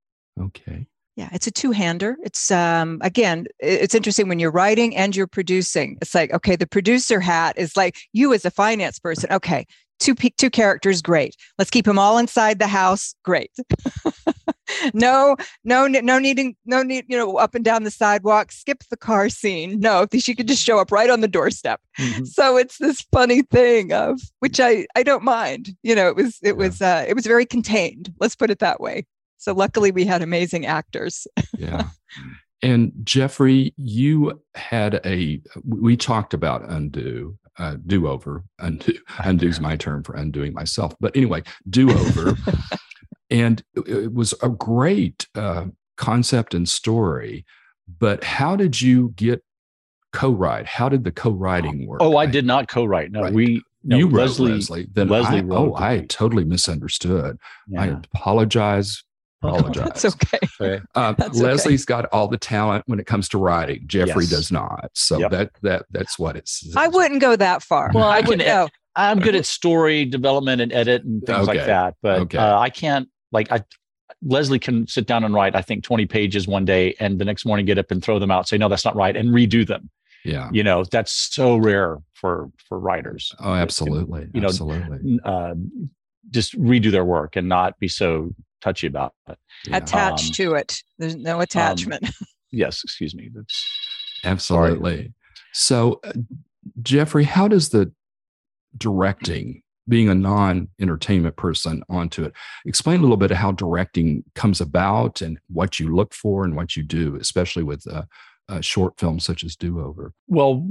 Okay 0.40 0.86
yeah 1.16 1.28
it's 1.32 1.46
a 1.46 1.50
two-hander. 1.50 2.16
It's 2.22 2.50
um 2.50 2.98
again 3.02 3.46
it's 3.58 3.94
interesting 3.94 4.28
when 4.28 4.38
you're 4.38 4.50
writing 4.50 4.96
and 4.96 5.14
you're 5.14 5.26
producing 5.26 5.98
it's 6.00 6.14
like 6.14 6.32
okay 6.32 6.56
the 6.56 6.66
producer 6.66 7.20
hat 7.20 7.56
is 7.58 7.76
like 7.76 7.96
you 8.12 8.32
as 8.32 8.44
a 8.44 8.50
finance 8.50 8.98
person 8.98 9.30
okay 9.32 9.66
two 10.00 10.14
two 10.14 10.50
characters 10.50 11.00
great. 11.02 11.36
Let's 11.58 11.70
keep 11.70 11.84
them 11.84 11.98
all 11.98 12.18
inside 12.18 12.58
the 12.58 12.66
house 12.66 13.14
great. 13.22 13.50
No 14.94 15.36
no 15.62 15.86
no 15.86 16.18
needing 16.18 16.56
no 16.64 16.82
need 16.82 17.04
you 17.06 17.18
know 17.18 17.36
up 17.36 17.54
and 17.54 17.64
down 17.64 17.84
the 17.84 17.90
sidewalk 17.90 18.50
skip 18.50 18.82
the 18.90 18.96
car 18.96 19.28
scene. 19.28 19.78
No 19.78 20.06
she 20.18 20.34
could 20.34 20.48
just 20.48 20.64
show 20.64 20.78
up 20.78 20.90
right 20.90 21.10
on 21.10 21.20
the 21.20 21.28
doorstep. 21.28 21.80
Mm-hmm. 21.98 22.24
so 22.24 22.56
it's 22.56 22.78
this 22.78 23.02
funny 23.12 23.42
thing 23.42 23.92
of 23.92 24.20
which 24.40 24.58
i 24.58 24.84
i 24.96 25.04
don't 25.04 25.22
mind 25.22 25.76
you 25.84 25.94
know 25.94 26.08
it 26.08 26.16
was 26.16 26.38
it 26.42 26.48
yeah. 26.48 26.52
was 26.54 26.82
uh 26.82 27.04
it 27.06 27.14
was 27.14 27.24
very 27.24 27.46
contained 27.46 28.12
let's 28.18 28.34
put 28.34 28.50
it 28.50 28.58
that 28.58 28.80
way 28.80 29.06
so 29.44 29.52
luckily 29.52 29.90
we 29.90 30.06
had 30.06 30.22
amazing 30.22 30.64
actors. 30.64 31.26
yeah. 31.58 31.88
And 32.62 32.92
Jeffrey, 33.02 33.74
you 33.76 34.40
had 34.54 35.02
a, 35.04 35.42
we 35.66 35.98
talked 35.98 36.32
about 36.32 36.66
undo, 36.66 37.36
uh, 37.58 37.76
do 37.84 38.08
over, 38.08 38.42
undo, 38.58 38.94
undo's 39.22 39.60
my 39.60 39.76
term 39.76 40.02
for 40.02 40.14
undoing 40.14 40.54
myself. 40.54 40.94
But 40.98 41.14
anyway, 41.14 41.42
do 41.68 41.90
over. 41.90 42.38
and 43.30 43.62
it 43.74 44.14
was 44.14 44.32
a 44.42 44.48
great 44.48 45.26
uh, 45.34 45.66
concept 45.98 46.54
and 46.54 46.66
story. 46.66 47.44
But 47.98 48.24
how 48.24 48.56
did 48.56 48.80
you 48.80 49.12
get 49.14 49.44
co-write? 50.14 50.64
How 50.64 50.88
did 50.88 51.04
the 51.04 51.12
co-writing 51.12 51.86
work? 51.86 52.00
Oh, 52.02 52.16
I 52.16 52.24
did 52.24 52.46
not 52.46 52.68
co-write. 52.68 53.12
No, 53.12 53.24
right. 53.24 53.34
we 53.34 53.62
no, 53.82 53.98
you 53.98 54.08
Leslie, 54.08 54.52
Leslie. 54.52 54.86
Then 54.90 55.08
Leslie 55.08 55.40
I, 55.40 55.44
oh, 55.50 55.74
I 55.76 56.06
totally 56.08 56.44
misunderstood. 56.44 57.36
Yeah. 57.68 57.82
I 57.82 57.86
apologize 57.88 59.04
apologize. 59.48 60.02
That's 60.02 60.04
okay. 60.04 60.80
Uh, 60.94 61.12
that's 61.12 61.38
Leslie's 61.38 61.84
okay. 61.84 62.02
got 62.02 62.12
all 62.12 62.28
the 62.28 62.38
talent 62.38 62.84
when 62.86 62.98
it 62.98 63.06
comes 63.06 63.28
to 63.30 63.38
writing. 63.38 63.82
Jeffrey 63.86 64.24
yes. 64.24 64.30
does 64.30 64.52
not. 64.52 64.90
So 64.94 65.18
yep. 65.18 65.30
that 65.30 65.50
that 65.62 65.86
that's 65.90 66.18
what 66.18 66.36
it's. 66.36 66.74
I 66.76 66.88
wouldn't 66.88 67.20
go 67.20 67.36
that 67.36 67.62
far. 67.62 67.90
Well, 67.94 68.08
I, 68.08 68.22
can. 68.22 68.40
Ed- 68.40 68.70
I'm 68.96 69.20
good 69.20 69.34
at 69.34 69.46
story 69.46 70.04
development 70.04 70.60
and 70.60 70.72
edit 70.72 71.04
and 71.04 71.22
things 71.24 71.48
okay. 71.48 71.58
like 71.58 71.66
that, 71.66 71.96
but 72.02 72.20
okay. 72.22 72.38
uh, 72.38 72.58
I 72.58 72.70
can't. 72.70 73.08
Like 73.32 73.50
I, 73.50 73.64
Leslie 74.22 74.58
can 74.58 74.86
sit 74.86 75.06
down 75.06 75.24
and 75.24 75.34
write. 75.34 75.56
I 75.56 75.62
think 75.62 75.84
20 75.84 76.06
pages 76.06 76.46
one 76.46 76.64
day, 76.64 76.94
and 77.00 77.18
the 77.18 77.24
next 77.24 77.44
morning 77.44 77.66
get 77.66 77.78
up 77.78 77.90
and 77.90 78.02
throw 78.02 78.18
them 78.18 78.30
out. 78.30 78.48
Say 78.48 78.58
no, 78.58 78.68
that's 78.68 78.84
not 78.84 78.96
right, 78.96 79.16
and 79.16 79.30
redo 79.30 79.66
them. 79.66 79.90
Yeah, 80.24 80.48
you 80.52 80.62
know 80.62 80.84
that's 80.84 81.12
so 81.12 81.56
rare 81.56 81.98
for 82.14 82.50
for 82.68 82.78
writers. 82.78 83.34
Oh, 83.40 83.52
absolutely. 83.52 84.28
you 84.32 84.40
know, 84.40 84.48
absolutely. 84.48 85.20
Uh, 85.24 85.54
just 86.30 86.58
redo 86.58 86.90
their 86.90 87.04
work 87.04 87.36
and 87.36 87.48
not 87.48 87.78
be 87.78 87.88
so 87.88 88.34
touchy 88.64 88.86
about 88.86 89.12
it. 89.28 89.38
Yeah. 89.66 89.76
Attached 89.76 90.28
um, 90.28 90.32
to 90.34 90.54
it. 90.54 90.82
There's 90.98 91.16
no 91.16 91.36
um, 91.36 91.40
attachment. 91.42 92.04
Um, 92.04 92.12
yes, 92.50 92.82
excuse 92.82 93.14
me. 93.14 93.30
That's 93.32 93.64
absolutely. 94.24 94.96
Sorry. 94.96 95.14
So, 95.52 96.00
uh, 96.04 96.12
Jeffrey, 96.82 97.24
how 97.24 97.46
does 97.46 97.68
the 97.68 97.92
directing, 98.76 99.62
being 99.86 100.08
a 100.08 100.14
non-entertainment 100.14 101.36
person, 101.36 101.82
onto 101.88 102.24
it, 102.24 102.32
explain 102.64 103.00
a 103.00 103.02
little 103.02 103.18
bit 103.18 103.30
of 103.30 103.36
how 103.36 103.52
directing 103.52 104.24
comes 104.34 104.60
about 104.60 105.20
and 105.20 105.38
what 105.48 105.78
you 105.78 105.94
look 105.94 106.14
for 106.14 106.44
and 106.44 106.56
what 106.56 106.74
you 106.74 106.82
do, 106.82 107.16
especially 107.16 107.62
with 107.62 107.86
uh, 107.86 108.02
a 108.48 108.62
short 108.62 108.98
films 108.98 109.24
such 109.24 109.44
as 109.44 109.54
Do 109.54 109.80
Over? 109.80 110.12
Well, 110.26 110.66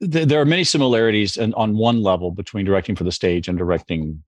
th- 0.00 0.28
there 0.28 0.40
are 0.40 0.46
many 0.46 0.64
similarities, 0.64 1.36
and 1.36 1.54
on 1.54 1.76
one 1.76 2.02
level 2.02 2.30
between 2.30 2.64
directing 2.64 2.96
for 2.96 3.04
the 3.04 3.12
stage 3.12 3.48
and 3.48 3.58
directing 3.58 4.22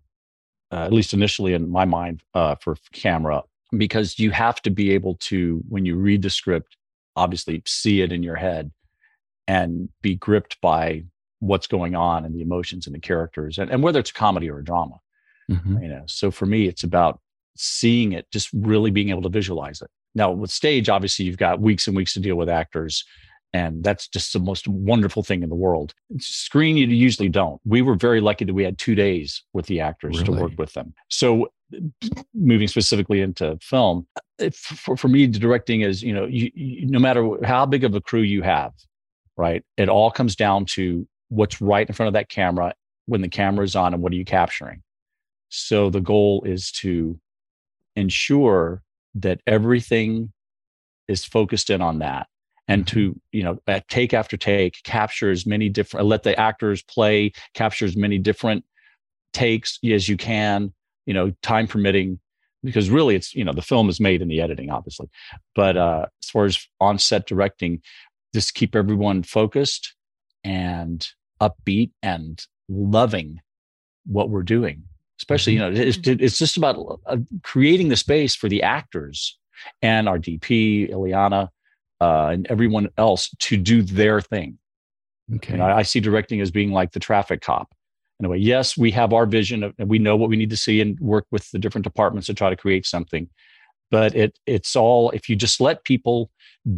uh, 0.72 0.84
at 0.84 0.92
least 0.92 1.14
initially 1.14 1.54
in 1.54 1.70
my 1.70 1.84
mind, 1.84 2.22
uh, 2.34 2.54
for 2.56 2.76
camera, 2.92 3.42
because 3.76 4.18
you 4.18 4.30
have 4.30 4.60
to 4.62 4.70
be 4.70 4.92
able 4.92 5.14
to, 5.16 5.62
when 5.68 5.84
you 5.84 5.96
read 5.96 6.22
the 6.22 6.30
script, 6.30 6.76
obviously 7.16 7.62
see 7.66 8.02
it 8.02 8.12
in 8.12 8.22
your 8.22 8.36
head 8.36 8.70
and 9.46 9.88
be 10.02 10.14
gripped 10.14 10.60
by 10.60 11.04
what's 11.40 11.66
going 11.66 11.94
on 11.94 12.24
and 12.24 12.34
the 12.34 12.42
emotions 12.42 12.86
and 12.86 12.94
the 12.94 13.00
characters, 13.00 13.58
and, 13.58 13.70
and 13.70 13.82
whether 13.82 14.00
it's 14.00 14.10
a 14.10 14.14
comedy 14.14 14.50
or 14.50 14.58
a 14.58 14.64
drama. 14.64 14.98
Mm-hmm. 15.50 15.82
You 15.82 15.88
know, 15.88 16.02
so 16.06 16.30
for 16.30 16.46
me, 16.46 16.66
it's 16.66 16.82
about 16.82 17.20
seeing 17.56 18.12
it, 18.12 18.26
just 18.32 18.48
really 18.52 18.90
being 18.90 19.10
able 19.10 19.22
to 19.22 19.28
visualize 19.28 19.80
it. 19.80 19.90
Now, 20.14 20.32
with 20.32 20.50
stage, 20.50 20.88
obviously, 20.88 21.26
you've 21.26 21.36
got 21.36 21.60
weeks 21.60 21.86
and 21.86 21.96
weeks 21.96 22.14
to 22.14 22.20
deal 22.20 22.36
with 22.36 22.48
actors 22.48 23.04
and 23.56 23.82
that's 23.82 24.06
just 24.06 24.34
the 24.34 24.38
most 24.38 24.68
wonderful 24.68 25.22
thing 25.22 25.42
in 25.42 25.48
the 25.48 25.54
world. 25.54 25.94
Screen, 26.18 26.76
you 26.76 26.86
usually 26.88 27.30
don't. 27.30 27.58
We 27.64 27.80
were 27.80 27.94
very 27.94 28.20
lucky 28.20 28.44
that 28.44 28.52
we 28.52 28.64
had 28.64 28.76
two 28.76 28.94
days 28.94 29.42
with 29.54 29.64
the 29.64 29.80
actors 29.80 30.20
really? 30.20 30.24
to 30.26 30.42
work 30.42 30.52
with 30.58 30.74
them. 30.74 30.92
So, 31.08 31.48
moving 32.34 32.68
specifically 32.68 33.22
into 33.22 33.58
film, 33.62 34.06
for, 34.52 34.96
for 34.96 35.08
me, 35.08 35.26
directing 35.26 35.80
is, 35.80 36.02
you 36.02 36.12
know, 36.12 36.26
you, 36.26 36.50
you, 36.54 36.86
no 36.86 36.98
matter 36.98 37.26
how 37.44 37.64
big 37.64 37.82
of 37.82 37.94
a 37.94 38.00
crew 38.00 38.20
you 38.20 38.42
have, 38.42 38.72
right? 39.38 39.64
It 39.78 39.88
all 39.88 40.10
comes 40.10 40.36
down 40.36 40.66
to 40.76 41.08
what's 41.30 41.60
right 41.62 41.88
in 41.88 41.94
front 41.94 42.08
of 42.08 42.12
that 42.12 42.28
camera 42.28 42.74
when 43.06 43.22
the 43.22 43.28
camera 43.28 43.64
is 43.64 43.74
on 43.74 43.94
and 43.94 44.02
what 44.02 44.12
are 44.12 44.16
you 44.16 44.24
capturing. 44.26 44.82
So, 45.48 45.88
the 45.88 46.02
goal 46.02 46.42
is 46.44 46.70
to 46.82 47.18
ensure 47.94 48.82
that 49.14 49.40
everything 49.46 50.30
is 51.08 51.24
focused 51.24 51.70
in 51.70 51.80
on 51.80 52.00
that 52.00 52.26
and 52.68 52.86
to 52.86 53.18
you 53.32 53.42
know 53.42 53.58
at 53.66 53.88
take 53.88 54.14
after 54.14 54.36
take 54.36 54.82
capture 54.84 55.30
as 55.30 55.46
many 55.46 55.68
different 55.68 56.06
let 56.06 56.22
the 56.22 56.38
actors 56.38 56.82
play 56.82 57.32
capture 57.54 57.84
as 57.84 57.96
many 57.96 58.18
different 58.18 58.64
takes 59.32 59.78
as 59.84 60.08
you 60.08 60.16
can 60.16 60.72
you 61.06 61.14
know 61.14 61.32
time 61.42 61.66
permitting 61.66 62.18
because 62.64 62.90
really 62.90 63.14
it's 63.14 63.34
you 63.34 63.44
know 63.44 63.52
the 63.52 63.62
film 63.62 63.88
is 63.88 64.00
made 64.00 64.20
in 64.20 64.28
the 64.28 64.40
editing 64.40 64.70
obviously. 64.70 65.08
But 65.54 65.76
uh 65.76 66.06
as 66.22 66.30
far 66.30 66.44
as 66.44 66.66
on 66.80 66.98
set 66.98 67.26
directing 67.26 67.80
just 68.34 68.54
keep 68.54 68.74
everyone 68.74 69.22
focused 69.22 69.94
and 70.44 71.08
upbeat 71.40 71.90
and 72.02 72.44
loving 72.68 73.40
what 74.06 74.30
we're 74.30 74.42
doing 74.42 74.82
especially 75.18 75.54
you 75.54 75.60
mm-hmm. 75.60 75.74
know 75.74 75.80
it's, 75.80 75.98
it's 76.04 76.38
just 76.38 76.56
about 76.56 77.00
uh, 77.06 77.16
creating 77.42 77.88
the 77.88 77.96
space 77.96 78.34
for 78.34 78.48
the 78.48 78.62
actors 78.62 79.38
and 79.82 80.08
our 80.08 80.18
dp 80.18 80.90
ileana 80.90 81.48
uh, 82.00 82.28
and 82.28 82.46
everyone 82.48 82.88
else 82.98 83.34
to 83.38 83.56
do 83.56 83.82
their 83.82 84.20
thing. 84.20 84.58
Okay. 85.36 85.54
And 85.54 85.62
I, 85.62 85.78
I 85.78 85.82
see 85.82 86.00
directing 86.00 86.40
as 86.40 86.50
being 86.50 86.72
like 86.72 86.92
the 86.92 87.00
traffic 87.00 87.40
cop. 87.40 87.72
In 88.18 88.24
a 88.24 88.30
way 88.30 88.38
yes 88.38 88.78
we 88.78 88.90
have 88.92 89.12
our 89.12 89.26
vision 89.26 89.62
of, 89.62 89.74
and 89.78 89.90
we 89.90 89.98
know 89.98 90.16
what 90.16 90.30
we 90.30 90.36
need 90.36 90.48
to 90.48 90.56
see 90.56 90.80
and 90.80 90.98
work 91.00 91.26
with 91.30 91.50
the 91.50 91.58
different 91.58 91.84
departments 91.84 92.28
to 92.28 92.34
try 92.34 92.48
to 92.48 92.56
create 92.56 92.86
something. 92.86 93.28
But 93.90 94.16
it 94.16 94.38
it's 94.46 94.74
all 94.74 95.10
if 95.10 95.28
you 95.28 95.36
just 95.36 95.60
let 95.60 95.84
people 95.84 96.30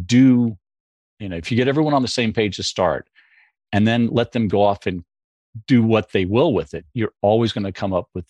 do 0.05 0.57
you 1.17 1.29
know 1.29 1.37
if 1.37 1.49
you 1.49 1.55
get 1.55 1.69
everyone 1.69 1.93
on 1.93 2.01
the 2.01 2.09
same 2.09 2.33
page 2.33 2.57
to 2.57 2.63
start 2.63 3.09
and 3.71 3.87
then 3.87 4.07
let 4.07 4.33
them 4.33 4.49
go 4.49 4.61
off 4.61 4.85
and 4.85 5.05
do 5.65 5.81
what 5.81 6.11
they 6.11 6.25
will 6.25 6.53
with 6.53 6.73
it 6.73 6.85
you're 6.93 7.13
always 7.21 7.51
going 7.53 7.63
to 7.63 7.71
come 7.71 7.93
up 7.93 8.07
with 8.13 8.27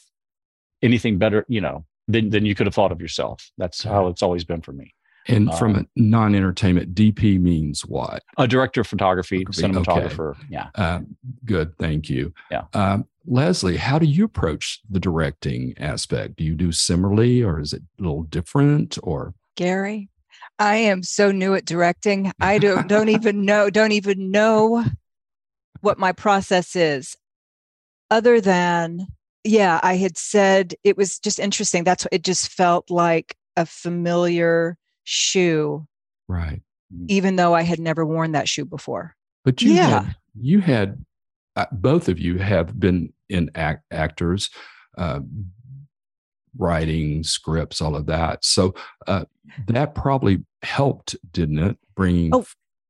anything 0.82 1.18
better 1.18 1.46
you 1.50 1.60
know 1.60 1.84
than, 2.10 2.30
than 2.30 2.46
you 2.46 2.56
could 2.56 2.66
have 2.66 2.74
thought 2.74 2.92
of 2.92 3.02
yourself. 3.02 3.52
That's 3.58 3.84
how 3.84 4.08
it's 4.08 4.24
always 4.24 4.44
been 4.44 4.62
for 4.62 4.74
me 4.74 4.94
and 5.30 5.54
from 5.56 5.76
um, 5.76 5.88
a 5.96 6.00
non-entertainment, 6.00 6.94
DP 6.94 7.40
means 7.40 7.82
what? 7.82 8.24
A 8.38 8.48
director 8.48 8.82
of 8.82 8.88
photography, 8.88 9.46
cinematographer. 9.46 10.32
Okay. 10.32 10.48
Yeah. 10.50 10.70
Uh, 10.76 11.02
good. 11.46 11.78
Thank 11.78 12.10
you. 12.10 12.34
Yeah. 12.52 12.64
Um, 12.74 13.06
Leslie, 13.26 13.78
how 13.78 14.00
do 14.00 14.06
you 14.06 14.26
approach 14.26 14.82
the 14.90 15.00
directing 15.00 15.76
aspect? 15.78 16.38
Do 16.38 16.44
you 16.44 16.56
do 16.56 16.72
similarly, 16.72 17.44
or 17.44 17.60
is 17.60 17.74
it 17.74 17.82
a 18.00 18.02
little 18.02 18.24
different? 18.24 18.98
Or 19.04 19.34
Gary, 19.56 20.10
I 20.58 20.76
am 20.78 21.04
so 21.04 21.32
new 21.32 21.54
at 21.54 21.66
directing. 21.66 22.32
I 22.40 22.58
don't 22.58 22.88
don't 22.88 23.10
even 23.10 23.46
know 23.46 23.70
don't 23.70 23.92
even 23.92 24.32
know 24.32 24.84
what 25.82 26.00
my 26.00 26.12
process 26.12 26.76
is, 26.76 27.16
other 28.10 28.42
than 28.42 29.08
yeah, 29.44 29.80
I 29.84 29.96
had 29.96 30.18
said 30.18 30.74
it 30.84 30.98
was 30.98 31.20
just 31.20 31.40
interesting. 31.40 31.84
That's 31.84 32.04
what 32.04 32.14
it 32.14 32.24
just 32.24 32.50
felt 32.52 32.90
like 32.90 33.36
a 33.56 33.66
familiar 33.66 34.78
shoe. 35.10 35.88
Right. 36.28 36.62
Even 37.08 37.36
though 37.36 37.56
I 37.56 37.64
had 37.64 37.80
never 37.80 38.06
worn 38.06 38.34
that 38.34 38.48
shoe 38.48 38.66
before. 38.66 39.16
But 39.44 39.62
you 39.62 39.74
yeah. 39.74 40.04
had, 40.04 40.16
you 40.40 40.60
had, 40.60 41.04
uh, 41.56 41.66
both 41.72 42.10
of 42.10 42.20
you 42.20 42.38
have 42.38 42.80
been 42.80 43.12
in 43.28 43.50
act, 43.56 43.84
actors, 43.92 44.52
uh, 44.98 45.22
writing 46.58 47.24
scripts, 47.24 47.82
all 47.82 47.96
of 47.96 48.06
that. 48.06 48.46
So 48.46 48.76
uh, 49.08 49.26
that 49.68 49.96
probably 49.96 50.46
helped, 50.62 51.16
didn't 51.32 51.60
it? 51.60 51.78
Bringing 51.96 52.30
oh. 52.34 52.46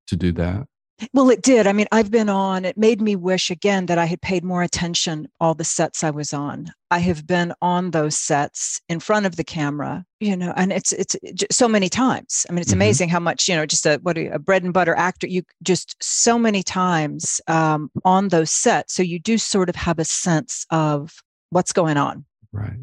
to 0.07 0.15
do 0.15 0.33
that. 0.33 0.67
Well, 1.13 1.29
it 1.29 1.41
did. 1.41 1.67
I 1.67 1.73
mean, 1.73 1.87
I've 1.91 2.11
been 2.11 2.29
on, 2.29 2.65
it 2.65 2.77
made 2.77 3.01
me 3.01 3.15
wish 3.15 3.49
again 3.49 3.85
that 3.87 3.97
I 3.97 4.05
had 4.05 4.21
paid 4.21 4.43
more 4.43 4.63
attention 4.63 5.27
all 5.39 5.53
the 5.53 5.63
sets 5.63 6.03
I 6.03 6.09
was 6.09 6.33
on. 6.33 6.71
I 6.91 6.99
have 6.99 7.25
been 7.27 7.53
on 7.61 7.91
those 7.91 8.17
sets 8.17 8.81
in 8.89 8.99
front 8.99 9.25
of 9.25 9.35
the 9.35 9.43
camera, 9.43 10.05
you 10.19 10.35
know, 10.35 10.53
and 10.55 10.71
it's 10.73 10.91
it's 10.91 11.15
so 11.51 11.67
many 11.67 11.87
times. 11.87 12.45
I 12.49 12.53
mean, 12.53 12.61
it's 12.61 12.71
mm-hmm. 12.71 12.77
amazing 12.77 13.09
how 13.09 13.19
much, 13.19 13.47
you 13.47 13.55
know, 13.55 13.65
just 13.65 13.85
a 13.85 13.99
what 14.01 14.17
a, 14.17 14.39
bread 14.39 14.63
and 14.63 14.73
butter 14.73 14.95
actor, 14.95 15.27
you 15.27 15.43
just 15.61 15.95
so 16.01 16.39
many 16.39 16.63
times 16.63 17.39
um, 17.47 17.91
on 18.03 18.29
those 18.29 18.51
sets. 18.51 18.93
So 18.93 19.03
you 19.03 19.19
do 19.19 19.37
sort 19.37 19.69
of 19.69 19.75
have 19.75 19.99
a 19.99 20.05
sense 20.05 20.65
of 20.71 21.21
what's 21.51 21.73
going 21.73 21.97
on. 21.97 22.25
Right. 22.51 22.79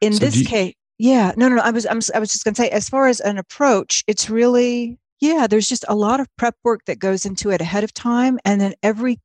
In 0.00 0.12
so 0.12 0.20
this 0.20 0.36
you- 0.36 0.46
case, 0.46 0.74
yeah, 0.98 1.32
no, 1.36 1.48
no, 1.48 1.56
no. 1.56 1.62
I 1.62 1.70
was, 1.70 1.86
I'm, 1.86 2.00
I 2.14 2.18
was 2.18 2.30
just 2.30 2.44
going 2.44 2.54
to 2.54 2.60
say, 2.60 2.68
as 2.68 2.90
far 2.90 3.08
as 3.08 3.20
an 3.20 3.38
approach, 3.38 4.04
it's 4.06 4.28
really 4.28 4.98
yeah, 5.20 5.46
there's 5.46 5.68
just 5.68 5.84
a 5.88 5.94
lot 5.94 6.20
of 6.20 6.28
prep 6.36 6.56
work 6.64 6.84
that 6.86 6.98
goes 6.98 7.26
into 7.26 7.50
it 7.50 7.60
ahead 7.60 7.84
of 7.84 7.92
time. 7.92 8.38
And 8.44 8.60
then 8.60 8.74
every 8.82 9.20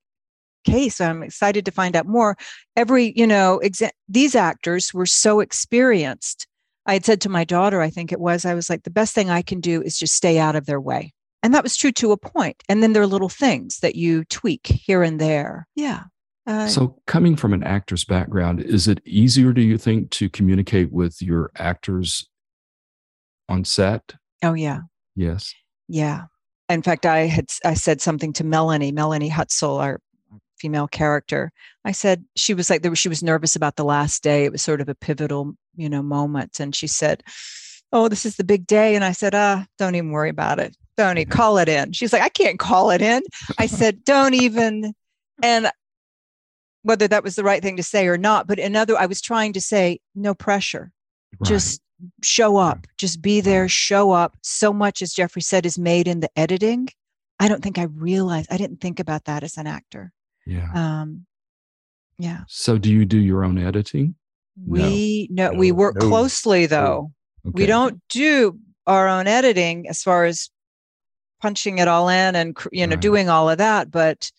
case, 0.66 1.00
I'm 1.00 1.24
excited 1.24 1.66
to 1.66 1.72
find 1.72 1.96
out 1.96 2.06
more. 2.06 2.38
Every, 2.76 3.14
you 3.16 3.26
know, 3.26 3.62
exa- 3.64 3.92
these 4.10 4.36
actors 4.36 4.94
were 4.94 5.06
so 5.06 5.40
experienced. 5.40 6.48
I 6.86 6.94
had 6.94 7.06
said 7.06 7.22
to 7.22 7.30
my 7.30 7.44
daughter, 7.46 7.82
I 7.82 7.90
think 7.90 8.12
it 8.12 8.20
was, 8.20 8.46
I 8.46 8.54
was 8.54 8.70
like, 8.70 8.84
the 8.84 8.92
best 8.92 9.16
thing 9.16 9.30
I 9.30 9.42
can 9.42 9.60
do 9.60 9.82
is 9.82 9.98
just 9.98 10.16
stay 10.16 10.38
out 10.38 10.56
of 10.56 10.66
their 10.66 10.82
way. 10.82 11.14
And 11.42 11.54
that 11.54 11.64
was 11.64 11.78
true 11.78 11.92
to 11.94 12.12
a 12.12 12.18
point. 12.18 12.62
And 12.68 12.84
then 12.84 12.94
there 12.94 13.04
are 13.04 13.08
little 13.08 13.30
things 13.30 13.80
that 13.80 13.96
you 13.96 14.26
tweak 14.26 14.68
here 14.68 15.04
and 15.04 15.22
there. 15.22 15.68
Yeah. 15.76 16.04
Uh, 16.48 16.68
so, 16.68 17.00
coming 17.08 17.36
from 17.36 17.54
an 17.54 17.64
actor's 17.64 18.04
background, 18.04 18.62
is 18.62 18.88
it 18.88 19.02
easier, 19.04 19.52
do 19.52 19.62
you 19.62 19.80
think, 19.80 20.12
to 20.12 20.30
communicate 20.30 20.92
with 20.92 21.20
your 21.22 21.52
actors 21.56 22.30
on 23.50 23.66
set? 23.66 24.14
Oh, 24.44 24.54
yeah. 24.54 24.82
Yes. 25.16 25.56
Yeah. 25.88 26.24
In 26.70 26.82
fact, 26.82 27.06
I 27.06 27.22
had 27.22 27.46
I 27.64 27.76
said 27.76 28.02
something 28.02 28.34
to 28.34 28.44
Melanie, 28.44 28.92
Melanie 28.92 29.30
Hutsell, 29.30 29.80
our 29.80 30.00
female 30.58 30.88
character. 30.88 31.52
I 31.84 31.92
said 31.92 32.26
she 32.36 32.54
was 32.54 32.70
like 32.70 32.82
there 32.82 32.96
she 32.96 33.10
was 33.10 33.22
nervous 33.22 33.56
about 33.56 33.76
the 33.76 33.86
last 33.86 34.24
day. 34.24 34.46
It 34.46 34.52
was 34.52 34.62
sort 34.62 34.82
of 34.82 34.90
a 34.90 34.96
pivotal, 34.96 35.56
you 35.76 35.90
know, 35.90 36.02
moment. 36.02 36.60
And 36.60 36.76
she 36.76 36.88
said, 36.88 37.24
Oh, 37.92 38.10
this 38.10 38.26
is 38.26 38.36
the 38.36 38.44
big 38.44 38.68
day. 38.68 38.96
And 38.96 39.06
I 39.06 39.12
said, 39.12 39.34
ah, 39.36 39.66
don't 39.78 39.96
even 39.96 40.12
worry 40.12 40.30
about 40.30 40.60
it. 40.60 40.76
Don't 40.98 41.18
even 41.18 41.30
call 41.30 41.58
it 41.58 41.70
in. 41.70 41.94
She's 41.94 42.12
like, 42.12 42.22
I 42.22 42.30
can't 42.30 42.60
call 42.60 42.92
it 42.92 43.02
in. 43.02 43.22
I 43.58 43.68
said, 43.68 44.04
don't 44.06 44.34
even. 44.34 44.94
And 45.42 45.72
whether 46.84 47.08
that 47.08 47.24
was 47.24 47.36
the 47.36 47.44
right 47.44 47.62
thing 47.62 47.78
to 47.78 47.84
say 47.84 48.08
or 48.08 48.18
not, 48.18 48.48
but 48.48 48.60
another, 48.60 48.98
I 48.98 49.06
was 49.06 49.22
trying 49.22 49.54
to 49.54 49.62
say, 49.62 50.00
no 50.14 50.34
pressure. 50.34 50.92
Right. 51.40 51.48
Just 51.48 51.82
show 52.24 52.58
up, 52.58 52.88
just 52.98 53.22
be 53.22 53.42
there, 53.42 53.68
show 53.68 54.12
up. 54.12 54.38
So 54.42 54.74
much, 54.74 55.02
as 55.02 55.14
Jeffrey 55.14 55.42
said, 55.42 55.66
is 55.66 55.78
made 55.78 56.08
in 56.08 56.20
the 56.20 56.30
editing. 56.36 56.90
I 57.40 57.48
don't 57.48 57.62
think 57.62 57.78
I 57.78 57.84
realized, 57.84 58.52
I 58.52 58.58
didn't 58.58 58.82
think 58.82 59.00
about 59.00 59.26
that 59.26 59.44
as 59.44 59.58
an 59.58 59.68
actor. 59.68 60.12
Yeah. 60.46 60.70
Um, 60.74 61.26
yeah. 62.18 62.42
So 62.48 62.78
do 62.78 62.92
you 62.92 63.06
do 63.06 63.20
your 63.20 63.44
own 63.44 63.58
editing? 63.58 64.16
We 64.66 65.28
no, 65.32 65.52
no 65.52 65.58
we 65.58 65.72
work 65.72 65.96
no. 65.96 66.08
closely 66.08 66.66
though. 66.66 67.12
Okay. 67.46 67.64
We 67.64 67.66
don't 67.66 68.02
do 68.10 68.58
our 68.88 69.08
own 69.08 69.28
editing 69.28 69.88
as 69.90 70.02
far 70.02 70.24
as 70.24 70.50
punching 71.42 71.80
it 71.80 71.88
all 71.88 72.08
in 72.08 72.36
and 72.36 72.58
you 72.72 72.88
know 72.88 72.96
right. 72.96 73.02
doing 73.02 73.28
all 73.28 73.50
of 73.50 73.58
that, 73.58 73.92
but 73.92 74.32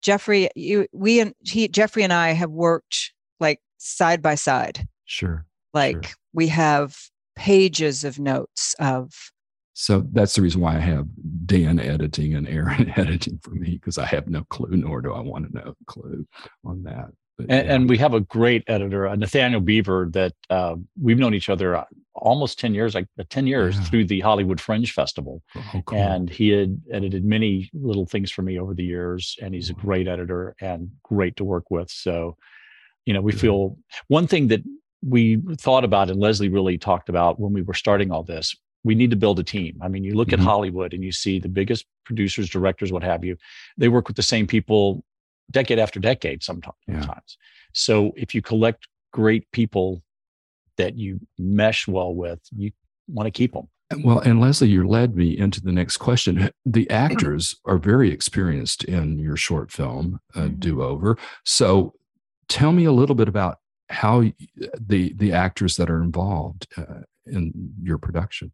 Jeffrey, 0.00 0.48
you 0.56 0.86
we 0.92 1.20
and 1.20 1.34
he 1.40 1.68
Jeffrey 1.68 2.02
and 2.02 2.14
I 2.14 2.30
have 2.30 2.50
worked 2.50 3.12
like 3.40 3.60
side 3.76 4.22
by 4.22 4.36
side. 4.36 4.88
Sure. 5.04 5.44
Like 5.74 6.06
sure 6.06 6.14
we 6.32 6.48
have 6.48 6.96
pages 7.36 8.04
of 8.04 8.18
notes 8.18 8.74
of 8.78 9.32
so 9.74 10.06
that's 10.12 10.34
the 10.34 10.42
reason 10.42 10.60
why 10.60 10.76
I 10.76 10.80
have 10.80 11.06
Dan 11.46 11.80
editing 11.80 12.34
and 12.34 12.46
Aaron 12.48 12.92
editing 12.96 13.38
for 13.42 13.50
me 13.50 13.72
because 13.72 13.98
I 13.98 14.06
have 14.06 14.28
no 14.28 14.44
clue, 14.44 14.76
nor 14.76 15.00
do 15.00 15.12
I 15.12 15.20
want 15.20 15.46
to 15.46 15.54
know 15.54 15.74
a 15.80 15.84
clue 15.86 16.26
on 16.64 16.82
that. 16.84 17.08
But, 17.38 17.46
and, 17.48 17.66
yeah. 17.66 17.74
and, 17.74 17.88
we 17.88 17.96
have 17.96 18.12
a 18.12 18.20
great 18.20 18.62
editor, 18.66 19.08
uh, 19.08 19.16
Nathaniel 19.16 19.62
Beaver, 19.62 20.08
that 20.12 20.34
uh, 20.50 20.76
we've 21.00 21.18
known 21.18 21.32
each 21.32 21.48
other 21.48 21.74
uh, 21.74 21.84
almost 22.14 22.60
10 22.60 22.74
years, 22.74 22.94
like 22.94 23.06
uh, 23.18 23.24
10 23.30 23.46
years 23.46 23.76
yeah. 23.76 23.84
through 23.84 24.04
the 24.04 24.20
Hollywood 24.20 24.60
Fringe 24.60 24.92
Festival. 24.92 25.42
Oh, 25.56 25.82
cool. 25.86 25.98
And 25.98 26.28
he 26.28 26.50
had 26.50 26.78
edited 26.92 27.24
many 27.24 27.70
little 27.72 28.04
things 28.04 28.30
for 28.30 28.42
me 28.42 28.58
over 28.58 28.74
the 28.74 28.84
years. 28.84 29.36
And 29.40 29.54
he's 29.54 29.70
a 29.70 29.74
great 29.74 30.06
editor 30.06 30.54
and 30.60 30.90
great 31.02 31.36
to 31.36 31.44
work 31.44 31.70
with. 31.70 31.90
So, 31.90 32.36
you 33.06 33.14
know, 33.14 33.22
we 33.22 33.32
feel 33.32 33.78
one 34.08 34.26
thing 34.26 34.48
that 34.48 34.62
we 35.02 35.40
thought 35.58 35.84
about 35.84 36.10
and 36.10 36.20
Leslie 36.20 36.48
really 36.48 36.78
talked 36.78 37.08
about 37.08 37.40
when 37.40 37.52
we 37.52 37.62
were 37.62 37.74
starting 37.74 38.10
all 38.10 38.22
this. 38.22 38.54
We 38.84 38.94
need 38.94 39.10
to 39.10 39.16
build 39.16 39.38
a 39.38 39.44
team. 39.44 39.78
I 39.82 39.88
mean, 39.88 40.04
you 40.04 40.14
look 40.14 40.28
mm-hmm. 40.28 40.40
at 40.40 40.44
Hollywood 40.44 40.92
and 40.92 41.04
you 41.04 41.12
see 41.12 41.38
the 41.38 41.48
biggest 41.48 41.86
producers, 42.04 42.48
directors, 42.48 42.92
what 42.92 43.02
have 43.02 43.24
you, 43.24 43.36
they 43.76 43.88
work 43.88 44.08
with 44.08 44.16
the 44.16 44.22
same 44.22 44.46
people 44.46 45.04
decade 45.50 45.78
after 45.78 46.00
decade 46.00 46.42
sometimes. 46.42 46.76
Yeah. 46.88 47.14
So 47.72 48.12
if 48.16 48.34
you 48.34 48.42
collect 48.42 48.88
great 49.12 49.50
people 49.52 50.02
that 50.76 50.96
you 50.96 51.20
mesh 51.38 51.86
well 51.86 52.14
with, 52.14 52.40
you 52.56 52.72
want 53.08 53.26
to 53.26 53.30
keep 53.30 53.52
them. 53.52 53.68
Well, 54.02 54.20
and 54.20 54.40
Leslie, 54.40 54.68
you 54.68 54.88
led 54.88 55.16
me 55.16 55.36
into 55.36 55.60
the 55.60 55.72
next 55.72 55.98
question. 55.98 56.50
The 56.64 56.88
actors 56.88 57.56
are 57.66 57.76
very 57.76 58.10
experienced 58.10 58.84
in 58.84 59.18
your 59.18 59.36
short 59.36 59.70
film, 59.70 60.20
uh, 60.34 60.40
mm-hmm. 60.40 60.54
Do 60.56 60.82
Over. 60.82 61.18
So 61.44 61.94
tell 62.48 62.72
me 62.72 62.84
a 62.84 62.92
little 62.92 63.14
bit 63.14 63.28
about 63.28 63.58
how 63.92 64.22
the 64.80 65.12
the 65.14 65.32
actors 65.32 65.76
that 65.76 65.90
are 65.90 66.02
involved 66.02 66.66
uh, 66.76 67.02
in 67.26 67.52
your 67.82 67.98
production 67.98 68.52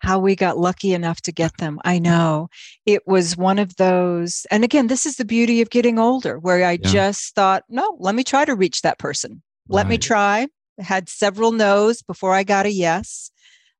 how 0.00 0.18
we 0.18 0.36
got 0.36 0.58
lucky 0.58 0.92
enough 0.92 1.20
to 1.22 1.32
get 1.32 1.56
them 1.58 1.80
i 1.84 1.98
know 1.98 2.48
it 2.84 3.06
was 3.06 3.36
one 3.36 3.58
of 3.58 3.76
those 3.76 4.46
and 4.50 4.62
again 4.62 4.86
this 4.86 5.06
is 5.06 5.16
the 5.16 5.24
beauty 5.24 5.60
of 5.60 5.70
getting 5.70 5.98
older 5.98 6.38
where 6.38 6.64
i 6.64 6.72
yeah. 6.72 6.78
just 6.82 7.34
thought 7.34 7.64
no 7.68 7.96
let 7.98 8.14
me 8.14 8.22
try 8.22 8.44
to 8.44 8.54
reach 8.54 8.82
that 8.82 8.98
person 8.98 9.42
let 9.68 9.84
right. 9.84 9.90
me 9.90 9.98
try 9.98 10.46
had 10.78 11.08
several 11.08 11.52
no's 11.52 12.02
before 12.02 12.34
i 12.34 12.44
got 12.44 12.66
a 12.66 12.70
yes 12.70 13.30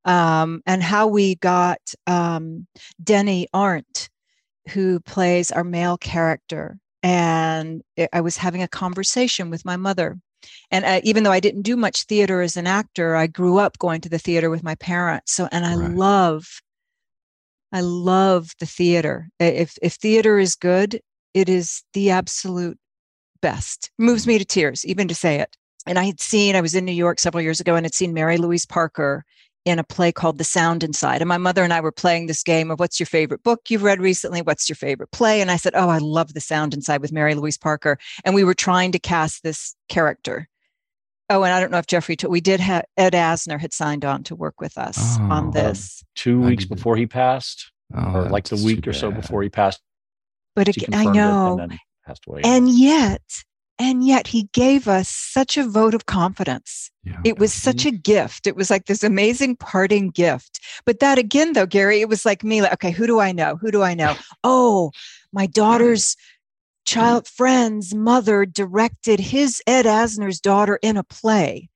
um, 0.07 0.63
and 0.67 0.83
how 0.83 1.09
we 1.09 1.35
got 1.35 1.81
um, 2.07 2.67
Denny 3.03 3.49
Arndt, 3.53 4.09
who 4.71 5.01
plays 5.01 5.51
our 5.51 5.65
male 5.65 5.99
character. 5.99 6.79
And 7.03 7.83
I 8.13 8.21
was 8.21 8.37
having 8.37 8.63
a 8.63 8.69
conversation 8.69 9.51
with 9.51 9.65
my 9.65 9.77
mother. 9.77 10.19
And 10.71 10.85
uh, 10.85 11.01
even 11.05 11.23
though 11.23 11.33
I 11.33 11.41
didn't 11.41 11.63
do 11.63 11.77
much 11.77 12.05
theater 12.05 12.41
as 12.41 12.57
an 12.57 12.67
actor, 12.67 13.15
I 13.17 13.27
grew 13.27 13.59
up 13.59 13.79
going 13.79 14.01
to 14.03 14.09
the 14.09 14.19
theater 14.19 14.51
with 14.51 14.63
my 14.63 14.75
parents. 14.77 15.33
So, 15.33 15.49
and 15.53 15.65
I 15.65 15.75
right. 15.75 15.95
love, 15.95 16.61
I 17.73 17.81
love 17.81 18.53
the 18.59 18.67
theater. 18.67 19.29
If 19.39 19.77
if 19.83 19.95
theater 19.95 20.39
is 20.39 20.55
good, 20.55 21.01
it 21.35 21.49
is 21.49 21.83
the 21.93 22.11
absolute 22.11 22.79
best. 23.41 23.91
Moves 23.99 24.27
me 24.27 24.39
to 24.39 24.45
tears, 24.45 24.85
even 24.85 25.09
to 25.09 25.15
say 25.15 25.41
it. 25.41 25.57
And 25.87 25.99
I 25.99 26.05
had 26.05 26.21
seen, 26.21 26.57
I 26.57 26.61
was 26.61 26.75
in 26.75 26.85
New 26.85 26.93
York 26.93 27.19
several 27.19 27.43
years 27.43 27.61
ago 27.61 27.77
and 27.77 27.85
had 27.85 27.95
seen 27.95 28.13
Mary 28.13 28.39
Louise 28.39 28.67
Parker 28.67 29.25
in 29.67 29.81
a 29.81 29.85
play 29.85 30.13
called 30.13 30.39
The 30.39 30.45
Sound 30.45 30.85
Inside. 30.85 31.21
And 31.21 31.29
my 31.29 31.39
mother 31.39 31.65
and 31.65 31.73
I 31.73 31.81
were 31.81 31.93
playing 31.93 32.27
this 32.27 32.45
game 32.45 32.71
of 32.71 32.79
what's 32.79 33.01
your 33.01 33.07
favorite 33.07 33.43
book 33.43 33.69
you've 33.69 33.83
read 33.83 34.01
recently? 34.01 34.41
What's 34.41 34.69
your 34.69 34.77
favorite 34.77 35.11
play? 35.11 35.41
And 35.41 35.51
I 35.51 35.57
said, 35.57 35.75
Oh, 35.75 35.89
I 35.89 35.99
love 35.99 36.33
The 36.33 36.41
Sound 36.41 36.73
Inside 36.73 37.03
with 37.03 37.13
Mary 37.13 37.35
Louise 37.35 37.59
Parker. 37.59 37.99
And 38.25 38.35
we 38.35 38.45
were 38.45 38.55
trying 38.55 38.93
to 38.93 39.01
cast 39.01 39.43
this 39.43 39.75
character. 39.89 40.49
Oh, 41.29 41.43
and 41.43 41.53
I 41.53 41.59
don't 41.59 41.73
know 41.73 41.79
if 41.79 41.89
Jeffrey, 41.89 42.15
t- 42.15 42.29
we 42.29 42.41
did 42.41 42.61
have 42.61 42.85
Ed 42.97 43.13
Asner 43.13 43.59
had 43.59 43.73
signed 43.73 44.05
on 44.05 44.23
to 44.25 44.37
work 44.37 44.61
with 44.61 44.79
us 44.79 44.97
oh, 45.19 45.25
on 45.25 45.51
this. 45.51 46.05
two 46.15 46.41
weeks 46.41 46.65
before 46.65 46.97
he 46.97 47.07
passed, 47.07 47.73
oh, 47.93 48.15
or 48.15 48.29
like 48.29 48.45
the 48.45 48.63
week 48.65 48.87
or 48.87 48.93
so 48.93 49.11
before 49.11 49.43
he 49.43 49.49
passed. 49.49 49.81
But 50.55 50.69
again, 50.69 50.95
I 50.95 51.07
know. 51.07 51.59
And 51.61 51.77
passed 52.07 52.23
away. 52.29 52.43
And 52.45 52.69
yet, 52.71 53.23
and 53.79 54.07
yet 54.07 54.27
he 54.27 54.45
gave 54.53 54.89
us 54.89 55.09
such 55.09 55.57
a 55.57 55.67
vote 55.67 55.95
of 55.95 56.07
confidence. 56.07 56.91
Yeah. 57.05 57.21
It 57.25 57.39
was 57.39 57.53
such 57.53 57.85
a 57.85 57.91
gift. 57.91 58.47
It 58.47 58.57
was 58.57 58.71
like 58.71 58.87
this 58.87 59.05
amazing 59.05 59.57
parting 59.57 60.11
gift. 60.11 60.61
But 60.85 61.01
that 61.01 61.19
again, 61.19 61.53
though, 61.53 61.67
Gary, 61.67 62.01
it 62.01 62.09
was 62.09 62.25
like 62.25 62.43
me, 62.43 62.63
like, 62.63 62.73
okay, 62.73 62.91
who 62.91 63.07
do 63.07 63.21
I 63.21 63.33
know? 63.33 63.57
Who 63.57 63.71
do 63.71 63.83
I 63.83 63.95
know? 63.95 64.15
Oh, 64.45 64.93
my 65.33 65.47
daughter's 65.47 66.17
child 66.85 67.27
friend's 67.27 67.95
mother 67.95 68.47
directed 68.47 69.19
his 69.19 69.61
Ed 69.67 69.85
Asner's 69.87 70.41
daughter 70.41 70.79
in 70.83 70.97
a 70.97 71.03
play. 71.03 71.69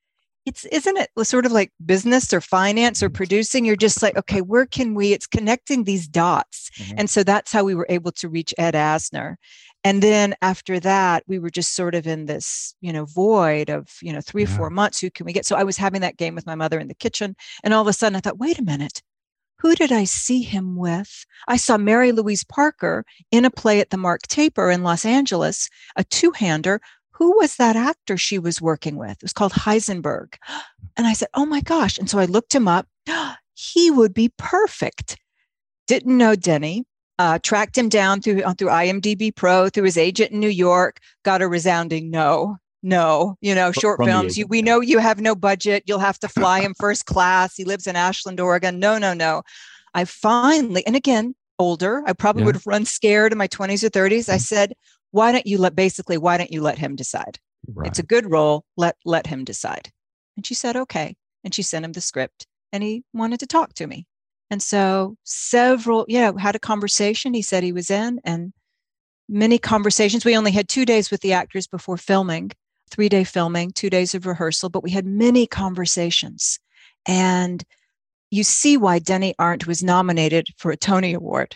It's 0.47 0.65
isn't 0.67 0.97
it 0.97 1.11
sort 1.23 1.47
of 1.47 1.53
like 1.53 1.73
business 1.85 2.33
or 2.33 2.41
finance 2.41 3.03
or 3.03 3.11
producing? 3.11 3.65
You're 3.65 3.77
just 3.77 4.03
like, 4.03 4.17
okay, 4.17 4.41
where 4.41 4.67
can 4.67 4.95
we? 4.95 5.13
It's 5.13 5.27
connecting 5.27 5.85
these 5.85 6.09
dots. 6.09 6.71
Mm-hmm. 6.79 6.95
And 6.99 7.11
so 7.11 7.23
that's 7.23 7.53
how 7.53 7.65
we 7.65 7.75
were 7.75 7.87
able 7.89 8.13
to 8.13 8.29
reach 8.29 8.55
Ed 8.57 8.75
Asner 8.75 9.37
and 9.85 10.03
then 10.03 10.35
after 10.43 10.79
that 10.81 11.23
we 11.27 11.39
were 11.39 11.51
just 11.51 11.75
sort 11.75 11.95
of 11.95 12.07
in 12.07 12.27
this 12.27 12.75
you 12.81 12.93
know 12.93 13.05
void 13.05 13.71
of 13.71 13.89
you 14.03 14.13
know 14.13 14.21
three 14.21 14.45
yeah. 14.45 14.49
or 14.49 14.57
four 14.57 14.71
months 14.71 15.01
who 15.01 15.11
can 15.11 15.27
we 15.27 15.33
get? 15.33 15.47
So 15.47 15.57
i 15.57 15.65
was 15.65 15.77
having 15.77 16.01
that 16.03 16.17
game 16.17 16.35
with 16.35 16.47
my 16.47 16.55
mother 16.55 16.79
in 16.79 16.89
the 16.89 16.95
kitchen 16.95 17.37
and 17.65 17.75
all 17.75 17.83
of 17.83 17.89
a 17.89 17.93
sudden 17.93 18.17
i 18.17 18.21
thought 18.21 18.39
wait 18.39 18.59
a 18.59 18.65
minute. 18.65 19.03
Who 19.61 19.75
did 19.75 19.93
i 19.93 20.05
see 20.05 20.43
him 20.43 20.77
with? 20.77 21.27
I 21.49 21.57
saw 21.57 21.77
mary 21.77 22.13
louise 22.13 22.45
parker 22.45 23.05
in 23.31 23.45
a 23.45 23.51
play 23.51 23.81
at 23.81 23.91
the 23.91 23.97
mark 23.97 24.23
taper 24.23 24.71
in 24.71 24.83
los 24.83 25.05
angeles 25.05 25.69
a 25.97 26.05
two-hander. 26.05 26.81
Who 27.13 27.37
was 27.37 27.57
that 27.57 27.77
actor 27.77 28.17
she 28.17 28.39
was 28.39 28.63
working 28.63 28.97
with? 28.97 29.13
It 29.13 29.23
was 29.23 29.35
called 29.35 29.53
heisenberg. 29.53 30.37
Mm. 30.49 30.61
And 30.97 31.07
i 31.07 31.13
said 31.13 31.29
oh 31.35 31.47
my 31.47 31.61
gosh. 31.61 31.99
And 31.99 32.09
so 32.09 32.19
i 32.19 32.25
looked 32.27 32.55
him 32.55 32.69
up. 32.69 32.87
He 33.63 33.91
would 33.91 34.15
be 34.15 34.33
perfect. 34.39 35.19
Didn't 35.87 36.17
know 36.17 36.35
denny 36.35 36.87
uh, 37.21 37.39
tracked 37.43 37.77
him 37.77 37.91
down 37.91 38.23
through 38.23 38.43
uh, 38.43 38.55
through 38.55 38.71
IMDb 38.71 39.35
Pro 39.35 39.69
through 39.69 39.85
his 39.85 39.99
agent 39.99 40.33
in 40.33 40.41
New 40.41 40.49
York. 40.49 41.01
Got 41.23 41.43
a 41.43 41.49
resounding 41.49 42.11
no. 42.11 42.57
No, 42.83 43.37
you 43.43 43.55
know, 43.55 43.73
short 43.73 44.03
films. 44.03 44.39
You, 44.39 44.47
we 44.47 44.63
know 44.63 44.81
you 44.81 45.01
have 45.01 45.21
no 45.21 45.35
budget. 45.35 45.83
You'll 45.87 45.99
have 45.99 46.19
to 46.21 46.29
fly 46.41 46.63
him 46.63 46.73
first 46.79 47.05
class. 47.05 47.55
He 47.55 47.65
lives 47.65 47.87
in 47.87 47.95
Ashland, 47.95 48.41
Oregon. 48.41 48.79
No, 48.79 48.97
no, 48.97 49.13
no. 49.13 49.43
I 49.93 50.07
finally, 50.07 50.87
and 50.87 50.97
again, 50.97 51.35
older. 51.59 52.03
I 52.07 52.15
probably 52.15 52.41
yeah. 52.41 52.47
would 52.47 52.55
have 52.55 52.67
run 52.67 52.87
scared 52.87 53.33
in 53.33 53.39
my 53.39 53.49
20s 53.49 53.85
or 53.85 53.91
30s. 53.91 54.21
Mm-hmm. 54.21 54.33
I 54.33 54.39
said, 54.39 54.73
why 55.11 55.31
don't 55.31 55.47
you 55.47 55.59
let 55.59 55.77
basically, 55.77 56.17
why 56.17 56.39
don't 56.39 56.51
you 56.51 56.63
let 56.63 56.79
him 56.79 56.97
decide? 56.97 57.39
Right. 57.69 57.87
It's 57.87 57.99
a 57.99 58.03
good 58.03 58.31
role. 58.31 58.65
Let 58.79 58.97
let 59.05 59.27
him 59.27 59.45
decide. 59.45 59.91
And 60.39 60.47
she 60.47 60.55
said, 60.55 60.75
okay. 60.75 61.17
And 61.45 61.55
she 61.55 61.61
sent 61.61 61.85
him 61.85 61.93
the 61.93 62.01
script 62.01 62.47
and 62.73 62.83
he 62.83 63.05
wanted 63.13 63.41
to 63.41 63.47
talk 63.47 63.75
to 63.75 63.87
me. 63.87 64.07
And 64.51 64.63
so 64.63 65.17
several, 65.25 66.05
yeah, 66.09 66.33
had 66.39 66.57
a 66.57 66.61
conversation. 66.61 67.35
He 67.35 67.43
said 67.43 67.63
he 67.63 67.73
was 67.73 67.91
in 67.91 68.21
and 68.25 68.53
many 69.29 69.59
conversations. 69.59 70.25
We 70.25 70.37
only 70.37 70.51
had 70.51 70.69
two 70.69 70.85
days 70.85 71.11
with 71.11 71.21
the 71.21 71.33
actors 71.33 71.69
before 71.69 71.97
filming, 71.97 72.51
three 72.91 73.09
day 73.09 73.25
filming, 73.25 73.71
two 73.71 73.91
days 73.91 74.15
of 74.15 74.27
rehearsal, 74.27 74.69
but 74.69 74.83
we 74.83 74.91
had 74.91 75.07
many 75.07 75.47
conversations. 75.47 76.59
And 77.07 77.63
you 78.31 78.43
see 78.43 78.77
why 78.77 78.99
Denny 78.99 79.35
Arndt 79.39 79.67
was 79.67 79.83
nominated 79.83 80.49
for 80.57 80.71
a 80.71 80.77
Tony 80.77 81.15
Award. 81.15 81.55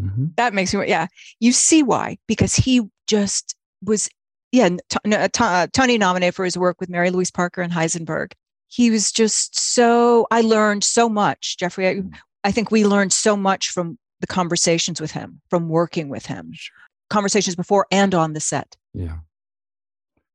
Mm-hmm. 0.00 0.26
That 0.36 0.54
makes 0.54 0.74
me, 0.74 0.88
yeah, 0.88 1.06
you 1.40 1.52
see 1.52 1.82
why, 1.82 2.18
because 2.26 2.54
he 2.54 2.82
just 3.06 3.56
was, 3.82 4.08
yeah, 4.52 4.68
t- 4.68 4.98
t- 5.04 5.30
uh, 5.40 5.66
Tony 5.72 5.98
nominated 5.98 6.34
for 6.34 6.44
his 6.44 6.56
work 6.56 6.76
with 6.78 6.88
Mary 6.88 7.10
Louise 7.10 7.30
Parker 7.30 7.62
and 7.62 7.72
Heisenberg 7.72 8.32
he 8.68 8.90
was 8.90 9.10
just 9.10 9.58
so 9.58 10.26
i 10.30 10.40
learned 10.40 10.84
so 10.84 11.08
much 11.08 11.56
jeffrey 11.58 11.88
I, 11.88 11.94
mm. 11.96 12.12
I, 12.44 12.52
think 12.52 12.70
we 12.70 12.84
learned 12.84 13.12
so 13.12 13.36
much 13.36 13.70
from 13.70 13.98
the 14.20 14.26
conversations 14.26 15.00
with 15.00 15.10
him 15.10 15.40
from 15.50 15.68
working 15.68 16.08
with 16.08 16.26
him 16.26 16.50
sure. 16.52 16.76
conversations 17.10 17.56
before 17.56 17.86
and 17.90 18.14
on 18.14 18.32
the 18.32 18.40
set 18.40 18.76
yeah 18.94 19.18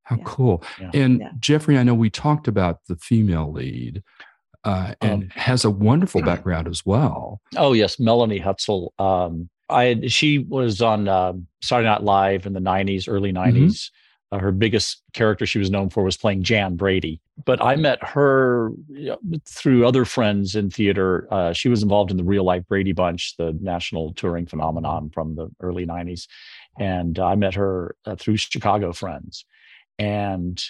how 0.04 0.16
yeah. 0.16 0.22
cool 0.24 0.62
yeah. 0.80 0.90
and 0.94 1.20
yeah. 1.20 1.30
jeffrey 1.38 1.78
i 1.78 1.82
know 1.82 1.94
we 1.94 2.10
talked 2.10 2.48
about 2.48 2.80
the 2.88 2.96
female 2.96 3.52
lead 3.52 4.02
uh, 4.64 4.94
and 5.02 5.24
um, 5.24 5.28
has 5.34 5.62
a 5.66 5.70
wonderful 5.70 6.22
background 6.22 6.66
as 6.66 6.86
well 6.86 7.40
oh 7.56 7.74
yes 7.74 8.00
melanie 8.00 8.40
hutsell 8.40 8.88
um, 8.98 9.50
I 9.68 10.00
she 10.08 10.38
was 10.38 10.80
on 10.82 11.08
uh, 11.08 11.32
Saturday 11.62 11.88
Night 11.88 12.02
Live 12.02 12.46
in 12.46 12.52
the 12.52 12.60
'90s, 12.60 13.08
early 13.08 13.32
'90s. 13.32 13.90
Uh, 14.34 14.38
her 14.38 14.50
biggest 14.50 15.02
character 15.12 15.46
she 15.46 15.58
was 15.60 15.70
known 15.70 15.88
for 15.88 16.02
was 16.02 16.16
playing 16.16 16.42
Jan 16.42 16.74
Brady. 16.74 17.20
But 17.44 17.62
I 17.62 17.76
met 17.76 18.02
her 18.02 18.72
you 18.88 19.10
know, 19.10 19.38
through 19.46 19.86
other 19.86 20.04
friends 20.04 20.56
in 20.56 20.70
theater. 20.70 21.28
Uh, 21.30 21.52
she 21.52 21.68
was 21.68 21.82
involved 21.82 22.10
in 22.10 22.16
the 22.16 22.24
Real 22.24 22.42
Life 22.42 22.66
Brady 22.66 22.92
Bunch, 22.92 23.36
the 23.36 23.56
national 23.60 24.12
touring 24.14 24.46
phenomenon 24.46 25.10
from 25.10 25.36
the 25.36 25.48
early 25.60 25.86
90s. 25.86 26.26
And 26.78 27.18
I 27.18 27.36
met 27.36 27.54
her 27.54 27.94
uh, 28.06 28.16
through 28.16 28.36
Chicago 28.38 28.92
friends. 28.92 29.44
And 30.00 30.60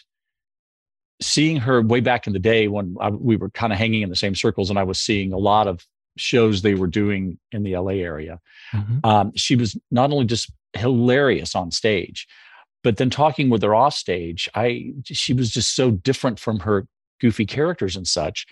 seeing 1.22 1.56
her 1.56 1.80
way 1.80 2.00
back 2.00 2.26
in 2.26 2.34
the 2.34 2.38
day 2.38 2.68
when 2.68 2.96
I, 3.00 3.08
we 3.08 3.36
were 3.36 3.48
kind 3.48 3.72
of 3.72 3.78
hanging 3.78 4.02
in 4.02 4.10
the 4.10 4.16
same 4.16 4.34
circles, 4.34 4.68
and 4.68 4.78
I 4.78 4.82
was 4.82 5.00
seeing 5.00 5.32
a 5.32 5.38
lot 5.38 5.68
of 5.68 5.86
shows 6.18 6.60
they 6.60 6.74
were 6.74 6.86
doing 6.86 7.38
in 7.50 7.62
the 7.62 7.76
LA 7.76 7.92
area, 7.92 8.40
mm-hmm. 8.74 8.98
um, 9.04 9.32
she 9.34 9.56
was 9.56 9.78
not 9.90 10.12
only 10.12 10.26
just 10.26 10.52
hilarious 10.74 11.54
on 11.54 11.70
stage, 11.70 12.26
but 12.84 12.98
then 12.98 13.10
talking 13.10 13.50
with 13.50 13.62
her 13.62 13.74
off 13.74 13.94
stage 13.94 14.48
i 14.54 14.92
she 15.04 15.32
was 15.32 15.50
just 15.50 15.74
so 15.74 15.90
different 15.90 16.38
from 16.38 16.60
her 16.60 16.86
goofy 17.20 17.46
characters 17.46 17.96
and 17.96 18.06
such. 18.06 18.46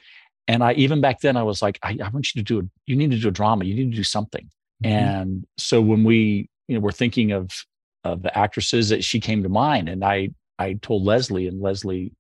And 0.49 0.65
i 0.65 0.73
even 0.73 1.01
back 1.01 1.21
then 1.21 1.37
i 1.37 1.43
was 1.43 1.63
like 1.63 1.79
i, 1.85 1.97
I 2.03 2.09
want 2.09 2.35
you 2.35 2.43
to 2.43 2.43
do 2.43 2.59
a 2.59 2.63
you 2.87 2.97
need 2.97 3.13
to 3.13 3.19
do 3.19 3.29
a 3.29 3.33
drama. 3.33 3.65
You 3.65 3.75
need 3.75 3.91
to 3.93 3.97
do 3.97 4.03
something. 4.05 4.49
Mm-hmm. 4.83 4.93
and 4.93 5.47
so 5.59 5.81
when 5.81 6.03
we 6.03 6.49
you 6.67 6.75
know 6.75 6.81
we're 6.81 6.91
thinking 6.91 7.31
of 7.31 7.51
of 8.03 8.23
the 8.23 8.37
actresses 8.37 8.89
that 8.89 9.05
she 9.05 9.21
came 9.21 9.45
to 9.45 9.49
mind 9.49 9.89
and 9.89 10.05
i 10.05 10.31
i 10.59 10.73
told 10.83 11.05
leslie 11.05 11.47
and 11.47 11.61
leslie 11.61 12.13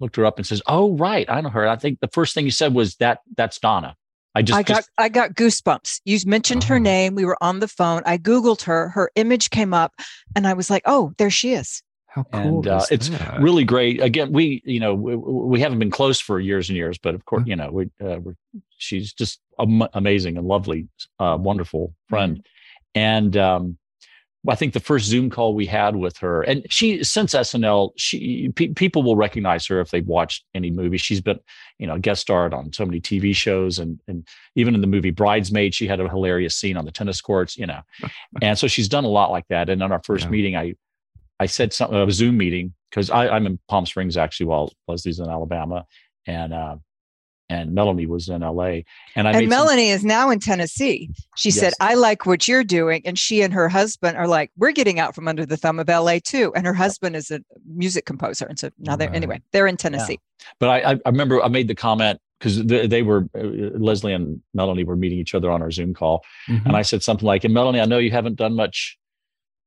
looked 0.00 0.16
her 0.16 0.26
up 0.26 0.38
and 0.38 0.46
says 0.46 0.60
oh 0.66 0.96
right 0.96 1.30
i 1.30 1.40
know 1.40 1.50
her. 1.50 1.68
I 1.68 1.76
think 1.76 2.00
the 2.00 2.08
first 2.08 2.34
thing 2.34 2.44
you 2.46 2.50
said 2.50 2.74
was 2.74 2.96
that 2.96 3.20
that's 3.36 3.60
donna 3.60 3.94
I 4.34 4.42
just 4.42 4.58
I 4.58 4.62
got 4.62 4.76
just, 4.76 4.90
I 4.98 5.08
got 5.08 5.34
goosebumps. 5.34 6.00
You 6.04 6.18
mentioned 6.26 6.64
her 6.64 6.76
oh. 6.76 6.78
name. 6.78 7.14
We 7.14 7.24
were 7.24 7.38
on 7.40 7.60
the 7.60 7.68
phone. 7.68 8.02
I 8.04 8.18
googled 8.18 8.62
her. 8.62 8.88
Her 8.88 9.10
image 9.14 9.50
came 9.50 9.72
up, 9.72 9.92
and 10.34 10.46
I 10.46 10.54
was 10.54 10.70
like, 10.70 10.82
"Oh, 10.86 11.12
there 11.18 11.30
she 11.30 11.54
is." 11.54 11.82
How 12.06 12.24
cool! 12.32 12.58
And 12.58 12.66
uh, 12.66 12.84
it's 12.90 13.08
that? 13.10 13.40
really 13.40 13.64
great. 13.64 14.00
Again, 14.00 14.32
we 14.32 14.62
you 14.64 14.80
know 14.80 14.94
we, 14.94 15.16
we, 15.16 15.60
haven't 15.60 15.78
been 15.78 15.90
close 15.90 16.20
for 16.20 16.40
years 16.40 16.68
and 16.68 16.76
years, 16.76 16.98
but 16.98 17.14
of 17.14 17.24
course, 17.24 17.42
mm-hmm. 17.42 17.50
you 17.50 17.56
know 17.56 17.70
we 17.70 17.90
uh, 18.04 18.18
she's 18.78 19.12
just 19.12 19.40
am- 19.58 19.88
amazing 19.94 20.36
and 20.36 20.46
lovely, 20.46 20.88
uh, 21.18 21.36
wonderful 21.40 21.94
friend, 22.08 22.38
mm-hmm. 22.38 22.98
and 22.98 23.36
um, 23.36 23.78
I 24.48 24.54
think 24.54 24.74
the 24.74 24.80
first 24.80 25.06
Zoom 25.06 25.30
call 25.30 25.54
we 25.54 25.64
had 25.64 25.96
with 25.96 26.18
her, 26.18 26.42
and 26.42 26.66
she 26.68 27.02
since 27.02 27.34
SNL, 27.34 27.92
she 27.96 28.50
pe- 28.54 28.68
people 28.68 29.02
will 29.02 29.16
recognize 29.16 29.66
her 29.66 29.80
if 29.80 29.90
they've 29.90 30.06
watched 30.06 30.44
any 30.54 30.70
movie. 30.70 30.98
She's 30.98 31.20
been, 31.20 31.38
you 31.78 31.86
know, 31.86 31.98
guest 31.98 32.20
starred 32.20 32.52
on 32.52 32.72
so 32.72 32.84
many 32.84 33.00
TV 33.00 33.34
shows, 33.34 33.78
and 33.78 34.00
and 34.06 34.26
even 34.54 34.74
in 34.74 34.82
the 34.82 34.86
movie 34.86 35.10
Bridesmaid, 35.10 35.74
she 35.74 35.86
had 35.86 36.00
a 36.00 36.08
hilarious 36.08 36.56
scene 36.56 36.76
on 36.76 36.84
the 36.84 36.92
tennis 36.92 37.20
courts, 37.20 37.56
you 37.56 37.66
know, 37.66 37.80
and 38.42 38.58
so 38.58 38.66
she's 38.66 38.88
done 38.88 39.04
a 39.04 39.08
lot 39.08 39.30
like 39.30 39.48
that. 39.48 39.70
And 39.70 39.82
on 39.82 39.92
our 39.92 40.02
first 40.04 40.24
yeah. 40.24 40.30
meeting, 40.30 40.56
I 40.56 40.74
I 41.40 41.46
said 41.46 41.72
something 41.72 41.96
a 41.96 42.10
Zoom 42.10 42.36
meeting 42.36 42.74
because 42.90 43.10
I'm 43.10 43.46
in 43.46 43.58
Palm 43.68 43.86
Springs 43.86 44.16
actually 44.16 44.46
while 44.46 44.72
Leslie's 44.86 45.20
in 45.20 45.28
Alabama, 45.28 45.86
and 46.26 46.52
uh, 46.52 46.76
and 47.48 47.72
Melanie 47.74 48.06
was 48.06 48.28
in 48.28 48.40
LA. 48.40 48.80
And 49.16 49.28
I 49.28 49.32
and 49.32 49.48
Melanie 49.48 49.90
some- 49.90 49.96
is 49.96 50.04
now 50.04 50.30
in 50.30 50.40
Tennessee. 50.40 51.10
She 51.36 51.50
yes. 51.50 51.58
said, 51.58 51.72
I 51.80 51.94
like 51.94 52.26
what 52.26 52.48
you're 52.48 52.64
doing. 52.64 53.02
And 53.04 53.18
she 53.18 53.42
and 53.42 53.52
her 53.52 53.68
husband 53.68 54.16
are 54.16 54.26
like, 54.26 54.50
we're 54.56 54.72
getting 54.72 54.98
out 54.98 55.14
from 55.14 55.28
under 55.28 55.44
the 55.44 55.56
thumb 55.56 55.78
of 55.78 55.88
LA 55.88 56.18
too. 56.22 56.52
And 56.54 56.66
her 56.66 56.74
husband 56.74 57.16
is 57.16 57.30
a 57.30 57.40
music 57.66 58.06
composer. 58.06 58.46
And 58.46 58.58
so 58.58 58.70
now 58.78 58.96
they're, 58.96 59.08
right. 59.08 59.16
anyway, 59.16 59.42
they're 59.52 59.66
in 59.66 59.76
Tennessee. 59.76 60.18
Yeah. 60.20 60.46
But 60.58 60.68
I, 60.68 60.92
I 60.92 61.00
remember 61.10 61.42
I 61.42 61.48
made 61.48 61.68
the 61.68 61.74
comment 61.74 62.20
because 62.38 62.64
they, 62.64 62.86
they, 62.86 63.02
were 63.02 63.28
uh, 63.34 63.42
Leslie 63.78 64.12
and 64.12 64.40
Melanie 64.52 64.84
were 64.84 64.96
meeting 64.96 65.18
each 65.18 65.34
other 65.34 65.50
on 65.50 65.62
our 65.62 65.70
Zoom 65.70 65.94
call, 65.94 66.24
mm-hmm. 66.48 66.66
and 66.66 66.76
I 66.76 66.82
said 66.82 67.02
something 67.02 67.26
like, 67.26 67.44
"And 67.44 67.54
Melanie, 67.54 67.80
I 67.80 67.86
know 67.86 67.96
you 67.96 68.10
haven't 68.10 68.36
done 68.36 68.54
much, 68.54 68.98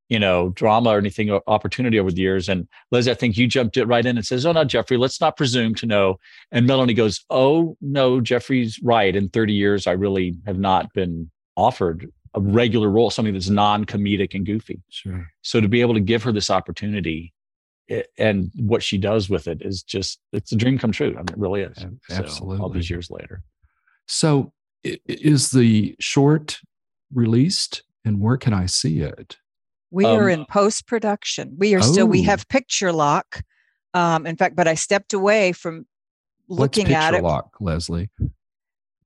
you 0.10 0.20
know, 0.20 0.50
drama 0.50 0.90
or 0.90 0.98
anything 0.98 1.30
or 1.30 1.42
opportunity 1.48 2.00
over 2.00 2.12
the 2.12 2.22
years." 2.22 2.50
And 2.50 2.68
Leslie, 2.92 3.12
I 3.12 3.16
think 3.16 3.38
you 3.38 3.48
jumped 3.48 3.78
it 3.78 3.86
right 3.86 4.06
in 4.06 4.18
and 4.18 4.26
says, 4.26 4.46
"Oh 4.46 4.52
no, 4.52 4.64
Jeffrey, 4.64 4.98
let's 4.98 5.22
not 5.22 5.38
presume 5.38 5.76
to 5.76 5.86
know." 5.86 6.20
And 6.52 6.68
Melanie 6.68 6.94
goes, 6.94 7.26
"Oh 7.30 7.78
no, 7.82 8.22
Jeffrey's 8.22 8.82
right. 8.82 9.16
In 9.16 9.30
30 9.30 9.54
years, 9.54 9.88
I 9.88 9.92
really 9.92 10.36
have 10.46 10.60
not 10.60 10.94
been 10.94 11.30
offered 11.56 12.12
a 12.34 12.42
regular 12.42 12.90
role, 12.90 13.10
something 13.10 13.34
that's 13.34 13.50
non-comedic 13.50 14.34
and 14.34 14.46
goofy." 14.46 14.82
Sure. 14.90 15.30
So 15.42 15.62
to 15.62 15.68
be 15.68 15.82
able 15.82 15.94
to 15.94 16.00
give 16.00 16.24
her 16.24 16.32
this 16.32 16.50
opportunity 16.50 17.34
it, 17.88 18.12
and 18.18 18.52
what 18.56 18.84
she 18.84 18.98
does 18.98 19.30
with 19.30 19.48
it 19.48 19.62
is 19.62 19.82
just 19.84 20.20
it's 20.34 20.52
a 20.52 20.56
dream 20.56 20.78
come 20.78 20.92
true. 20.92 21.14
I 21.14 21.20
mean, 21.20 21.30
it 21.30 21.38
really 21.38 21.62
is. 21.62 21.86
Absolutely. 22.10 22.58
So, 22.58 22.64
all 22.64 22.70
these 22.70 22.90
years 22.90 23.10
later. 23.10 23.42
So, 24.08 24.52
is 24.84 25.52
the 25.52 25.96
short 26.00 26.60
released, 27.14 27.84
and 28.06 28.20
where 28.20 28.38
can 28.38 28.54
I 28.54 28.66
see 28.66 29.00
it? 29.00 29.38
We 29.92 30.06
um, 30.06 30.20
are 30.20 30.30
in 30.30 30.46
post 30.46 30.88
production. 30.88 31.56
We 31.58 31.76
are 31.76 31.80
oh. 31.80 31.82
still. 31.82 32.08
We 32.08 32.22
oh. 32.22 32.26
have 32.26 32.48
picture 32.50 32.92
lock. 32.92 33.42
Um, 33.94 34.26
in 34.26 34.36
fact, 34.36 34.56
but 34.56 34.68
I 34.68 34.76
stepped 34.76 35.14
away 35.14 35.54
from 35.54 35.86
looking 36.48 36.94
at 36.94 37.14
it. 37.14 37.24
Lock, 37.24 37.56
Leslie. 37.60 38.10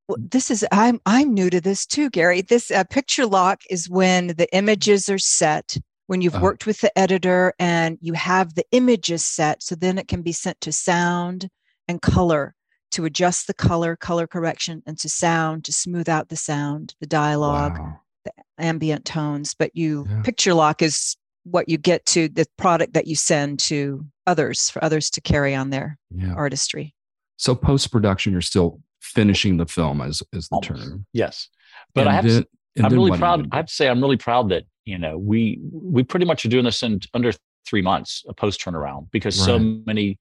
Well, 0.07 0.17
this 0.19 0.51
is 0.51 0.65
I'm 0.71 0.99
I'm 1.05 1.33
new 1.33 1.49
to 1.49 1.61
this 1.61 1.85
too, 1.85 2.09
Gary. 2.09 2.41
This 2.41 2.71
uh, 2.71 2.83
picture 2.85 3.25
lock 3.25 3.61
is 3.69 3.89
when 3.89 4.27
the 4.27 4.53
images 4.53 5.09
are 5.09 5.19
set 5.19 5.77
when 6.11 6.19
you've 6.19 6.35
uh-huh. 6.35 6.43
worked 6.43 6.65
with 6.65 6.81
the 6.81 6.99
editor 6.99 7.53
and 7.57 7.97
you 8.01 8.11
have 8.11 8.55
the 8.55 8.65
images 8.73 9.25
set 9.25 9.63
so 9.63 9.75
then 9.75 9.97
it 9.97 10.09
can 10.09 10.21
be 10.21 10.33
sent 10.33 10.59
to 10.59 10.69
sound 10.69 11.47
and 11.87 12.01
color 12.01 12.53
to 12.91 13.05
adjust 13.05 13.47
the 13.47 13.53
color 13.53 13.95
color 13.95 14.27
correction 14.27 14.83
and 14.85 14.99
to 14.99 15.07
sound 15.07 15.63
to 15.63 15.71
smooth 15.71 16.09
out 16.09 16.27
the 16.27 16.35
sound 16.35 16.93
the 16.99 17.07
dialogue 17.07 17.79
wow. 17.79 17.97
The 18.25 18.31
ambient 18.57 19.05
tones 19.05 19.53
but 19.57 19.71
you 19.73 20.05
yeah. 20.09 20.21
picture 20.21 20.53
lock 20.53 20.81
is 20.81 21.15
what 21.43 21.67
you 21.67 21.77
get 21.77 22.05
to 22.05 22.29
the 22.29 22.45
product 22.57 22.93
that 22.93 23.07
you 23.07 23.15
send 23.15 23.59
to 23.59 24.05
others 24.27 24.69
for 24.69 24.83
others 24.83 25.09
to 25.09 25.21
carry 25.21 25.55
on 25.55 25.69
their 25.69 25.97
yeah. 26.15 26.33
artistry 26.33 26.93
so 27.37 27.55
post 27.55 27.91
production 27.91 28.31
you're 28.31 28.41
still 28.41 28.79
finishing 28.99 29.57
the 29.57 29.65
film 29.65 30.01
as 30.01 30.21
is 30.33 30.47
the 30.49 30.55
Almost. 30.55 30.83
term 30.83 31.05
yes 31.13 31.49
but 31.93 32.01
and 32.01 32.09
i 32.09 32.13
have 32.13 32.25
then, 32.25 32.43
to, 32.77 32.85
i'm 32.85 32.93
really 32.93 33.17
proud 33.17 33.47
i 33.51 33.57
have 33.57 33.65
to 33.65 33.73
say 33.73 33.87
i'm 33.89 34.01
really 34.01 34.17
proud 34.17 34.49
that 34.49 34.63
you 34.85 34.97
know 34.97 35.17
we 35.17 35.59
we 35.71 36.03
pretty 36.03 36.25
much 36.25 36.45
are 36.45 36.49
doing 36.49 36.65
this 36.65 36.83
in 36.83 36.99
under 37.13 37.31
three 37.65 37.81
months 37.81 38.23
a 38.27 38.33
post 38.33 38.61
turnaround 38.61 39.07
because 39.11 39.39
right. 39.39 39.45
so 39.45 39.59
many 39.59 40.19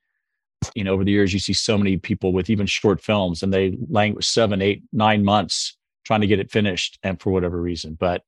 you 0.74 0.84
know 0.84 0.92
over 0.92 1.04
the 1.04 1.10
years 1.10 1.32
you 1.32 1.38
see 1.38 1.52
so 1.52 1.76
many 1.78 1.96
people 1.96 2.32
with 2.32 2.50
even 2.50 2.66
short 2.66 3.02
films 3.02 3.42
and 3.42 3.52
they 3.52 3.76
languish 3.88 4.26
seven 4.26 4.60
eight 4.60 4.82
nine 4.92 5.24
months 5.24 5.76
trying 6.10 6.20
to 6.22 6.26
get 6.26 6.40
it 6.40 6.50
finished 6.50 6.98
and 7.04 7.20
for 7.20 7.30
whatever 7.30 7.62
reason 7.62 7.94
but 7.94 8.24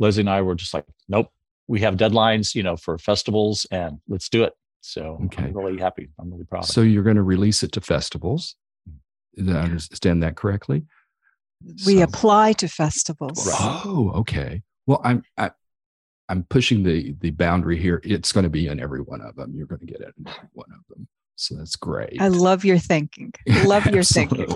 leslie 0.00 0.22
and 0.22 0.28
i 0.28 0.42
were 0.42 0.56
just 0.56 0.74
like 0.74 0.84
nope 1.08 1.30
we 1.68 1.80
have 1.80 1.94
deadlines 1.94 2.52
you 2.52 2.64
know 2.64 2.76
for 2.76 2.98
festivals 2.98 3.64
and 3.70 4.00
let's 4.08 4.28
do 4.28 4.42
it 4.42 4.54
so 4.80 5.20
okay. 5.26 5.44
i'm 5.44 5.56
really 5.56 5.78
happy 5.78 6.08
i'm 6.18 6.32
really 6.32 6.44
proud 6.44 6.64
so 6.64 6.80
you're 6.80 7.04
going 7.04 7.14
to 7.14 7.22
release 7.22 7.62
it 7.62 7.70
to 7.70 7.80
festivals 7.80 8.56
did 9.36 9.54
i 9.54 9.60
understand 9.60 10.20
that 10.20 10.34
correctly 10.34 10.82
we 11.86 11.98
so. 11.98 12.02
apply 12.02 12.52
to 12.52 12.66
festivals 12.66 13.48
oh 13.52 14.10
okay 14.16 14.60
well 14.88 15.00
i'm 15.04 15.22
I, 15.38 15.52
I'm 16.28 16.42
pushing 16.44 16.82
the 16.82 17.14
the 17.20 17.30
boundary 17.30 17.78
here. 17.78 18.00
It's 18.04 18.32
going 18.32 18.44
to 18.44 18.50
be 18.50 18.68
in 18.68 18.80
every 18.80 19.00
one 19.00 19.20
of 19.20 19.36
them. 19.36 19.52
You're 19.54 19.66
going 19.66 19.80
to 19.80 19.86
get 19.86 20.00
it 20.00 20.14
in 20.18 20.26
every 20.26 20.48
one 20.54 20.70
of 20.72 20.80
them. 20.88 21.06
So 21.36 21.56
that's 21.56 21.76
great. 21.76 22.16
I 22.20 22.28
love 22.28 22.64
your 22.64 22.78
thinking. 22.78 23.34
Love 23.64 23.84
your 23.86 24.02
thinking. 24.16 24.46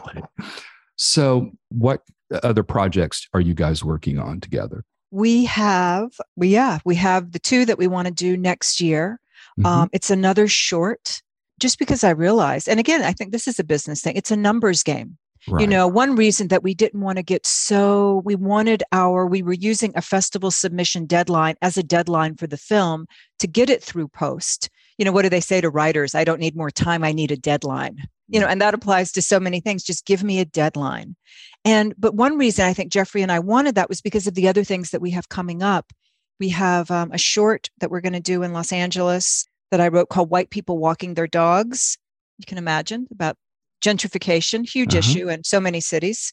So, 0.97 1.53
what 1.69 2.03
other 2.43 2.63
projects 2.63 3.29
are 3.33 3.41
you 3.41 3.55
guys 3.55 3.85
working 3.85 4.19
on 4.19 4.41
together? 4.41 4.85
We 5.11 5.45
have, 5.45 6.13
we 6.35 6.49
yeah, 6.49 6.79
we 6.85 6.97
have 6.97 7.33
the 7.33 7.39
two 7.39 7.65
that 7.67 7.79
we 7.79 7.87
want 7.87 8.09
to 8.09 8.15
do 8.15 8.37
next 8.37 8.81
year. 8.81 9.21
Mm-hmm. 9.59 9.67
Um, 9.67 9.89
it's 9.93 10.11
another 10.11 10.49
short. 10.49 11.23
Just 11.59 11.79
because 11.79 12.05
I 12.05 12.11
realized, 12.11 12.69
and 12.69 12.79
again, 12.79 13.03
I 13.03 13.13
think 13.13 13.33
this 13.33 13.49
is 13.49 13.59
a 13.59 13.65
business 13.65 14.03
thing. 14.03 14.15
It's 14.15 14.31
a 14.31 14.37
numbers 14.37 14.83
game. 14.83 15.17
Right. 15.49 15.63
You 15.63 15.67
know, 15.69 15.87
one 15.87 16.17
reason 16.17 16.49
that 16.49 16.63
we 16.63 16.75
didn't 16.75 17.01
want 17.01 17.17
to 17.17 17.23
get 17.23 17.47
so, 17.47 18.21
we 18.25 18.35
wanted 18.35 18.83
our, 18.91 19.27
we 19.27 19.43
were 19.43 19.53
using 19.53 19.93
a 19.95 20.03
festival 20.03 20.51
submission 20.51 21.07
deadline 21.07 21.55
as 21.63 21.77
a 21.77 21.83
deadline 21.83 22.35
for 22.35 22.47
the 22.47 22.57
film 22.57 23.07
to 23.39 23.47
get 23.47 23.71
it 23.71 23.83
through 23.83 24.09
post. 24.09 24.69
You 24.99 25.05
know, 25.05 25.13
what 25.13 25.23
do 25.23 25.29
they 25.29 25.41
say 25.41 25.61
to 25.61 25.71
writers? 25.71 26.15
I 26.15 26.25
don't 26.25 26.41
need 26.41 26.57
more 26.57 26.71
time, 26.71 27.05
I 27.05 27.13
need 27.13 27.31
a 27.31 27.37
deadline. 27.37 27.99
You 28.29 28.41
know, 28.41 28.47
mm. 28.47 28.53
and 28.53 28.61
that 28.61 28.75
applies 28.75 29.13
to 29.13 29.23
so 29.23 29.39
many 29.39 29.61
things. 29.61 29.85
Just 29.85 30.07
give 30.07 30.25
me 30.25 30.41
a 30.41 30.45
deadline. 30.45 31.17
And, 31.65 31.95
but 31.99 32.15
one 32.15 32.39
reason 32.39 32.65
I 32.65 32.73
think 32.73 32.93
Jeffrey 32.93 33.23
and 33.23 33.31
I 33.31 33.39
wanted 33.39 33.75
that 33.75 33.89
was 33.89 34.01
because 34.01 34.27
of 34.27 34.35
the 34.35 34.49
other 34.49 34.65
things 34.65 34.91
that 34.91 35.01
we 35.01 35.11
have 35.13 35.29
coming 35.29 35.63
up. 35.63 35.93
We 36.39 36.49
have 36.51 36.91
um, 36.91 37.13
a 37.13 37.19
short 37.19 37.71
that 37.79 37.91
we're 37.91 38.01
going 38.01 38.13
to 38.13 38.21
do 38.21 38.43
in 38.43 38.53
Los 38.53 38.73
Angeles 38.73 39.47
that 39.71 39.81
I 39.81 39.89
wrote 39.89 40.09
called 40.09 40.31
White 40.31 40.51
People 40.51 40.79
Walking 40.79 41.15
Their 41.15 41.27
Dogs. 41.27 41.99
You 42.39 42.47
can 42.47 42.59
imagine 42.59 43.07
about 43.11 43.37
gentrification, 43.83 44.69
huge 44.69 44.95
uh-huh. 44.95 44.99
issue 44.99 45.29
in 45.29 45.45
so 45.45 45.61
many 45.61 45.81
cities, 45.81 46.33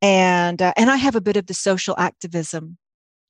and 0.00 0.60
uh, 0.60 0.72
and 0.76 0.90
I 0.90 0.96
have 0.96 1.16
a 1.16 1.20
bit 1.20 1.36
of 1.36 1.46
the 1.46 1.54
social 1.54 1.94
activism 1.98 2.78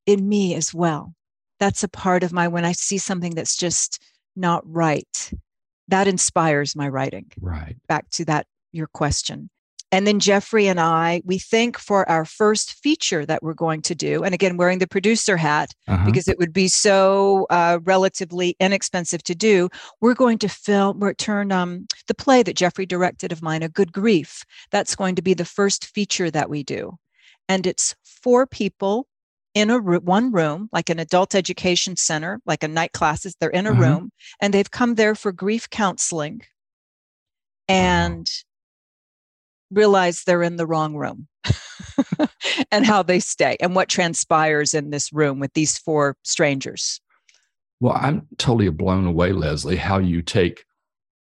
in 0.07 0.29
me 0.29 0.55
as 0.55 0.73
well. 0.73 1.15
That's 1.59 1.85
a 1.85 1.89
part 1.89 2.23
of 2.23 2.33
my 2.33 2.49
when 2.49 2.65
I 2.65 2.73
see 2.73 2.99
something 2.99 3.35
that's 3.35 3.57
just 3.57 4.03
not 4.37 4.63
right, 4.67 5.33
that 5.89 6.09
inspires 6.09 6.75
my 6.77 6.89
writing. 6.89 7.27
Right. 7.41 7.77
Back 7.89 8.09
to 8.11 8.25
that 8.27 8.47
your 8.73 8.87
question. 8.87 9.51
And 9.93 10.07
then 10.07 10.21
Jeffrey 10.21 10.69
and 10.69 10.81
I, 10.81 11.21
we 11.27 11.39
think 11.39 11.79
for 11.79 12.09
our 12.09 12.25
first 12.25 12.73
feature 12.83 13.27
that 13.27 13.43
we're 13.43 13.53
going 13.53 13.83
to 13.83 13.95
do, 13.95 14.25
and 14.25 14.33
again, 14.35 14.57
wearing 14.57 14.79
the 14.79 14.87
producer 14.87 15.37
hat 15.37 15.75
uh-huh. 15.87 16.07
because 16.07 16.29
it 16.29 16.39
would 16.39 16.55
be 16.55 16.67
so 16.67 17.47
uh, 17.51 17.79
relatively 17.85 18.57
inexpensive 18.59 19.23
to 19.25 19.35
do, 19.35 19.69
we're 20.01 20.15
going 20.15 20.39
to 20.39 20.49
film, 20.49 20.99
return 20.99 21.53
um, 21.53 21.87
the 22.09 22.15
play 22.15 22.43
that 22.43 22.57
Jeffrey 22.57 22.87
directed 22.87 23.33
of 23.33 23.43
mine, 23.43 23.63
A 23.63 23.69
Good 23.69 23.93
Grief. 23.93 24.45
That's 24.71 24.97
going 24.97 25.15
to 25.17 25.23
be 25.23 25.35
the 25.35 25.45
first 25.45 25.85
feature 25.85 26.31
that 26.31 26.49
we 26.49 26.63
do. 26.63 26.97
And 27.47 27.67
it's 27.67 27.95
four 28.03 28.47
people 28.47 29.07
in 29.55 29.71
a 29.71 29.79
one 29.79 30.33
room, 30.33 30.69
like 30.73 30.89
an 30.89 30.99
adult 30.99 31.35
education 31.35 31.97
center, 31.97 32.41
like 32.47 32.63
a 32.63 32.69
night 32.69 32.93
classes. 32.93 33.37
They're 33.39 33.51
in 33.51 33.67
a 33.67 33.73
uh-huh. 33.73 33.81
room 33.81 34.13
and 34.41 34.53
they've 34.55 34.71
come 34.71 34.95
there 34.95 35.15
for 35.15 35.33
grief 35.33 35.69
counseling. 35.71 36.43
And 37.69 38.29
realize 39.73 40.25
they're 40.25 40.43
in 40.43 40.57
the 40.57 40.67
wrong 40.67 40.95
room 40.95 41.27
and 42.71 42.85
how 42.85 43.03
they 43.03 43.19
stay 43.19 43.57
and 43.61 43.75
what 43.75 43.89
transpires 43.89 44.75
in 44.75 44.91
this 44.91 45.13
room 45.13 45.39
with 45.39 45.53
these 45.55 45.79
four 45.79 46.17
strangers. 46.23 47.01
Well, 47.81 47.97
I'm 47.99 48.29
totally 48.39 48.69
blown 48.69 49.07
away, 49.07 49.33
Leslie, 49.33 49.77
how 49.77 49.99
you 49.99 50.23
take 50.23 50.65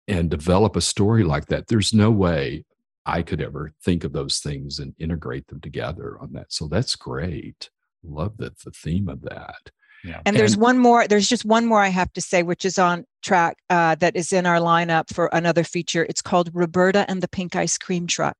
and 0.06 0.28
develop 0.28 0.76
a 0.76 0.82
story 0.82 1.24
like 1.24 1.46
that. 1.46 1.68
There's 1.68 1.94
no 1.94 2.10
way 2.10 2.64
I 3.06 3.22
could 3.22 3.40
ever 3.40 3.72
think 3.82 4.04
of 4.04 4.12
those 4.12 4.38
things 4.38 4.78
and 4.78 4.94
integrate 4.98 5.46
them 5.46 5.60
together 5.60 6.18
on 6.20 6.32
that. 6.32 6.52
So 6.52 6.68
that's 6.68 6.96
great. 6.96 7.70
Love 8.04 8.36
that 8.38 8.58
the 8.60 8.70
theme 8.70 9.08
of 9.08 9.22
that. 9.22 9.70
Yeah. 10.04 10.20
And, 10.26 10.36
there's 10.36 10.56
one 10.56 10.78
more, 10.78 11.08
there's 11.08 11.28
just 11.28 11.46
one 11.46 11.64
more 11.64 11.80
I 11.80 11.88
have 11.88 12.12
to 12.12 12.20
say, 12.20 12.42
which 12.42 12.64
is 12.64 12.78
on 12.78 13.06
track 13.22 13.56
uh, 13.70 13.94
that 13.96 14.14
is 14.14 14.32
in 14.32 14.44
our 14.44 14.58
lineup 14.58 15.12
for 15.12 15.30
another 15.32 15.64
feature. 15.64 16.04
It's 16.04 16.20
called 16.20 16.50
Roberta 16.52 17.06
and 17.08 17.22
the 17.22 17.28
Pink 17.28 17.56
Ice 17.56 17.78
Cream 17.78 18.06
Truck. 18.06 18.36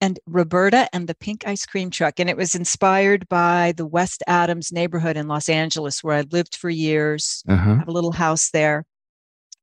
And 0.00 0.18
Roberta 0.26 0.88
and 0.94 1.06
the 1.06 1.14
Pink 1.14 1.46
Ice 1.46 1.66
Cream 1.66 1.90
Truck. 1.90 2.18
And 2.18 2.30
it 2.30 2.36
was 2.36 2.54
inspired 2.54 3.28
by 3.28 3.74
the 3.76 3.84
West 3.84 4.22
Adams 4.26 4.72
neighborhood 4.72 5.18
in 5.18 5.28
Los 5.28 5.50
Angeles, 5.50 6.02
where 6.02 6.16
I 6.16 6.24
lived 6.30 6.56
for 6.56 6.70
years. 6.70 7.44
Uh-huh. 7.46 7.76
have 7.76 7.88
a 7.88 7.92
little 7.92 8.12
house 8.12 8.50
there. 8.50 8.86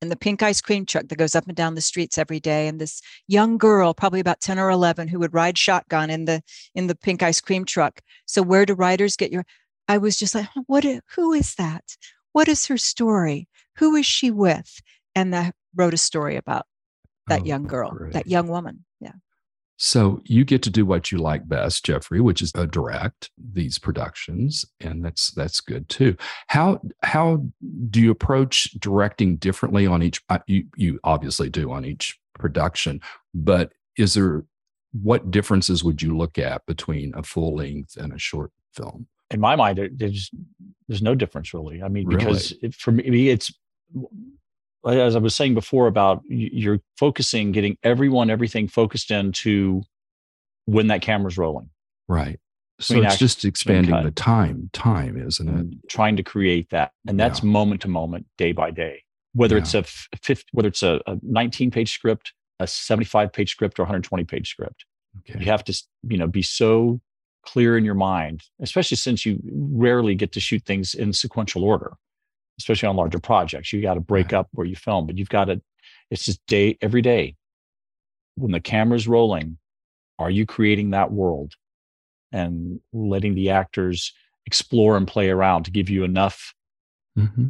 And 0.01 0.11
the 0.11 0.15
pink 0.15 0.43
ice 0.43 0.61
cream 0.61 0.85
truck 0.85 1.07
that 1.07 1.17
goes 1.17 1.35
up 1.35 1.47
and 1.47 1.55
down 1.55 1.73
the 1.73 1.81
streets 1.81 2.19
every 2.19 2.39
day. 2.39 2.67
And 2.67 2.79
this 2.79 3.01
young 3.27 3.57
girl, 3.57 3.95
probably 3.95 4.19
about 4.19 4.41
10 4.41 4.59
or 4.59 4.69
11, 4.69 5.07
who 5.07 5.17
would 5.19 5.33
ride 5.33 5.57
shotgun 5.57 6.11
in 6.11 6.25
the 6.25 6.43
in 6.75 6.85
the 6.85 6.95
pink 6.95 7.23
ice 7.23 7.41
cream 7.41 7.65
truck. 7.65 8.01
So 8.25 8.43
where 8.43 8.65
do 8.65 8.73
riders 8.73 9.15
get 9.15 9.31
your 9.31 9.43
I 9.87 9.97
was 9.97 10.17
just 10.17 10.35
like, 10.35 10.47
what, 10.65 10.85
who 11.15 11.33
is 11.33 11.55
that? 11.55 11.83
What 12.33 12.47
is 12.47 12.67
her 12.67 12.77
story? 12.77 13.47
Who 13.77 13.95
is 13.95 14.05
she 14.05 14.31
with? 14.31 14.81
And 15.15 15.35
I 15.35 15.53
wrote 15.75 15.93
a 15.93 15.97
story 15.97 16.35
about 16.35 16.65
that 17.27 17.41
oh, 17.41 17.45
young 17.45 17.63
girl, 17.63 17.91
great. 17.91 18.13
that 18.13 18.27
young 18.27 18.47
woman. 18.47 18.85
So 19.77 20.21
you 20.25 20.43
get 20.43 20.63
to 20.63 20.69
do 20.69 20.85
what 20.85 21.11
you 21.11 21.19
like 21.19 21.47
best, 21.47 21.85
Jeffrey, 21.85 22.19
which 22.19 22.41
is 22.41 22.51
direct 22.51 23.29
these 23.37 23.77
productions, 23.77 24.65
and 24.79 25.05
that's 25.05 25.31
that's 25.31 25.61
good 25.61 25.87
too. 25.87 26.15
How 26.47 26.81
how 27.03 27.45
do 27.89 28.01
you 28.01 28.11
approach 28.11 28.71
directing 28.79 29.37
differently 29.37 29.85
on 29.85 30.01
each? 30.01 30.21
Uh, 30.29 30.39
you 30.47 30.65
you 30.75 30.99
obviously 31.03 31.49
do 31.49 31.71
on 31.71 31.85
each 31.85 32.19
production, 32.37 33.01
but 33.33 33.71
is 33.97 34.15
there 34.15 34.45
what 35.03 35.29
differences 35.29 35.83
would 35.83 36.01
you 36.01 36.17
look 36.17 36.39
at 36.39 36.65
between 36.65 37.13
a 37.15 37.21
full 37.21 37.55
length 37.55 37.97
and 37.97 38.13
a 38.13 38.19
short 38.19 38.51
film? 38.73 39.07
in 39.31 39.39
my 39.39 39.55
mind, 39.55 39.79
there's 39.95 40.31
there's 40.87 41.01
no 41.01 41.15
difference 41.15 41.53
really. 41.53 41.83
I 41.83 41.89
mean, 41.89 42.07
because 42.07 42.51
really? 42.51 42.67
it, 42.67 42.75
for 42.75 42.91
me, 42.91 43.29
it's 43.29 43.53
as 44.85 45.15
I 45.15 45.19
was 45.19 45.35
saying 45.35 45.53
before 45.53 45.87
about 45.87 46.21
you're 46.27 46.79
focusing, 46.97 47.51
getting 47.51 47.77
everyone, 47.83 48.29
everything 48.29 48.67
focused 48.67 49.11
into 49.11 49.81
when 50.65 50.87
that 50.87 51.01
camera's 51.01 51.37
rolling. 51.37 51.69
Right. 52.07 52.39
So 52.79 53.01
it's 53.01 53.17
just 53.17 53.43
expanding 53.43 54.03
the 54.03 54.11
time, 54.11 54.69
time, 54.71 55.17
isn't 55.17 55.47
it? 55.47 55.89
Trying 55.89 56.15
to 56.17 56.23
create 56.23 56.69
that, 56.69 56.91
and 57.07 57.19
that's 57.19 57.41
yeah. 57.41 57.49
moment 57.49 57.81
to 57.81 57.87
moment, 57.87 58.27
day 58.37 58.51
by 58.51 58.69
day. 58.69 59.01
Whether 59.33 59.55
yeah. 59.55 59.63
it's 59.63 59.73
a 59.73 59.83
50, 59.83 60.45
whether 60.51 60.67
it's 60.67 60.83
a, 60.83 61.01
a 61.07 61.17
19 61.23 61.71
page 61.71 61.91
script, 61.91 62.33
a 62.59 62.67
75 62.67 63.33
page 63.33 63.49
script, 63.49 63.79
or 63.79 63.83
120 63.83 64.25
page 64.25 64.49
script, 64.49 64.85
okay. 65.19 65.39
you 65.39 65.45
have 65.47 65.63
to 65.63 65.83
you 66.07 66.17
know 66.17 66.27
be 66.27 66.43
so 66.43 67.01
clear 67.43 67.77
in 67.79 67.83
your 67.85 67.95
mind, 67.95 68.43
especially 68.61 68.97
since 68.97 69.25
you 69.25 69.39
rarely 69.51 70.13
get 70.13 70.31
to 70.33 70.39
shoot 70.39 70.63
things 70.63 70.93
in 70.93 71.13
sequential 71.13 71.63
order, 71.63 71.93
especially 72.59 72.87
on 72.87 72.95
larger 72.95 73.19
projects. 73.19 73.71
You 73.71 73.81
got 73.81 73.95
to 73.95 73.99
break 73.99 74.33
up 74.33 74.47
where 74.51 74.65
you 74.65 74.75
film, 74.75 75.07
but 75.07 75.17
you've 75.17 75.29
got 75.29 75.45
to. 75.45 75.61
It's 76.09 76.25
just 76.25 76.45
day 76.47 76.77
every 76.81 77.01
day. 77.01 77.35
When 78.35 78.51
the 78.51 78.59
camera's 78.59 79.07
rolling, 79.07 79.57
are 80.19 80.29
you 80.29 80.45
creating 80.45 80.91
that 80.91 81.11
world? 81.11 81.53
and 82.31 82.79
letting 82.93 83.35
the 83.35 83.49
actors 83.49 84.13
explore 84.45 84.97
and 84.97 85.07
play 85.07 85.29
around 85.29 85.63
to 85.63 85.71
give 85.71 85.89
you 85.89 86.03
enough 86.03 86.53
mm-hmm. 87.17 87.47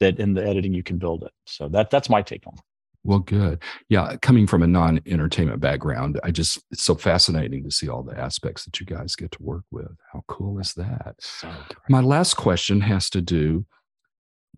that 0.00 0.18
in 0.18 0.34
the 0.34 0.44
editing 0.44 0.74
you 0.74 0.82
can 0.82 0.98
build 0.98 1.22
it. 1.22 1.32
So 1.46 1.68
that 1.68 1.90
that's 1.90 2.08
my 2.08 2.22
take 2.22 2.46
on 2.46 2.54
it. 2.54 2.60
Well, 3.04 3.20
good. 3.20 3.62
Yeah, 3.88 4.16
coming 4.20 4.46
from 4.46 4.62
a 4.62 4.66
non-entertainment 4.66 5.60
background, 5.60 6.20
I 6.24 6.30
just 6.30 6.60
it's 6.70 6.82
so 6.82 6.94
fascinating 6.94 7.64
to 7.64 7.70
see 7.70 7.88
all 7.88 8.02
the 8.02 8.18
aspects 8.18 8.64
that 8.64 8.80
you 8.80 8.86
guys 8.86 9.14
get 9.16 9.30
to 9.32 9.42
work 9.42 9.64
with. 9.70 9.96
How 10.12 10.24
cool 10.26 10.58
is 10.58 10.74
that? 10.74 11.14
So 11.18 11.50
my 11.88 12.00
last 12.00 12.34
question 12.34 12.80
has 12.82 13.08
to 13.10 13.22
do 13.22 13.66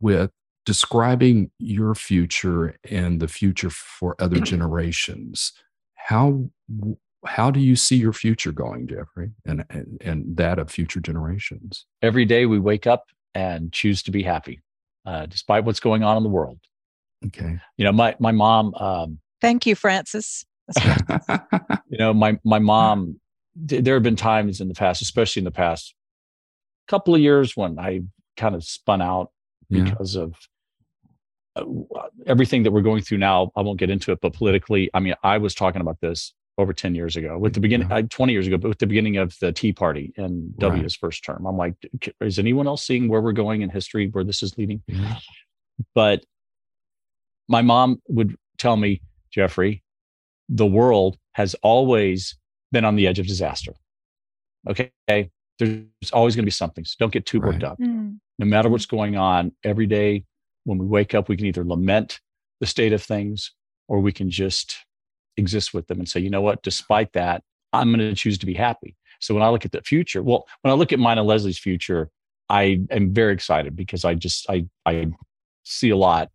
with 0.01 0.31
describing 0.67 1.51
your 1.59 1.95
future 1.95 2.77
and 2.89 3.21
the 3.21 3.29
future 3.29 3.71
for 3.71 4.17
other 4.19 4.41
generations. 4.41 5.53
How 5.95 6.51
how 7.27 7.51
do 7.51 7.61
you 7.61 7.77
see 7.77 7.97
your 7.97 8.13
future 8.13 8.53
going, 8.53 8.87
Jeffrey, 8.87 9.31
and, 9.45 9.65
and, 9.69 9.99
and 10.01 10.37
that 10.37 10.59
of 10.59 10.71
future 10.71 11.01
generations? 11.01 11.85
Every 12.01 12.25
day 12.25 12.47
we 12.47 12.59
wake 12.59 12.87
up 12.87 13.07
and 13.35 13.73
choose 13.73 14.03
to 14.05 14.11
be 14.11 14.23
happy, 14.23 14.61
uh, 15.05 15.27
despite 15.27 15.65
what's 15.65 15.81
going 15.81 16.03
on 16.03 16.17
in 16.17 16.23
the 16.23 16.31
world. 16.31 16.59
Okay. 17.27 17.59
You 17.77 17.85
know, 17.85 17.93
my 17.93 18.17
my 18.19 18.33
mom. 18.33 18.75
Um, 18.75 19.19
Thank 19.41 19.67
you, 19.67 19.75
Francis. 19.75 20.45
you 21.89 21.99
know, 21.99 22.15
my 22.15 22.39
my 22.45 22.59
mom. 22.59 23.21
There 23.57 23.95
have 23.95 24.03
been 24.03 24.17
times 24.17 24.61
in 24.61 24.69
the 24.69 24.75
past, 24.75 25.03
especially 25.03 25.41
in 25.41 25.45
the 25.45 25.51
past 25.51 25.95
couple 26.89 27.15
of 27.15 27.21
years, 27.21 27.57
when 27.57 27.79
I 27.79 28.03
kind 28.37 28.55
of 28.55 28.65
spun 28.65 29.03
out 29.03 29.31
because 29.71 30.17
yeah. 30.17 30.23
of 30.23 30.35
uh, 31.57 31.65
everything 32.27 32.63
that 32.63 32.71
we're 32.71 32.81
going 32.81 33.03
through 33.03 33.19
now. 33.19 33.51
I 33.57 33.63
won't 33.63 33.79
get 33.79 33.91
into 33.91 34.13
it, 34.13 34.21
but 34.21 34.33
politically, 34.35 34.91
I 34.95 35.01
mean, 35.01 35.15
I 35.23 35.39
was 35.39 35.55
talking 35.55 35.81
about 35.81 36.01
this 36.01 36.33
over 36.61 36.73
10 36.73 36.95
years 36.95 37.17
ago 37.17 37.39
with 37.39 37.55
the 37.55 37.61
beginning 37.61 37.89
yeah. 37.91 38.03
20 38.03 38.33
years 38.33 38.47
ago 38.47 38.59
but 38.59 38.69
with 38.69 38.79
the 38.79 38.87
beginning 38.87 39.17
of 39.17 39.35
the 39.41 39.51
tea 39.51 39.73
party 39.73 40.13
and 40.17 40.57
w's 40.59 40.83
right. 40.83 40.93
first 41.01 41.25
term 41.25 41.47
i'm 41.47 41.57
like 41.57 41.75
is 42.21 42.39
anyone 42.39 42.67
else 42.67 42.87
seeing 42.87 43.09
where 43.09 43.23
we're 43.23 43.33
going 43.33 43.63
in 43.63 43.71
history 43.71 44.09
where 44.09 44.25
this 44.25 44.43
is 44.43 44.57
leading 44.59 44.83
yeah. 44.87 45.17
but 45.95 46.23
my 47.49 47.63
mom 47.63 48.01
would 48.09 48.37
tell 48.59 48.77
me 48.77 49.01
jeffrey 49.31 49.83
the 50.49 50.67
world 50.67 51.17
has 51.33 51.55
always 51.63 52.37
been 52.73 52.85
on 52.85 52.95
the 52.95 53.07
edge 53.07 53.19
of 53.19 53.27
disaster 53.27 53.73
okay 54.69 54.91
there's 55.59 56.11
always 56.13 56.37
going 56.37 56.43
to 56.43 56.47
be 56.47 56.51
something 56.51 56.85
so 56.85 56.95
don't 56.99 57.13
get 57.13 57.25
too 57.25 57.41
worked 57.41 57.63
right. 57.63 57.73
up 57.73 57.79
mm. 57.79 58.19
No 58.41 58.47
matter 58.47 58.69
what's 58.69 58.87
going 58.87 59.17
on 59.17 59.53
every 59.63 59.87
day 59.87 60.25
when 60.65 60.79
we 60.79 60.87
wake 60.87 61.15
up 61.15 61.29
we 61.29 61.37
can 61.37 61.47
either 61.47 61.65
lament 61.65 62.21
the 62.61 62.67
state 62.67 62.93
of 62.93 63.03
things 63.03 63.53
or 63.89 64.01
we 64.01 64.13
can 64.13 64.31
just 64.31 64.77
exist 65.37 65.75
with 65.75 65.89
them 65.89 65.99
and 65.99 66.09
say, 66.09 66.21
you 66.21 66.31
know 66.31 66.41
what, 66.41 66.63
despite 66.63 67.13
that, 67.15 67.43
I'm 67.73 67.93
going 67.93 67.99
to 67.99 68.15
choose 68.15 68.39
to 68.39 68.47
be 68.47 68.55
happy. 68.55 68.97
So 69.21 69.35
when 69.35 69.43
I 69.43 69.49
look 69.49 69.65
at 69.65 69.73
the 69.73 69.83
future, 69.83 70.23
well, 70.23 70.47
when 70.63 70.73
I 70.73 70.77
look 70.77 70.93
at 70.93 70.99
mine 70.99 71.19
and 71.19 71.27
Leslie's 71.27 71.59
future, 71.59 72.11
I 72.49 72.81
am 72.91 73.13
very 73.13 73.33
excited 73.33 73.77
because 73.77 74.05
I 74.05 74.15
just 74.15 74.49
I 74.49 74.67
I 74.87 75.09
see 75.65 75.91
a 75.91 75.97
lot 75.97 76.31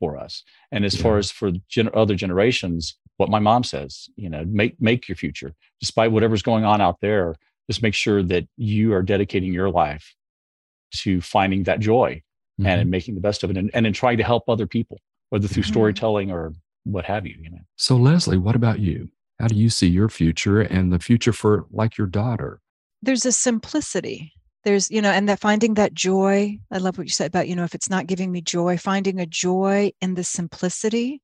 for 0.00 0.18
us. 0.18 0.42
And 0.72 0.84
as 0.84 0.96
yeah. 0.96 1.02
far 1.02 1.18
as 1.18 1.30
for 1.30 1.52
gen- 1.68 1.90
other 1.94 2.14
generations, 2.14 2.96
what 3.16 3.30
my 3.30 3.38
mom 3.38 3.64
says, 3.64 4.08
you 4.16 4.28
know, 4.28 4.44
make 4.46 4.80
make 4.80 5.08
your 5.08 5.16
future, 5.16 5.54
despite 5.80 6.12
whatever's 6.12 6.42
going 6.42 6.64
on 6.64 6.80
out 6.80 7.00
there. 7.00 7.36
Just 7.70 7.82
make 7.82 7.94
sure 7.94 8.22
that 8.24 8.46
you 8.56 8.92
are 8.92 9.02
dedicating 9.02 9.52
your 9.52 9.70
life 9.70 10.14
to 10.96 11.20
finding 11.20 11.64
that 11.64 11.80
joy 11.80 12.22
mm-hmm. 12.60 12.66
and 12.66 12.80
in 12.80 12.90
making 12.90 13.14
the 13.14 13.20
best 13.20 13.42
of 13.42 13.50
it, 13.50 13.56
and, 13.56 13.70
and 13.74 13.86
in 13.86 13.92
trying 13.92 14.18
to 14.18 14.24
help 14.24 14.48
other 14.48 14.66
people, 14.66 14.98
whether 15.30 15.48
through 15.48 15.62
mm-hmm. 15.62 15.72
storytelling 15.72 16.30
or 16.30 16.52
what 16.84 17.04
have 17.04 17.26
you, 17.26 17.36
you 17.40 17.50
know. 17.50 17.60
So 17.76 17.96
Leslie, 17.96 18.38
what 18.38 18.56
about 18.56 18.80
you? 18.80 19.08
How 19.40 19.48
do 19.48 19.54
you 19.54 19.70
see 19.70 19.88
your 19.88 20.08
future 20.08 20.60
and 20.60 20.92
the 20.92 20.98
future 20.98 21.32
for 21.32 21.66
like 21.70 21.96
your 21.96 22.06
daughter? 22.06 22.60
There's 23.02 23.26
a 23.26 23.32
simplicity. 23.32 24.32
There's, 24.64 24.90
you 24.90 25.02
know, 25.02 25.10
and 25.10 25.28
that 25.28 25.40
finding 25.40 25.74
that 25.74 25.92
joy. 25.92 26.58
I 26.70 26.78
love 26.78 26.96
what 26.96 27.06
you 27.06 27.12
said 27.12 27.26
about, 27.26 27.48
you 27.48 27.56
know, 27.56 27.64
if 27.64 27.74
it's 27.74 27.90
not 27.90 28.06
giving 28.06 28.30
me 28.30 28.40
joy, 28.40 28.76
finding 28.76 29.18
a 29.18 29.26
joy 29.26 29.90
in 30.00 30.14
the 30.14 30.22
simplicity 30.22 31.20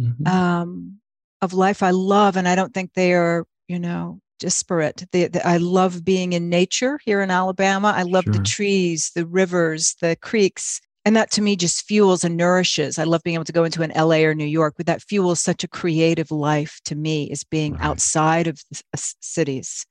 mm-hmm. 0.00 0.26
um, 0.28 1.00
of 1.42 1.52
life 1.52 1.82
I 1.82 1.90
love. 1.90 2.36
And 2.36 2.46
I 2.46 2.54
don't 2.54 2.72
think 2.72 2.92
they 2.94 3.14
are, 3.14 3.44
you 3.66 3.80
know, 3.80 4.20
disparate. 4.38 5.04
They, 5.12 5.26
they, 5.28 5.40
I 5.40 5.56
love 5.56 6.04
being 6.04 6.32
in 6.32 6.48
nature 6.48 6.98
here 7.04 7.20
in 7.20 7.30
Alabama. 7.30 7.92
I 7.96 8.02
love 8.02 8.24
sure. 8.24 8.34
the 8.34 8.42
trees, 8.42 9.12
the 9.14 9.26
rivers, 9.26 9.96
the 10.00 10.16
creeks 10.16 10.80
and 11.08 11.16
that 11.16 11.30
to 11.30 11.40
me 11.40 11.56
just 11.56 11.86
fuels 11.86 12.22
and 12.22 12.36
nourishes 12.36 12.98
i 12.98 13.04
love 13.04 13.22
being 13.22 13.34
able 13.34 13.44
to 13.44 13.52
go 13.52 13.64
into 13.64 13.82
an 13.82 13.92
la 13.96 14.16
or 14.16 14.34
new 14.34 14.44
york 14.44 14.74
but 14.76 14.84
that 14.84 15.00
fuels 15.00 15.40
such 15.40 15.64
a 15.64 15.68
creative 15.68 16.30
life 16.30 16.80
to 16.84 16.94
me 16.94 17.24
is 17.30 17.44
being 17.44 17.72
right. 17.72 17.82
outside 17.82 18.46
of 18.46 18.62
the 18.70 18.82
cities 19.20 19.86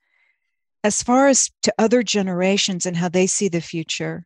as 0.84 1.02
far 1.02 1.26
as 1.26 1.50
to 1.62 1.74
other 1.76 2.04
generations 2.04 2.86
and 2.86 2.96
how 2.96 3.08
they 3.08 3.26
see 3.26 3.48
the 3.48 3.60
future 3.60 4.24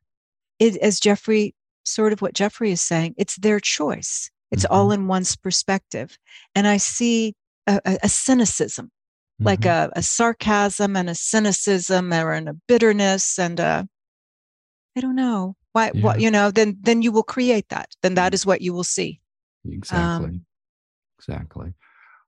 it 0.59 0.77
as 0.79 1.01
jeffrey 1.01 1.55
sort 1.85 2.13
of 2.13 2.21
what 2.21 2.35
jeffrey 2.35 2.71
is 2.71 2.83
saying 2.83 3.15
it's 3.17 3.37
their 3.37 3.59
choice 3.59 4.31
it's 4.51 4.65
mm-hmm. 4.65 4.75
all 4.75 4.93
in 4.93 5.07
one's 5.07 5.35
perspective 5.35 6.19
and 6.55 6.69
i 6.69 6.77
see 6.77 7.35
a, 7.67 7.81
a 8.03 8.09
cynicism 8.09 8.91
mm-hmm. 9.43 9.49
like 9.49 9.65
a, 9.65 9.91
a 9.95 10.03
sarcasm 10.03 10.97
and 10.97 11.11
a 11.11 11.15
cynicism 11.15 12.13
or 12.13 12.33
a 12.33 12.55
bitterness 12.69 13.39
and 13.39 13.61
a 13.61 13.87
i 14.97 15.01
don't 15.01 15.17
know 15.17 15.55
why 15.73 15.91
yeah. 15.95 16.03
what 16.03 16.21
you 16.21 16.31
know 16.31 16.51
then 16.51 16.77
then 16.81 17.03
you 17.03 17.13
will 17.13 17.23
create 17.23 17.69
that 17.69 17.91
then 18.03 18.15
that 18.15 18.33
mm. 18.33 18.47
what 18.47 18.61
you 18.61 18.73
will 18.73 18.85
see 18.85 19.21
exactly 19.65 20.27
um, 20.27 20.47
exactly 21.19 21.75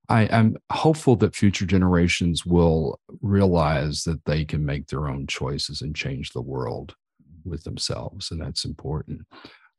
I 0.09 0.23
am 0.23 0.57
hopeful 0.71 1.15
that 1.17 1.35
future 1.35 1.65
generations 1.65 2.45
will 2.45 2.99
realize 3.21 4.03
that 4.03 4.25
they 4.25 4.45
can 4.45 4.65
make 4.65 4.87
their 4.87 5.07
own 5.07 5.27
choices 5.27 5.81
and 5.81 5.95
change 5.95 6.31
the 6.31 6.41
world 6.41 6.95
with 7.43 7.63
themselves, 7.63 8.31
and 8.31 8.41
that's 8.41 8.65
important. 8.65 9.21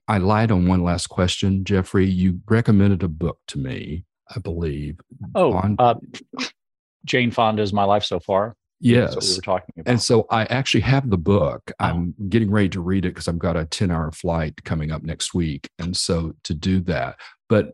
I 0.09 0.19
lied 0.19 0.51
on 0.51 0.67
one 0.67 0.83
last 0.83 1.09
question, 1.09 1.65
Jeffrey. 1.65 2.07
You 2.07 2.41
recommended 2.49 3.03
a 3.03 3.09
book 3.09 3.39
to 3.49 3.59
me, 3.59 4.05
I 4.35 4.39
believe. 4.39 4.99
Oh, 5.35 5.53
on- 5.53 5.77
uh, 5.79 5.95
Jane 7.07 7.31
Fonda's 7.31 7.73
My 7.73 7.85
Life 7.85 8.05
So 8.05 8.21
Far. 8.21 8.57
Yes. 8.81 9.15
That's 9.15 9.17
what 9.17 9.25
we 9.25 9.37
were 9.37 9.43
talking 9.43 9.75
about. 9.79 9.91
And 9.91 10.03
so 10.03 10.27
I 10.31 10.45
actually 10.45 10.83
have 10.83 11.09
the 11.09 11.17
book. 11.17 11.73
I'm 11.79 12.15
getting 12.29 12.51
ready 12.51 12.69
to 12.71 12.81
read 12.81 13.07
it 13.07 13.11
because 13.11 13.27
I've 13.27 13.39
got 13.39 13.57
a 13.57 13.65
10 13.65 13.91
hour 13.91 14.13
flight 14.13 14.65
coming 14.65 14.91
up 14.93 15.03
next 15.03 15.33
week. 15.33 15.71
And 15.79 15.97
so 15.97 16.35
to 16.45 16.53
do 16.53 16.81
that, 16.83 17.17
but 17.49 17.73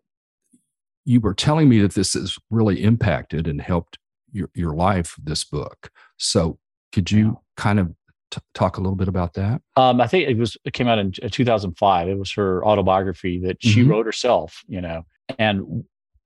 you 1.05 1.21
were 1.21 1.35
telling 1.35 1.69
me 1.69 1.81
that 1.81 1.95
this 1.95 2.13
has 2.13 2.37
really 2.51 2.85
impacted 2.85 3.49
and 3.49 3.61
helped 3.61 3.99
your, 4.31 4.49
your 4.55 4.75
life, 4.75 5.17
this 5.21 5.43
book. 5.43 5.91
So 6.19 6.59
could 6.93 7.11
you 7.11 7.27
yeah. 7.27 7.33
kind 7.57 7.81
of 7.81 7.93
t- 8.31 8.41
talk 8.55 8.77
a 8.77 8.81
little 8.81 8.95
bit 8.95 9.09
about 9.09 9.35
that? 9.35 9.61
Um, 9.77 10.01
I 10.01 10.07
think 10.07 10.29
it 10.29 10.39
was, 10.39 10.57
it 10.65 10.73
came 10.73 10.87
out 10.87 11.01
in 11.01 11.11
2005. 11.11 12.09
It 12.09 12.19
was 12.19 12.33
her 12.35 12.65
autobiography 12.65 13.41
that 13.41 13.57
she 13.61 13.81
mm-hmm. 13.81 13.91
wrote 13.91 14.07
herself, 14.07 14.63
you 14.69 14.81
know, 14.81 15.03
and 15.37 15.85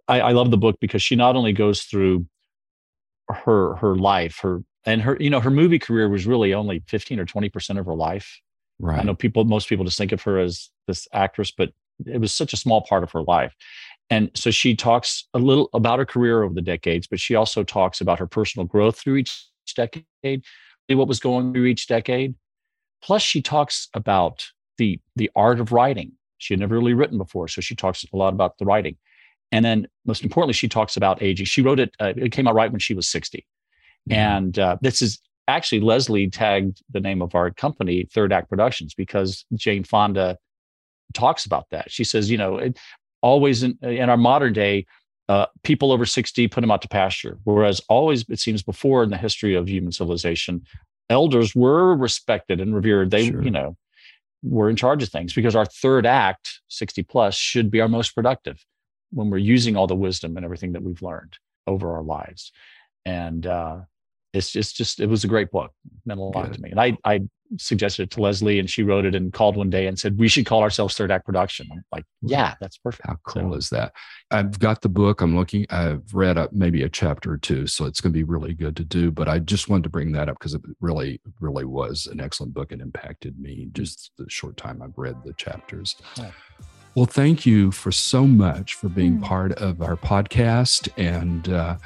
I, 0.09 0.21
I 0.21 0.33
love 0.33 0.51
the 0.51 0.59
book 0.59 0.77
because 0.81 1.03
she 1.03 1.17
not 1.17 1.37
only 1.37 1.53
goes 1.53 1.83
through 1.83 2.27
her 3.29 3.75
her 3.77 3.97
life 3.97 4.39
her 4.43 4.63
and 4.85 5.03
her 5.03 5.17
you 5.19 5.31
know 5.31 5.41
her 5.41 5.51
movie 5.51 5.79
career 5.79 6.09
was 6.09 6.27
really 6.27 6.55
only 6.55 6.83
15 6.87 7.19
or 7.19 7.25
20 7.25 7.49
percent 7.49 7.79
of 7.79 7.87
her 7.87 7.95
life. 7.95 8.41
Right. 8.79 9.01
i 9.01 9.03
know 9.03 9.15
people 9.15 9.45
most 9.45 9.69
people 9.69 9.85
just 9.85 9.99
think 9.99 10.13
of 10.13 10.23
her 10.23 10.39
as 10.39 10.69
this 10.87 11.09
actress 11.13 11.51
but 11.51 11.71
it 12.05 12.21
was 12.21 12.33
such 12.33 12.53
a 12.53 12.59
small 12.59 12.83
part 12.83 13.03
of 13.03 13.11
her 13.13 13.23
life. 13.23 13.55
And 14.11 14.31
so 14.35 14.51
she 14.51 14.77
talks 14.77 15.27
a 15.33 15.39
little 15.39 15.71
about 15.73 15.99
her 15.99 16.05
career 16.05 16.43
over 16.43 16.55
the 16.55 16.63
decades 16.63 17.07
but 17.07 17.21
she 17.21 17.35
also 17.35 17.65
talks 17.65 18.01
about 18.01 18.19
her 18.19 18.27
personal 18.27 18.67
growth 18.67 18.99
through 18.99 19.17
each 19.17 19.49
decade 19.75 20.45
what 20.89 21.09
was 21.09 21.19
going 21.19 21.53
through 21.53 21.65
each 21.65 21.87
decade. 21.87 22.35
Plus 23.03 23.23
she 23.23 23.43
talks 23.43 23.89
about 23.95 24.47
the 24.79 25.01
the 25.17 25.31
art 25.35 25.59
of 25.59 25.73
writing. 25.73 26.13
She 26.39 26.55
had 26.55 26.61
never 26.61 26.77
really 26.77 26.95
written 26.95 27.19
before 27.19 27.49
so 27.49 27.61
she 27.61 27.75
talks 27.75 28.05
a 28.05 28.17
lot 28.17 28.35
about 28.35 28.59
the 28.59 28.67
writing 28.67 28.97
and 29.53 29.65
then, 29.65 29.87
most 30.05 30.23
importantly, 30.23 30.55
she 30.55 30.69
talks 30.69 30.97
about 30.97 31.23
aging. 31.23 31.47
She 31.47 31.63
wrote 31.63 31.79
it, 31.79 31.95
uh, 32.01 32.13
it 32.17 32.33
came 32.33 32.49
out 32.49 32.55
right 32.55 32.71
when 32.71 32.81
she 32.81 32.95
was 32.95 33.09
60. 33.09 33.39
Mm-hmm. 34.09 34.13
And 34.13 34.59
uh, 34.59 34.77
this 34.81 35.01
is 35.03 35.21
actually 35.49 35.81
Leslie 35.81 36.29
tagged 36.29 36.83
the 36.91 37.01
name 37.01 37.23
of 37.23 37.35
our 37.35 37.51
company, 37.51 38.09
Third 38.13 38.33
Act 38.33 38.49
Productions, 38.49 38.95
because 38.95 39.45
Jane 39.55 39.85
Fonda 39.85 40.39
talks 41.15 41.47
about 41.47 41.67
that. 41.71 41.91
She 41.91 42.05
says, 42.05 42.31
you 42.31 42.39
know, 42.39 42.59
it, 42.59 42.79
always 43.23 43.63
in, 43.63 43.79
in 43.83 44.11
our 44.11 44.17
modern 44.17 44.53
day, 44.53 44.87
uh, 45.29 45.47
people 45.63 45.93
over 45.93 46.07
60 46.07 46.49
put 46.49 46.61
them 46.61 46.71
out 46.71 46.83
to 46.83 46.89
pasture. 46.89 47.39
Whereas 47.45 47.81
always, 47.89 48.25
it 48.29 48.39
seems 48.39 48.63
before 48.63 49.03
in 49.03 49.11
the 49.11 49.17
history 49.17 49.55
of 49.55 49.69
human 49.69 49.93
civilization, 49.93 50.63
elders 51.09 51.55
were 51.55 51.97
respected 51.97 52.61
and 52.61 52.75
revered. 52.75 53.11
They, 53.11 53.31
sure. 53.31 53.43
you 53.43 53.51
know, 53.51 53.77
were 54.43 54.71
in 54.71 54.77
charge 54.77 55.03
of 55.03 55.09
things 55.09 55.33
because 55.33 55.57
our 55.57 55.65
third 55.65 56.07
act, 56.07 56.61
60 56.69 57.03
plus, 57.05 57.37
should 57.37 57.71
be 57.71 57.81
our 57.81 57.89
most 57.89 58.15
productive 58.15 58.65
when 59.11 59.31
we're 59.31 59.39
using 59.39 59.77
all 59.77 59.87
the 59.87 59.95
wisdom 59.95 60.37
and 60.37 60.45
everything 60.45 60.73
that 60.73 60.83
we've 60.83 61.03
learned 61.03 61.37
over 61.67 61.95
our 61.95 62.03
lives. 62.03 62.53
And 63.05 63.47
uh, 63.47 63.81
it's 64.33 64.51
just, 64.51 64.77
just, 64.77 65.01
it 65.01 65.07
was 65.07 65.25
a 65.25 65.29
great 65.29 65.51
book. 65.51 65.73
It 65.85 66.07
meant 66.07 66.21
a 66.21 66.23
lot 66.23 66.47
Good. 66.47 66.55
to 66.55 66.61
me. 66.61 66.71
And 66.71 66.81
I, 66.81 66.97
I 67.05 67.21
suggested 67.59 68.03
it 68.03 68.11
to 68.11 68.21
Leslie 68.21 68.59
and 68.59 68.69
she 68.69 68.83
wrote 68.83 69.05
it 69.05 69.15
and 69.15 69.33
called 69.33 69.57
one 69.57 69.71
day 69.71 69.87
and 69.87 69.97
said, 69.97 70.19
we 70.19 70.27
should 70.27 70.45
call 70.45 70.63
ourselves 70.63 70.97
third 70.97 71.13
act 71.13 71.25
production. 71.25 71.69
I'm 71.71 71.85
like, 71.93 72.05
yeah, 72.21 72.55
that's 72.61 72.77
perfect. 72.79 73.07
How 73.07 73.17
cool 73.25 73.53
so, 73.53 73.57
is 73.57 73.71
that? 73.71 73.93
I've 74.33 74.59
got 74.59 74.83
the 74.83 74.89
book. 74.89 75.21
I'm 75.21 75.37
looking, 75.37 75.65
I've 75.71 76.13
read 76.13 76.37
up 76.37 76.53
maybe 76.53 76.83
a 76.83 76.89
chapter 76.89 77.31
or 77.33 77.39
two, 77.39 77.69
so 77.69 77.85
it's 77.85 78.01
going 78.01 78.13
to 78.13 78.19
be 78.19 78.25
really 78.25 78.53
good 78.53 78.77
to 78.77 78.85
do. 78.85 79.13
But 79.13 79.29
I 79.29 79.39
just 79.39 79.69
wanted 79.69 79.85
to 79.85 79.91
bring 79.91 80.11
that 80.13 80.29
up 80.29 80.39
because 80.41 80.55
it 80.55 80.63
really, 80.81 81.21
really 81.41 81.65
was 81.65 82.09
an 82.11 82.21
excellent 82.21 82.53
book 82.53 82.73
and 82.73 82.83
impacted 82.83 83.39
me 83.39 83.69
just 83.73 84.11
the 84.19 84.29
short 84.29 84.57
time 84.57 84.83
I've 84.83 84.99
read 84.99 85.23
the 85.25 85.33
chapters. 85.35 85.95
Yeah. 86.19 86.33
Well, 86.97 87.05
thank 87.05 87.45
you 87.45 87.73
for 87.73 87.93
so 87.93 88.27
much 88.27 88.73
for 88.73 88.89
being 88.89 89.19
mm. 89.19 89.23
part 89.23 89.53
of 89.53 89.83
our 89.83 89.97
podcast 89.97 90.89
and, 90.97 91.47
uh, 91.47 91.77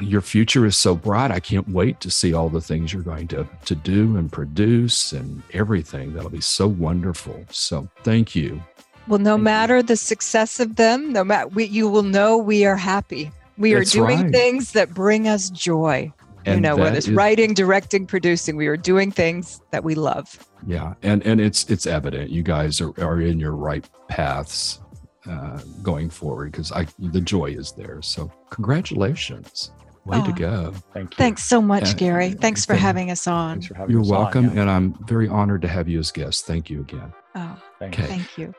your 0.00 0.20
future 0.20 0.66
is 0.66 0.76
so 0.76 0.94
bright. 0.94 1.32
I 1.32 1.40
can't 1.40 1.68
wait 1.68 2.00
to 2.00 2.12
see 2.12 2.32
all 2.32 2.48
the 2.48 2.60
things 2.60 2.92
you're 2.92 3.02
going 3.02 3.26
to, 3.28 3.48
to 3.64 3.74
do 3.74 4.16
and 4.16 4.30
produce 4.30 5.12
and 5.12 5.42
everything. 5.52 6.14
That'll 6.14 6.30
be 6.30 6.40
so 6.40 6.68
wonderful. 6.68 7.44
So 7.50 7.88
thank 8.04 8.36
you. 8.36 8.62
Well, 9.08 9.18
no 9.18 9.34
thank 9.34 9.42
matter 9.42 9.76
you. 9.78 9.82
the 9.82 9.96
success 9.96 10.60
of 10.60 10.76
them, 10.76 11.12
no 11.12 11.24
matter 11.24 11.60
you 11.60 11.88
will 11.88 12.04
know 12.04 12.36
we 12.36 12.64
are 12.64 12.76
happy. 12.76 13.32
We 13.58 13.74
That's 13.74 13.94
are 13.94 13.98
doing 13.98 14.22
right. 14.22 14.32
things 14.32 14.72
that 14.72 14.94
bring 14.94 15.26
us 15.26 15.50
joy. 15.50 16.12
And 16.46 16.56
you 16.56 16.60
know, 16.60 16.76
whether 16.76 16.96
it's 16.96 17.08
is, 17.08 17.14
writing, 17.14 17.54
directing, 17.54 18.06
producing, 18.06 18.56
we 18.56 18.66
are 18.66 18.76
doing 18.76 19.10
things 19.10 19.60
that 19.70 19.84
we 19.84 19.94
love. 19.94 20.46
Yeah, 20.66 20.94
and 21.02 21.24
and 21.26 21.40
it's 21.40 21.68
it's 21.70 21.86
evident 21.86 22.30
you 22.30 22.42
guys 22.42 22.80
are, 22.80 22.98
are 23.02 23.20
in 23.20 23.38
your 23.38 23.52
right 23.52 23.88
paths 24.08 24.80
uh, 25.28 25.60
going 25.82 26.10
forward 26.10 26.52
because 26.52 26.72
I 26.72 26.86
the 26.98 27.20
joy 27.20 27.46
is 27.46 27.72
there. 27.72 28.00
So 28.02 28.30
congratulations. 28.50 29.72
Way 30.06 30.22
oh, 30.22 30.26
to 30.26 30.32
go. 30.32 30.72
Thank 30.94 31.12
you. 31.12 31.16
Thanks 31.16 31.44
so 31.44 31.60
much, 31.60 31.96
Gary. 31.98 32.30
Thanks 32.30 32.64
for 32.64 32.74
having 32.74 33.10
us 33.10 33.26
on. 33.26 33.56
Thanks 33.56 33.66
for 33.66 33.74
having 33.74 33.92
You're 33.94 34.02
welcome. 34.02 34.48
On, 34.48 34.54
yeah. 34.54 34.62
And 34.62 34.70
I'm 34.70 34.94
very 35.06 35.28
honored 35.28 35.60
to 35.62 35.68
have 35.68 35.88
you 35.88 35.98
as 35.98 36.10
guest. 36.10 36.46
Thank 36.46 36.70
you 36.70 36.80
again. 36.80 37.12
Oh, 37.34 37.62
okay. 37.82 38.04
thank 38.04 38.38
you. 38.38 38.54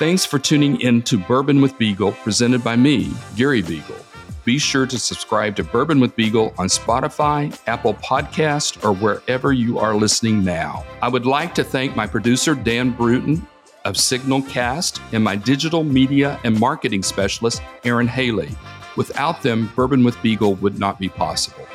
Thanks 0.00 0.24
for 0.24 0.38
tuning 0.38 0.80
in 0.80 1.02
to 1.02 1.18
Bourbon 1.18 1.60
with 1.60 1.76
Beagle, 1.76 2.12
presented 2.12 2.64
by 2.64 2.74
me, 2.74 3.12
Gary 3.36 3.60
Beagle 3.60 4.00
be 4.44 4.58
sure 4.58 4.86
to 4.86 4.98
subscribe 4.98 5.54
to 5.54 5.62
Bourbon 5.62 6.00
with 6.00 6.16
Beagle 6.16 6.52
on 6.58 6.66
Spotify, 6.66 7.56
Apple 7.68 7.94
Podcast, 7.94 8.82
or 8.84 8.92
wherever 8.94 9.52
you 9.52 9.78
are 9.78 9.94
listening 9.94 10.42
now. 10.42 10.84
I 11.02 11.08
would 11.08 11.26
like 11.26 11.54
to 11.54 11.62
thank 11.62 11.94
my 11.94 12.06
producer, 12.06 12.56
Dan 12.56 12.90
Bruton 12.90 13.46
of 13.84 13.94
Signalcast, 13.94 15.00
and 15.12 15.22
my 15.22 15.36
digital 15.36 15.84
media 15.84 16.40
and 16.42 16.58
marketing 16.58 17.02
specialist, 17.02 17.62
Aaron 17.84 18.08
Haley. 18.08 18.50
Without 18.96 19.42
them, 19.42 19.70
Bourbon 19.76 20.02
with 20.02 20.20
Beagle 20.22 20.54
would 20.56 20.78
not 20.78 20.98
be 20.98 21.08
possible. 21.08 21.66